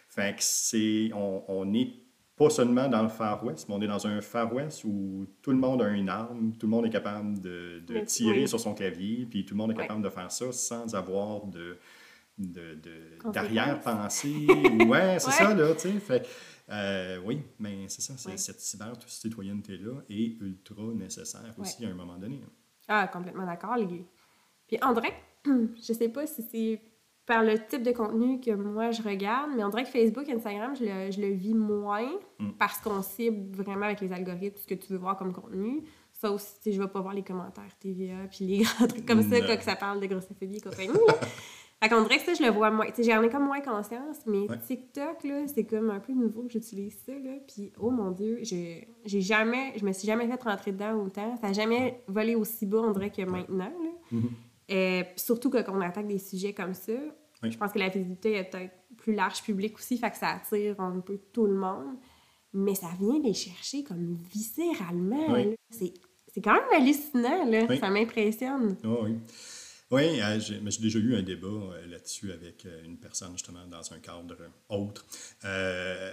Fait 0.09 0.37
que 0.37 0.43
c'est, 0.43 1.11
on, 1.15 1.45
on 1.49 1.75
est 1.75 2.02
pas 2.43 2.51
seulement 2.51 2.89
dans 2.89 3.03
le 3.03 3.09
Far 3.09 3.45
West, 3.45 3.69
mais 3.69 3.75
on 3.75 3.83
est 3.83 3.87
dans 3.87 4.07
un 4.07 4.21
Far 4.21 4.53
West 4.53 4.85
où 4.85 5.27
tout 5.43 5.51
le 5.53 5.59
monde 5.59 5.83
a 5.83 5.89
une 5.89 6.09
arme, 6.09 6.53
tout 6.59 6.67
le 6.67 6.71
monde 6.71 6.87
est 6.87 6.91
capable 6.91 7.41
de, 7.41 7.83
tirer 8.07 8.41
oui. 8.43 8.49
sur 8.49 8.59
son 8.59 8.75
clavier, 8.75 9.27
puis 9.27 9.45
tout 9.45 9.55
le 9.55 9.59
monde 9.59 9.73
est 9.73 9.77
capable 9.77 10.03
de 10.03 10.09
faire 10.11 10.31
ça 10.33 10.51
sans 10.53 10.95
avoir 10.95 11.47
de, 11.47 11.79
de, 12.39 12.75
de- 12.75 13.19
Conséquences. 13.21 13.33
d'arrière-pensée. 13.35 14.47
ouais, 14.89 15.19
c'est 15.19 15.27
Ouais. 15.27 15.33
ça, 15.33 15.55
là, 15.55 15.73
tu 15.75 15.81
sais. 15.81 15.93
Fait, 16.01 16.29
euh, 16.71 17.19
oui, 17.25 17.43
mais 17.59 17.89
c'est 17.89 18.01
ça, 18.03 18.15
c'est- 18.17 18.31
Ouais. 18.31 18.37
cette 18.37 18.61
cyber-citoyenneté-là 18.61 20.03
est 20.09 20.41
ultra 20.41 20.83
nécessaire 20.95 21.55
aussi 21.59 21.85
à 21.85 21.89
un 21.89 21.95
moment 21.95 22.19
donné. 22.19 22.41
Ah, 22.89 23.07
complètement 23.09 23.47
d'accord. 23.47 23.77
les- 23.77 24.05
Puis 24.67 24.79
on 24.83 24.93
dirait, 24.93 25.15
je 25.45 25.93
sais 25.93 26.09
pas 26.09 26.27
si 26.27 26.43
c'est 26.51 26.81
par 27.33 27.43
le 27.43 27.59
type 27.67 27.83
de 27.83 27.93
contenu 27.93 28.41
que 28.41 28.51
moi 28.51 28.91
je 28.91 29.01
regarde, 29.03 29.53
mais 29.57 29.65
on 29.65 29.71
dirait 29.71 29.85
que 29.85 29.89
Facebook, 29.91 30.29
Instagram, 30.29 30.75
je 30.77 30.85
le, 30.85 31.11
je 31.11 31.21
le 31.21 31.29
vis 31.29 31.55
moins 31.55 32.11
Mm. 32.39 32.51
parce 32.59 32.79
qu'on 32.79 33.01
cible 33.03 33.55
vraiment 33.57 33.87
avec 33.87 34.01
les 34.01 34.13
algorithmes 34.13 34.59
ce 34.59 34.67
que 34.67 34.75
tu 34.75 34.93
veux 34.93 34.99
voir 34.99 35.17
comme 35.17 35.33
contenu. 35.33 35.83
Ça 36.13 36.31
aussi, 36.31 36.55
tu 36.57 36.63
sais, 36.65 36.73
je 36.73 36.83
vais 36.83 36.89
pas 36.89 37.01
voir 37.01 37.15
les 37.15 37.23
commentaires 37.23 37.75
TVA 37.81 38.27
puis 38.31 38.45
les 38.47 38.59
grands 38.65 38.87
trucs 38.87 39.07
comme 39.07 39.23
ça, 39.23 39.41
quand 39.41 39.57
que 39.57 39.65
ça 39.65 39.77
parle 39.77 40.01
de 40.01 40.07
grossophobie 40.07 40.57
et 40.57 40.61
compagnie. 40.61 40.93
Fait 41.83 41.89
qu'on 41.89 42.03
dirait 42.03 42.19
que 42.19 42.25
ça, 42.25 42.35
je 42.35 42.43
le 42.45 42.51
vois 42.51 42.71
moins. 42.71 42.87
Tu 42.87 43.03
sais, 43.03 43.11
j'en 43.11 43.21
ai 43.23 43.29
comme 43.29 43.45
moins 43.47 43.61
conscience, 43.61 44.19
mais 44.27 44.49
Ouais. 44.49 44.57
TikTok, 44.67 45.25
là, 45.25 45.47
c'est 45.49 45.65
comme 45.65 45.91
un 45.91 45.99
peu 45.99 46.13
nouveau 46.13 46.43
que 46.43 46.51
j'utilise 46.53 46.97
ça, 47.05 47.13
là. 47.13 47.33
Puis, 47.49 47.73
oh 47.81 47.91
mon 47.91 48.13
Dieu, 48.13 48.39
j'ai 48.43 48.87
jamais... 49.21 49.73
Je 49.77 49.85
me 49.85 49.93
suis 49.93 50.07
jamais 50.07 50.29
fait 50.29 50.41
rentrer 50.43 50.71
dedans 50.71 50.95
autant. 51.05 51.37
Ça 51.41 51.49
n'a 51.49 51.53
jamais 51.53 52.01
volé 52.07 52.37
aussi 52.37 52.67
bas, 52.67 52.79
on 52.85 52.93
dirait, 52.93 53.11
que 53.11 53.23
maintenant, 53.23 53.73
là. 54.13 54.19
Euh, 54.71 55.03
puis 55.03 55.13
surtout 55.17 55.51
quand 55.51 55.63
on 55.69 55.81
attaque 55.81 56.07
des 56.07 56.19
sujets 56.21 56.53
comme 56.53 56.73
ça, 56.73 56.93
Oui. 57.43 57.51
je 57.51 57.59
pense 57.59 57.73
que 57.73 57.79
la 57.79 57.89
visibilité 57.89 58.35
est 58.35 58.45
peut-être 58.45 58.75
plus 58.97 59.15
large 59.15 59.43
public 59.43 59.75
aussi, 59.77 59.99
fait 59.99 60.11
que 60.11 60.17
ça 60.17 60.29
attire 60.29 60.81
un 60.81 61.01
peu 61.01 61.19
tout 61.33 61.47
le 61.47 61.55
monde. 61.55 61.97
Mais 62.55 62.75
ça 62.75 62.91
vient 63.01 63.19
les 63.19 63.33
chercher 63.35 63.83
comme 63.83 64.19
viscéralement. 64.31 65.33
Oui. 65.33 65.55
C'est 65.71 65.95
c'est 66.35 66.41
quand 66.41 66.55
même 66.55 66.81
hallucinant, 66.81 67.45
là. 67.45 67.67
Oui. 67.69 67.79
Ça 67.79 67.91
m'impressionne. 67.91 68.77
Ah 68.85 68.89
oui. 69.03 69.19
Oui, 69.91 70.23
euh, 70.23 70.41
j'ai 70.41 70.59
mais 70.61 70.71
j'ai 70.71 70.81
déjà 70.81 70.99
eu 70.99 71.15
un 71.17 71.23
débat 71.23 71.49
euh, 71.49 71.87
là-dessus 71.87 72.33
avec 72.33 72.65
euh, 72.65 72.83
une 72.85 72.97
personne, 72.97 73.33
justement, 73.33 73.67
dans 73.67 73.93
un 73.93 73.99
cadre 73.99 74.39
autre, 74.71 75.05
euh, 75.45 76.11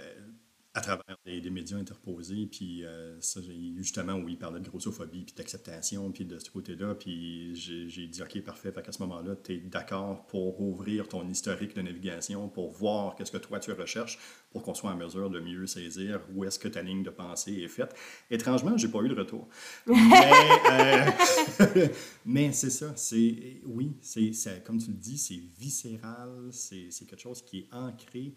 à 0.80 0.82
travers 0.82 1.16
des, 1.24 1.40
des 1.40 1.50
médias 1.50 1.76
interposés. 1.76 2.46
Puis, 2.50 2.84
euh, 2.84 3.20
ça, 3.20 3.40
justement, 3.76 4.14
où 4.14 4.28
il 4.28 4.38
parlait 4.38 4.60
de 4.60 4.68
grossophobie, 4.68 5.24
puis 5.24 5.34
d'acceptation, 5.36 6.10
puis 6.10 6.24
de 6.24 6.38
ce 6.38 6.50
côté-là. 6.50 6.94
Puis, 6.94 7.54
j'ai 7.54 8.06
dit, 8.06 8.22
OK, 8.22 8.40
parfait. 8.42 8.72
Fait 8.72 8.82
qu'à 8.82 8.92
ce 8.92 9.02
moment-là, 9.02 9.36
tu 9.36 9.54
es 9.54 9.58
d'accord 9.58 10.26
pour 10.26 10.60
ouvrir 10.60 11.08
ton 11.08 11.28
historique 11.28 11.76
de 11.76 11.82
navigation, 11.82 12.48
pour 12.48 12.70
voir 12.70 13.14
qu'est-ce 13.14 13.32
que 13.32 13.38
toi 13.38 13.60
tu 13.60 13.72
recherches, 13.72 14.18
pour 14.50 14.62
qu'on 14.62 14.74
soit 14.74 14.90
en 14.90 14.96
mesure 14.96 15.30
de 15.30 15.38
mieux 15.38 15.66
saisir 15.66 16.20
où 16.34 16.44
est-ce 16.44 16.58
que 16.58 16.68
ta 16.68 16.82
ligne 16.82 17.02
de 17.02 17.10
pensée 17.10 17.52
est 17.62 17.68
faite. 17.68 17.94
Étrangement, 18.30 18.76
j'ai 18.76 18.88
pas 18.88 19.00
eu 19.00 19.08
de 19.08 19.14
retour. 19.14 19.48
Mais, 19.86 20.32
euh, 20.70 21.88
mais 22.24 22.52
c'est 22.52 22.70
ça, 22.70 22.92
c'est 22.96 23.60
oui, 23.64 23.96
c'est 24.00 24.64
comme 24.64 24.78
tu 24.78 24.88
le 24.88 24.96
dis, 24.96 25.18
c'est 25.18 25.40
viscéral, 25.58 26.48
c'est 26.52 26.90
quelque 27.06 27.20
chose 27.20 27.42
qui 27.42 27.60
est 27.60 27.68
ancré. 27.72 28.34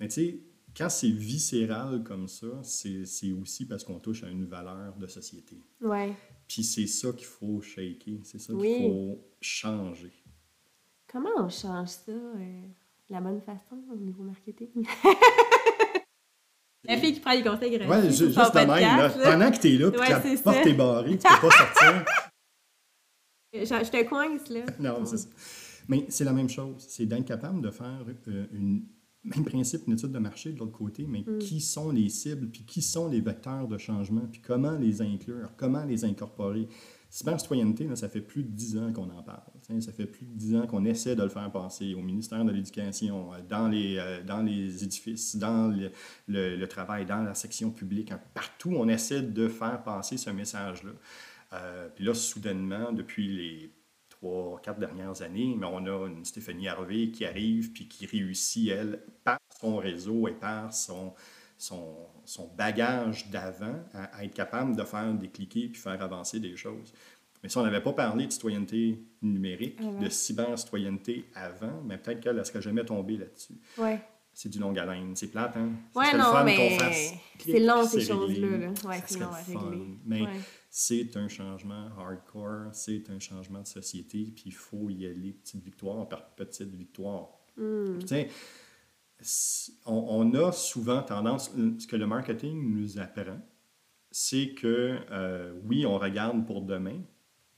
Mais 0.00 0.08
tu 0.08 0.14
sais, 0.14 0.38
quand 0.76 0.88
c'est 0.88 1.10
viscéral 1.10 2.02
comme 2.04 2.28
ça, 2.28 2.46
c'est 2.62 3.32
aussi 3.32 3.66
parce 3.66 3.84
qu'on 3.84 3.98
touche 4.00 4.24
à 4.24 4.28
une 4.28 4.44
valeur 4.44 4.96
de 4.96 5.06
société. 5.06 5.60
Ouais. 5.80 6.12
Puis 6.48 6.64
c'est 6.64 6.86
ça 6.86 7.12
qu'il 7.12 7.26
faut 7.26 7.60
shaker, 7.60 8.18
c'est 8.24 8.38
ça 8.38 8.52
qu'il 8.52 8.62
Oui. 8.62 8.78
faut 8.80 9.24
changer. 9.40 10.12
Comment 11.10 11.30
on 11.38 11.48
change 11.48 11.88
ça 11.88 12.12
euh, 12.12 12.62
de 13.08 13.12
la 13.12 13.20
bonne 13.20 13.40
façon 13.40 13.82
au 13.92 13.96
niveau 13.96 14.22
marketing? 14.24 14.84
la 16.84 16.98
fille 16.98 17.14
qui 17.14 17.20
prend 17.20 17.32
les 17.32 17.42
conseils 17.42 17.70
gratuits. 17.78 17.88
Ouais, 17.88 18.10
juste 18.10 18.22
de 18.22 18.58
même, 18.58 18.68
là, 18.68 19.10
pendant 19.10 19.50
que 19.50 19.58
tu 19.58 19.74
es 19.74 19.78
là, 19.78 19.90
puis 19.90 20.00
Ouais, 20.00 20.06
que 20.06 20.12
la 20.12 20.20
porte 20.42 20.56
ça. 20.56 20.62
est 20.68 20.74
barrée, 20.74 21.18
tu 21.18 21.28
peux 21.28 21.48
pas 21.48 21.56
sortir. 21.56 22.04
Je, 23.56 23.60
je 23.66 23.88
te 23.88 24.02
coince, 24.08 24.48
là. 24.48 24.64
Non, 24.80 25.04
c'est 25.04 25.16
ça. 25.16 25.28
Mais 25.86 26.06
c'est 26.08 26.24
la 26.24 26.32
même 26.32 26.48
chose. 26.48 26.84
C'est 26.88 27.06
d'être 27.06 27.24
capable 27.24 27.60
de 27.62 27.70
faire 27.70 28.04
euh, 28.26 28.46
une 28.52 28.84
même 29.24 29.44
principe, 29.44 29.86
une 29.86 29.94
étude 29.94 30.12
de 30.12 30.18
marché 30.18 30.52
de 30.52 30.58
l'autre 30.58 30.72
côté, 30.72 31.06
mais 31.08 31.24
Mm. 31.26 31.38
qui 31.38 31.60
sont 31.60 31.90
les 31.90 32.08
cibles, 32.08 32.48
puis 32.48 32.64
qui 32.64 32.82
sont 32.82 33.08
les 33.08 33.20
vecteurs 33.20 33.66
de 33.68 33.78
changement, 33.78 34.22
puis 34.30 34.40
comment 34.40 34.76
les 34.76 35.00
inclure, 35.02 35.50
comment 35.56 35.84
les 35.84 36.04
incorporer. 36.04 36.68
Cyber-citoyenneté, 37.08 37.88
ça 37.94 38.08
fait 38.08 38.20
plus 38.20 38.42
de 38.42 38.48
dix 38.48 38.76
ans 38.76 38.92
qu'on 38.92 39.08
en 39.08 39.22
parle. 39.22 39.44
Ça 39.80 39.92
fait 39.92 40.06
plus 40.06 40.26
de 40.26 40.32
dix 40.32 40.56
ans 40.56 40.66
qu'on 40.66 40.84
essaie 40.84 41.14
de 41.14 41.22
le 41.22 41.28
faire 41.28 41.50
passer 41.52 41.94
au 41.94 42.00
ministère 42.02 42.44
de 42.44 42.50
l'Éducation, 42.50 43.32
euh, 43.32 43.36
dans 43.48 43.68
les, 43.68 43.96
euh, 43.98 44.22
dans 44.24 44.42
les 44.42 44.82
édifices, 44.82 45.36
dans 45.36 45.68
le, 45.68 45.90
le, 46.26 46.66
travail, 46.66 47.06
dans 47.06 47.22
la 47.22 47.34
section 47.34 47.70
publique. 47.70 48.10
Hein. 48.10 48.20
Partout, 48.34 48.72
on 48.76 48.88
essaie 48.88 49.22
de 49.22 49.48
faire 49.48 49.82
passer 49.84 50.16
ce 50.16 50.30
message-là. 50.30 50.90
Euh, 51.52 51.88
puis 51.94 52.04
là, 52.04 52.14
soudainement, 52.14 52.92
depuis 52.92 53.28
les 53.28 53.70
trois, 54.24 54.60
quatre 54.62 54.78
dernières 54.78 55.22
années, 55.22 55.54
mais 55.58 55.66
on 55.66 55.84
a 55.86 56.06
une 56.06 56.24
Stéphanie 56.24 56.68
Harvey 56.68 57.10
qui 57.10 57.24
arrive 57.24 57.72
puis 57.72 57.88
qui 57.88 58.06
réussit, 58.06 58.70
elle, 58.70 59.00
par 59.22 59.38
son 59.60 59.76
réseau 59.76 60.28
et 60.28 60.32
par 60.32 60.72
son, 60.72 61.12
son, 61.58 61.96
son 62.24 62.48
bagage 62.56 63.30
d'avant 63.30 63.76
à, 63.92 64.24
être 64.24 64.34
capable 64.34 64.76
de 64.76 64.84
faire 64.84 65.12
décliquer 65.14 65.68
puis 65.68 65.80
faire 65.80 66.00
avancer 66.02 66.40
des 66.40 66.56
choses. 66.56 66.92
Mais 67.42 67.50
si 67.50 67.58
on 67.58 67.62
n'avait 67.62 67.82
pas 67.82 67.92
parlé 67.92 68.26
de 68.26 68.32
citoyenneté 68.32 68.98
numérique, 69.20 69.78
ah 69.80 70.02
de 70.02 70.08
cyber-citoyenneté 70.08 71.26
avant, 71.34 71.82
mais 71.84 71.98
peut-être 71.98 72.20
qu'elle 72.20 72.36
ne 72.36 72.44
serait 72.44 72.62
jamais 72.62 72.84
tombée 72.84 73.18
là-dessus. 73.18 73.60
Ouais. 73.76 74.00
C'est 74.32 74.48
du 74.48 74.58
long 74.58 74.74
haleine. 74.74 75.14
C'est 75.14 75.28
plate, 75.28 75.56
hein? 75.56 75.70
Ouais, 75.94 76.16
non, 76.16 76.42
mais 76.42 76.80
c'est 77.38 77.60
long, 77.60 77.86
ces 77.86 78.00
choses-là. 78.00 78.72
Ouais, 78.84 79.02
c'est 79.06 79.20
long 79.20 79.28
à 79.28 79.42
régler. 79.42 79.98
Mais 80.06 80.24
c'est 80.76 81.16
un 81.16 81.28
changement 81.28 81.88
hardcore, 81.96 82.70
c'est 82.72 83.08
un 83.08 83.20
changement 83.20 83.60
de 83.60 83.66
société, 83.68 84.32
puis 84.34 84.46
il 84.46 84.54
faut 84.54 84.90
y 84.90 85.06
aller 85.06 85.32
petite 85.32 85.62
victoire 85.62 86.08
par 86.08 86.34
petite 86.34 86.74
victoire. 86.74 87.28
Mm 87.56 88.00
on, 89.86 90.34
a 90.34 90.50
souvent 90.50 91.00
tendance, 91.04 91.52
ce 91.78 91.86
que 91.86 91.94
le 91.94 92.08
marketing 92.08 92.74
nous 92.74 92.98
apprend, 92.98 93.38
c'est 94.10 94.54
que 94.54 94.98
euh, 95.12 95.54
oui, 95.62 95.86
on 95.86 95.96
regarde 95.96 96.44
pour 96.44 96.62
demain, 96.62 97.00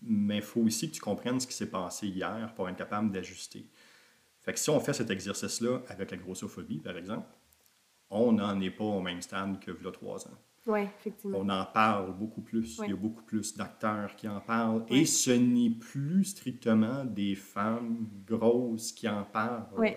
mais 0.02 0.36
il 0.36 0.42
faut 0.42 0.60
aussi 0.60 0.90
que 0.90 0.96
tu 0.96 1.00
comprennes 1.00 1.40
ce 1.40 1.46
qui 1.46 1.54
s'est 1.54 1.70
passé 1.70 2.08
hier 2.08 2.52
pour 2.54 2.68
être 2.68 2.76
capable 2.76 3.10
d'ajuster. 3.10 3.66
Fait 4.40 4.52
que 4.52 4.58
si 4.58 4.68
on 4.68 4.78
fait 4.78 4.92
cet 4.92 5.08
exercice-là 5.08 5.80
avec 5.88 6.10
la 6.10 6.18
grossophobie, 6.18 6.80
par 6.80 6.98
exemple, 6.98 7.30
on 8.10 8.32
n'en 8.32 8.60
est 8.60 8.70
pas 8.70 8.84
au 8.84 9.00
même 9.00 9.22
stade 9.22 9.58
que 9.58 9.70
il 9.70 9.84
y 9.84 9.88
a 9.88 9.90
trois 9.90 10.28
ans. 10.28 10.38
Oui, 10.66 10.80
effectivement. 10.80 11.38
On 11.38 11.48
en 11.48 11.64
parle 11.64 12.16
beaucoup 12.16 12.42
plus. 12.42 12.80
Il 12.82 12.90
y 12.90 12.92
a 12.92 12.96
beaucoup 12.96 13.22
plus 13.22 13.56
d'acteurs 13.56 14.16
qui 14.16 14.26
en 14.28 14.40
parlent. 14.40 14.84
Et 14.88 15.06
ce 15.06 15.30
n'est 15.30 15.70
plus 15.70 16.24
strictement 16.24 17.04
des 17.04 17.36
femmes 17.36 18.08
grosses 18.26 18.92
qui 18.92 19.08
en 19.08 19.24
parlent. 19.24 19.68
Oui. 19.78 19.90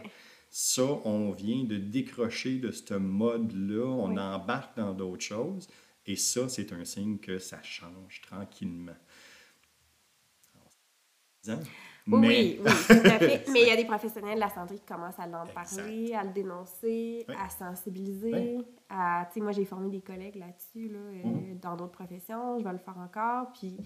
Ça, 0.52 0.84
on 1.06 1.32
vient 1.32 1.64
de 1.64 1.78
décrocher 1.78 2.58
de 2.58 2.72
ce 2.72 2.96
mode-là, 2.96 3.86
on 3.86 4.18
embarque 4.18 4.76
dans 4.78 4.94
d'autres 4.94 5.24
choses, 5.24 5.68
et 6.08 6.16
ça, 6.16 6.50
c'est 6.50 6.74
un 6.74 6.84
signe 6.86 7.20
que 7.20 7.38
ça 7.38 7.62
change 7.62 8.22
tranquillement. 8.22 8.98
Oui, 12.08 12.60
oui, 12.64 12.72
tout 12.88 12.94
à 12.94 13.20
fait. 13.20 13.46
Mais 13.52 13.62
il 13.62 13.68
y 13.68 13.72
a 13.72 13.76
des 13.76 13.86
professionnels 13.86 14.36
de 14.36 14.40
la 14.40 14.50
santé 14.50 14.76
qui 14.76 14.86
commencent 14.86 15.20
à 15.20 15.26
en 15.26 15.46
parler, 15.48 16.14
à 16.14 16.24
le 16.24 16.32
dénoncer, 16.32 17.26
à 17.28 17.50
sensibiliser. 17.50 18.58
À, 18.90 19.28
moi, 19.38 19.52
j'ai 19.52 19.66
formé 19.66 19.90
des 19.90 20.02
collègues 20.02 20.36
là-dessus, 20.36 20.90
là, 20.90 21.00
euh, 21.00 21.28
mm. 21.28 21.60
dans 21.60 21.76
d'autres 21.76 21.92
professions. 21.92 22.60
Je 22.60 22.64
vais 22.64 22.72
le 22.72 22.80
faire 22.80 22.98
encore. 22.98 23.52
Puis 23.54 23.78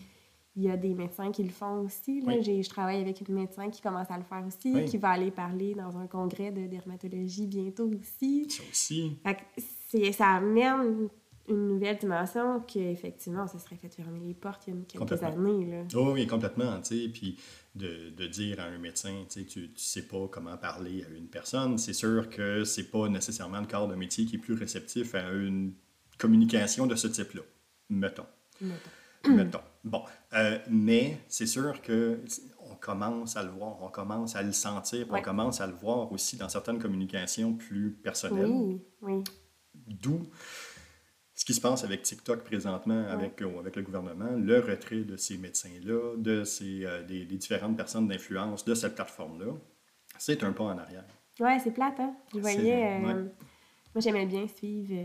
il 0.55 0.63
y 0.63 0.69
a 0.69 0.77
des 0.77 0.93
médecins 0.93 1.31
qui 1.31 1.43
le 1.43 1.49
font 1.49 1.81
aussi. 1.81 2.21
Là. 2.21 2.39
Je 2.41 2.69
travaille 2.69 3.01
avec 3.01 3.21
une 3.27 3.33
médecin 3.33 3.69
qui 3.69 3.81
commence 3.81 4.09
à 4.11 4.17
le 4.17 4.23
faire 4.23 4.43
aussi, 4.45 4.85
qui 4.85 4.97
va 4.97 5.09
aller 5.09 5.31
parler 5.31 5.73
dans 5.73 5.97
un 5.97 6.07
congrès 6.07 6.51
de 6.51 6.67
dermatologie 6.67 7.47
bientôt 7.47 7.89
aussi. 7.99 8.47
Ça 8.49 8.63
aussi. 8.69 9.17
ça 10.13 10.27
amène 10.27 11.09
une 11.49 11.67
nouvelle 11.67 11.97
dimension 11.97 12.61
qu'effectivement, 12.61 13.47
ça 13.47 13.59
serait 13.59 13.75
fait 13.75 13.93
fermer 13.93 14.19
les 14.19 14.33
portes 14.33 14.63
il 14.67 14.75
y 14.75 14.77
a 14.77 14.81
quelques 14.85 15.23
années. 15.23 15.65
Là. 15.65 15.83
Oh, 15.95 16.11
oui, 16.13 16.27
complètement. 16.27 16.79
Puis 16.81 17.37
de, 17.75 18.11
de, 18.11 18.27
dire 18.27 18.59
à 18.59 18.65
un 18.65 18.77
médecin, 18.77 19.25
tu 19.29 19.39
ne 19.59 19.67
sais 19.75 20.03
pas 20.03 20.27
comment 20.29 20.57
parler 20.57 21.03
à 21.03 21.09
une 21.09 21.27
personne, 21.27 21.77
c'est 21.77 21.93
sûr 21.93 22.29
que 22.29 22.63
c'est 22.63 22.91
pas 22.91 23.09
nécessairement 23.09 23.59
le 23.59 23.67
corps 23.67 23.87
de 23.87 23.95
métier 23.95 24.25
qui 24.25 24.35
est 24.35 24.39
plus 24.39 24.53
réceptif 24.53 25.15
à 25.15 25.31
une 25.31 25.73
communication 26.17 26.85
de 26.85 26.95
ce 26.95 27.07
type-là. 27.07 27.41
Mettons. 27.89 28.25
Mettons. 28.61 28.89
mettons. 29.35 29.61
Bon, 29.83 30.03
euh, 30.33 30.59
mais 30.69 31.17
c'est 31.27 31.47
sûr 31.47 31.81
que 31.81 32.19
on 32.59 32.75
commence 32.75 33.35
à 33.35 33.43
le 33.43 33.49
voir, 33.49 33.81
on 33.81 33.89
commence 33.89 34.35
à 34.35 34.43
le 34.43 34.51
sentir, 34.51 35.07
on 35.09 35.21
commence 35.21 35.59
à 35.59 35.67
le 35.67 35.73
voir 35.73 36.11
aussi 36.11 36.37
dans 36.37 36.49
certaines 36.49 36.79
communications 36.79 37.53
plus 37.53 37.91
personnelles. 37.91 38.45
Oui, 38.45 38.81
oui. 39.01 39.23
D'où 39.87 40.21
ce 41.43 41.45
qui 41.45 41.53
se 41.53 41.59
passe 41.59 41.83
avec 41.83 42.03
TikTok 42.03 42.41
présentement, 42.45 43.05
avec, 43.09 43.41
euh, 43.41 43.59
avec 43.59 43.75
le 43.75 43.81
gouvernement, 43.81 44.31
le 44.37 44.61
retrait 44.61 45.01
de 45.01 45.17
ces 45.17 45.37
médecins-là, 45.37 46.15
de 46.15 46.45
ces, 46.45 46.85
euh, 46.85 47.03
des, 47.03 47.25
différentes 47.25 47.75
personnes 47.75 48.07
d'influence 48.07 48.63
de 48.63 48.73
cette 48.73 48.95
plateforme-là, 48.95 49.51
c'est 50.17 50.41
un 50.41 50.53
pas 50.53 50.63
en 50.63 50.77
arrière. 50.77 51.03
Oui, 51.41 51.51
c'est 51.61 51.71
plate, 51.71 51.99
hein? 51.99 52.15
Je 52.33 52.39
voyais... 52.39 52.97
Moi, 52.99 53.11
j'aimais 53.97 54.25
bien 54.25 54.47
suivre... 54.47 54.95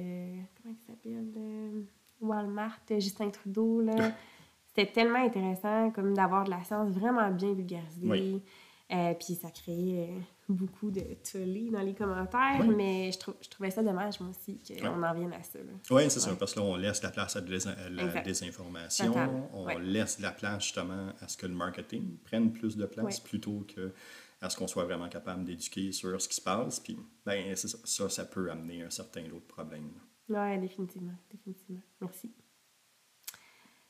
comment 0.63 0.77
il 0.81 0.87
s'appelle? 0.87 1.87
Walmart, 2.21 2.83
Justin 2.89 3.31
Trudeau, 3.31 3.81
là. 3.81 4.13
C'était 4.69 4.93
tellement 4.93 5.25
intéressant 5.25 5.91
comme 5.91 6.15
d'avoir 6.15 6.45
de 6.45 6.51
la 6.51 6.63
science 6.63 6.93
vraiment 6.93 7.33
bien 7.33 7.53
vulgarisée. 7.53 8.45
Euh, 8.91 9.13
puis 9.15 9.35
ça 9.35 9.51
créait 9.51 10.15
beaucoup 10.49 10.91
de 10.91 11.03
tollé 11.31 11.69
dans 11.71 11.83
les 11.83 11.95
commentaires, 11.95 12.65
mais 12.67 13.13
je, 13.13 13.19
je, 13.43 13.49
trouvais 13.51 13.71
ça 13.71 13.83
dommage, 13.83 14.19
moi 14.19 14.31
aussi, 14.31 14.59
qu'on 14.81 15.03
en 15.03 15.15
vienne 15.15 15.33
à 15.35 15.43
ça. 15.43 15.59
Oui, 15.91 16.05
c'est 16.09 16.21
ça, 16.21 16.35
parce 16.37 16.55
que 16.55 16.61
là, 16.61 16.65
on 16.65 16.77
laisse 16.77 17.03
la 17.03 17.11
place 17.11 17.37
à 17.37 17.43
la 17.91 18.23
désinformation, 18.23 19.15
on 19.53 19.67
laisse 19.79 20.19
la 20.21 20.31
place 20.31 20.65
justement 20.65 21.13
à 21.21 21.29
ce 21.29 21.37
que 21.37 21.47
le 21.47 21.55
marketing 21.55 22.17
prenne 22.25 22.51
plus 22.51 22.77
de 22.79 22.87
place 22.87 23.21
plutôt 23.21 23.67
que 23.75 23.93
à 24.41 24.49
ce 24.49 24.57
qu'on 24.57 24.69
soit 24.69 24.85
vraiment 24.85 25.09
capable 25.09 25.45
d'éduquer 25.45 25.93
sur 25.93 26.21
ce 26.21 26.29
qui 26.29 26.37
se 26.37 26.41
passe. 26.41 26.79
Puis, 26.81 26.97
ben, 27.27 27.55
ça, 27.57 27.69
ça, 27.85 28.09
ça 28.09 28.25
peut 28.25 28.51
amener 28.51 28.83
un 28.83 28.91
certain 28.91 29.23
lot 29.23 29.41
de 29.41 29.47
problèmes. 29.47 29.91
Oui, 30.29 30.59
définitivement, 30.61 31.15
définitivement. 31.31 31.83
Merci. 32.01 32.31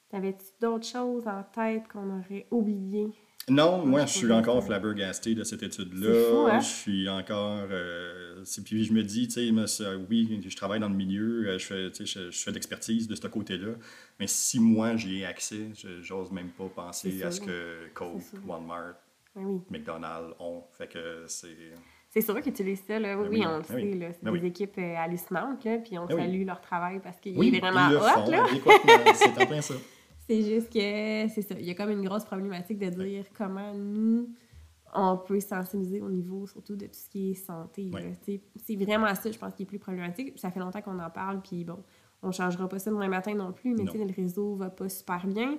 T'avais-tu 0.09 0.47
d'autres 0.61 0.87
choses 0.87 1.27
en 1.27 1.43
tête 1.43 1.87
qu'on 1.89 2.19
aurait 2.19 2.47
oubliées? 2.51 3.13
Non, 3.49 3.85
moi, 3.85 4.07
je 4.07 4.13
suis 4.13 4.33
encore 4.33 4.65
flabbergasté 4.65 5.35
de 5.35 5.45
cette 5.45 5.63
étude-là. 5.63 6.53
Hein? 6.53 6.61
Je 6.61 6.67
suis 6.67 7.09
encore. 7.09 7.67
Euh, 7.71 8.45
puis 8.65 8.85
je 8.85 8.93
me 8.93 9.03
dis, 9.03 9.29
tu 9.29 9.35
sais, 9.35 9.87
oui, 10.09 10.41
je 10.47 10.57
travaille 10.57 10.81
dans 10.81 10.89
le 10.89 10.95
milieu, 10.95 11.49
euh, 11.49 11.59
je 11.59 11.67
fais, 11.67 12.05
je, 12.05 12.31
je 12.31 12.39
fais 12.39 12.53
d'expertise 12.53 13.09
de 13.09 13.15
ce 13.15 13.27
côté-là. 13.27 13.73
Mais 14.21 14.27
si 14.27 14.61
moi, 14.61 14.97
j'y 14.97 15.21
ai 15.21 15.27
accès, 15.27 15.71
j'ose 16.03 16.31
même 16.33 16.51
pas 16.51 16.69
penser 16.75 17.23
à 17.23 17.31
ce 17.31 17.41
que 17.41 17.89
Coke, 17.95 18.23
Walmart, 18.47 18.95
McDonald's 19.71 20.35
ont. 20.39 20.65
Fait 20.77 20.89
que 20.89 21.25
c'est. 21.27 21.73
C'est 22.11 22.23
sûr 22.23 22.41
qu'ils 22.41 22.53
utilisent 22.53 22.85
ça, 22.87 22.99
là. 22.99 23.19
Oui, 23.19 23.45
on 23.47 23.59
le 23.59 23.63
ben 23.63 23.65
sait, 23.65 23.95
là. 23.95 24.07
C'est 24.13 24.25
ben 24.25 24.33
des 24.33 24.47
équipes 24.47 24.79
euh, 24.79 24.97
hallucinantes, 24.97 25.63
là, 25.65 25.77
puis 25.77 25.99
on 25.99 26.07
ben 26.07 26.17
salue 26.17 26.47
leur 26.47 26.61
travail 26.61 27.01
parce 27.01 27.21
qu'il 27.21 27.33
est 27.33 27.61
vraiment 27.61 27.89
hot, 27.89 28.31
là. 28.31 28.47
c'est 29.15 29.43
en 29.43 29.47
plein 29.47 29.61
ça. 29.61 29.75
C'est 30.29 30.43
juste 30.43 30.73
que, 30.73 31.29
c'est 31.33 31.43
ça, 31.43 31.55
il 31.59 31.65
y 31.65 31.71
a 31.71 31.75
comme 31.75 31.91
une 31.91 32.05
grosse 32.05 32.25
problématique 32.25 32.79
de 32.79 32.91
dire 32.91 33.25
comment 33.37 33.73
nous, 33.75 34.29
on 34.95 35.17
peut 35.17 35.41
sensibiliser 35.41 36.01
au 36.01 36.11
niveau 36.11 36.47
surtout 36.47 36.77
de 36.77 36.87
tout 36.87 36.99
ce 36.99 37.09
qui 37.09 37.31
est 37.31 37.35
santé. 37.35 37.91
C'est 38.57 38.77
vraiment 38.77 39.15
ça, 39.15 39.31
je 39.31 39.39
pense, 39.39 39.55
qui 39.55 39.63
est 39.63 39.67
plus 39.67 39.79
problématique. 39.79 40.39
Ça 40.39 40.51
fait 40.51 40.61
longtemps 40.61 40.83
qu'on 40.83 40.99
en 40.99 41.11
parle, 41.11 41.41
puis 41.41 41.65
bon, 41.65 41.83
on 42.23 42.31
changera 42.31 42.69
pas 42.69 42.79
ça 42.79 42.91
demain 42.91 43.09
matin 43.09 43.35
non 43.35 43.53
plus, 43.53 43.75
mais 43.75 43.85
le 43.85 44.15
réseau 44.15 44.55
va 44.55 44.71
pas 44.71 44.89
super 44.89 45.27
bien 45.27 45.59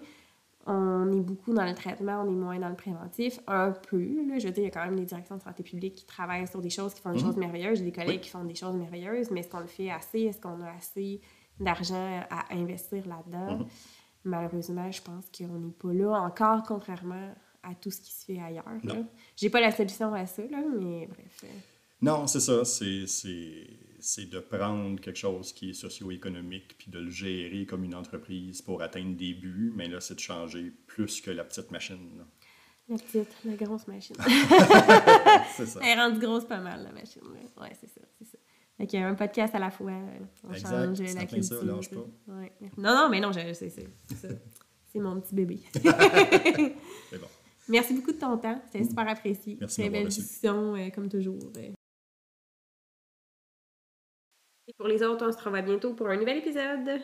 on 0.65 1.11
est 1.11 1.21
beaucoup 1.21 1.53
dans 1.53 1.65
le 1.65 1.73
traitement, 1.73 2.23
on 2.25 2.31
est 2.31 2.35
moins 2.35 2.59
dans 2.59 2.69
le 2.69 2.75
préventif, 2.75 3.39
un 3.47 3.71
peu. 3.71 3.99
je 4.37 4.47
veux 4.47 4.53
dire, 4.53 4.63
il 4.63 4.63
y 4.63 4.67
a 4.67 4.71
quand 4.71 4.85
même 4.85 4.95
des 4.95 5.05
directions 5.05 5.37
de 5.37 5.41
santé 5.41 5.63
publique 5.63 5.95
qui 5.95 6.05
travaillent 6.05 6.47
sur 6.47 6.61
des 6.61 6.69
choses, 6.69 6.93
qui 6.93 7.01
font 7.01 7.11
des 7.11 7.19
mhm. 7.19 7.25
choses 7.25 7.37
merveilleuses. 7.37 7.79
J'ai 7.79 7.85
des 7.85 7.91
collègues 7.91 8.21
qui 8.21 8.29
font 8.29 8.43
des 8.43 8.55
choses 8.55 8.75
merveilleuses, 8.75 9.31
mais 9.31 9.39
est-ce 9.39 9.49
qu'on 9.49 9.61
le 9.61 9.67
fait 9.67 9.89
assez? 9.89 10.21
Est-ce 10.21 10.39
qu'on 10.39 10.61
a 10.61 10.71
assez 10.77 11.21
d'argent 11.59 12.21
à 12.29 12.53
investir 12.53 13.03
là-dedans? 13.07 13.57
Mhm. 13.57 13.65
Malheureusement, 14.29 14.91
je 14.91 15.01
pense 15.01 15.25
qu'on 15.35 15.59
n'est 15.59 15.71
pas 15.71 15.93
là 15.93 16.21
encore, 16.21 16.63
contrairement 16.63 17.33
à 17.63 17.75
tout 17.75 17.91
ce 17.91 17.99
qui 17.99 18.11
se 18.11 18.25
fait 18.25 18.39
ailleurs. 18.39 18.65
J'ai 19.35 19.49
pas 19.49 19.59
la 19.59 19.71
solution 19.71 20.13
à 20.13 20.25
ça, 20.25 20.43
là, 20.43 20.61
mais 20.79 21.07
bref. 21.07 21.45
Non, 22.01 22.27
c'est 22.27 22.39
ça. 22.39 22.63
C'est 22.65 24.29
de 24.29 24.39
prendre 24.39 24.99
quelque 25.01 25.19
chose 25.19 25.51
qui 25.51 25.71
est 25.71 25.73
socio-économique 25.73 26.77
puis 26.77 26.89
de 26.89 26.99
le 26.99 27.09
gérer 27.09 27.65
comme 27.65 27.83
une 27.83 27.95
entreprise 27.95 28.61
pour 28.61 28.81
atteindre 28.81 29.17
des 29.17 29.33
buts, 29.33 29.73
mais 29.75 29.87
là, 29.87 29.99
c'est 29.99 30.15
de 30.15 30.19
changer 30.19 30.71
plus 30.87 31.19
que 31.21 31.31
la 31.31 31.43
petite 31.43 31.71
machine. 31.71 32.23
La 32.87 32.97
petite, 32.97 33.35
la 33.45 33.53
grosse 33.53 33.87
machine. 33.87 34.15
c'est 35.55 35.65
ça. 35.67 35.79
Elle 35.83 35.89
est 35.89 36.01
rendue 36.01 36.19
grosse 36.19 36.45
pas 36.45 36.59
mal, 36.59 36.83
la 36.83 36.91
machine. 36.91 37.21
Oui, 37.23 37.67
c'est 37.79 37.89
ça, 37.89 38.01
c'est 38.17 38.25
ça. 38.25 38.28
Fait 38.79 38.93
y 38.93 38.97
a 38.97 39.07
un 39.07 39.15
podcast 39.15 39.53
à 39.53 39.59
la 39.59 39.71
fois. 39.71 39.91
On 40.47 40.53
exact, 40.53 40.69
change 40.69 41.01
la 41.01 41.25
culture. 41.25 41.59
ça, 41.59 41.65
lâche 41.65 41.89
pas. 41.89 42.33
Ouais. 42.33 42.53
Non, 42.77 42.95
non, 42.95 43.09
mais 43.09 43.19
non, 43.19 43.33
c'est 43.33 43.69
ça. 43.69 43.81
C'est 44.91 44.99
mon 44.99 45.21
petit 45.21 45.35
bébé. 45.35 45.59
c'est 45.73 47.19
bon. 47.19 47.27
Merci 47.67 47.93
beaucoup 47.93 48.11
de 48.11 48.17
ton 48.17 48.35
temps. 48.39 48.59
C'était 48.65 48.83
super 48.83 49.07
apprécié. 49.07 49.55
Merci. 49.59 49.81
Très 49.81 49.89
belle 49.91 50.07
discussion, 50.07 50.75
euh, 50.75 50.89
comme 50.89 51.07
toujours. 51.07 51.37
Euh. 51.57 51.73
Et 54.67 54.73
pour 54.75 54.87
les 54.87 55.03
autres, 55.03 55.27
on 55.27 55.31
se 55.31 55.43
revoit 55.43 55.61
bientôt 55.61 55.93
pour 55.93 56.07
un 56.07 56.17
nouvel 56.17 56.37
épisode. 56.37 57.03